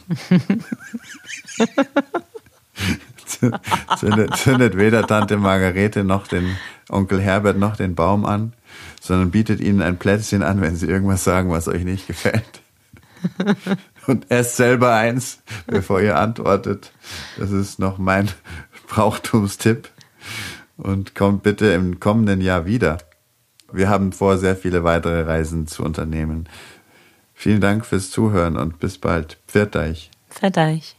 zündet, 3.98 4.36
zündet 4.36 4.76
weder 4.76 5.06
Tante 5.06 5.36
Margarete 5.36 6.04
noch 6.04 6.26
den 6.26 6.56
Onkel 6.88 7.20
Herbert 7.20 7.58
noch 7.58 7.76
den 7.76 7.94
Baum 7.94 8.24
an, 8.24 8.54
sondern 9.00 9.30
bietet 9.30 9.60
ihnen 9.60 9.82
ein 9.82 9.98
Plätzchen 9.98 10.42
an, 10.42 10.60
wenn 10.60 10.76
sie 10.76 10.86
irgendwas 10.86 11.24
sagen, 11.24 11.50
was 11.50 11.68
euch 11.68 11.84
nicht 11.84 12.06
gefällt. 12.06 12.62
Und 14.06 14.30
esst 14.30 14.56
selber 14.56 14.94
eins, 14.94 15.40
bevor 15.66 16.00
ihr 16.00 16.16
antwortet. 16.18 16.92
Das 17.36 17.50
ist 17.50 17.78
noch 17.78 17.98
mein 17.98 18.28
Brauchtumstipp. 18.88 19.90
Und 20.76 21.14
kommt 21.14 21.42
bitte 21.42 21.66
im 21.66 21.98
kommenden 22.00 22.40
Jahr 22.40 22.66
wieder. 22.66 22.98
Wir 23.72 23.88
haben 23.88 24.12
vor, 24.12 24.38
sehr 24.38 24.56
viele 24.56 24.84
weitere 24.84 25.22
Reisen 25.22 25.66
zu 25.66 25.82
unternehmen. 25.82 26.48
Vielen 27.34 27.60
Dank 27.60 27.84
fürs 27.84 28.10
Zuhören 28.10 28.56
und 28.56 28.78
bis 28.78 28.98
bald. 28.98 29.38
Pfiat 29.46 29.76
euch. 29.76 30.10
Pfiat 30.30 30.58
euch. 30.58 30.96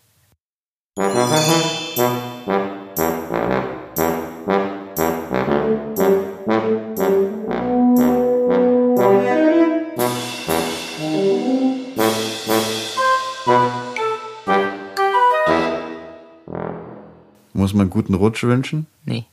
Guten 18.00 18.14
Rutsch 18.14 18.44
wünschen? 18.44 18.88
Nee. 19.04 19.26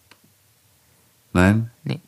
Nein? 1.33 1.71
Nee. 1.85 2.01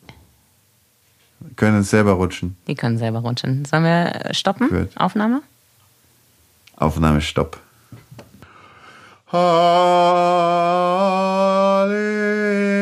Wir 1.39 1.55
können 1.55 1.77
uns 1.77 1.89
selber 1.89 2.11
rutschen. 2.11 2.57
Wir 2.65 2.75
können 2.75 2.97
selber 2.97 3.19
rutschen. 3.19 3.63
Sollen 3.63 3.85
wir 3.85 4.33
stoppen? 4.33 4.67
Gut. 4.67 4.89
Aufnahme? 4.97 5.41
Aufnahme 6.75 7.21
Stopp. 7.21 7.57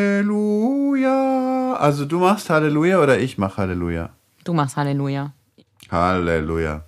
Halleluja. 0.10 1.76
Also 1.80 2.06
du 2.06 2.18
machst 2.18 2.50
Halleluja 2.50 3.00
oder 3.00 3.20
ich 3.20 3.38
mach 3.38 3.58
Halleluja? 3.58 4.10
Du 4.44 4.54
machst 4.54 4.76
Halleluja. 4.76 5.34
Halleluja. 5.92 6.84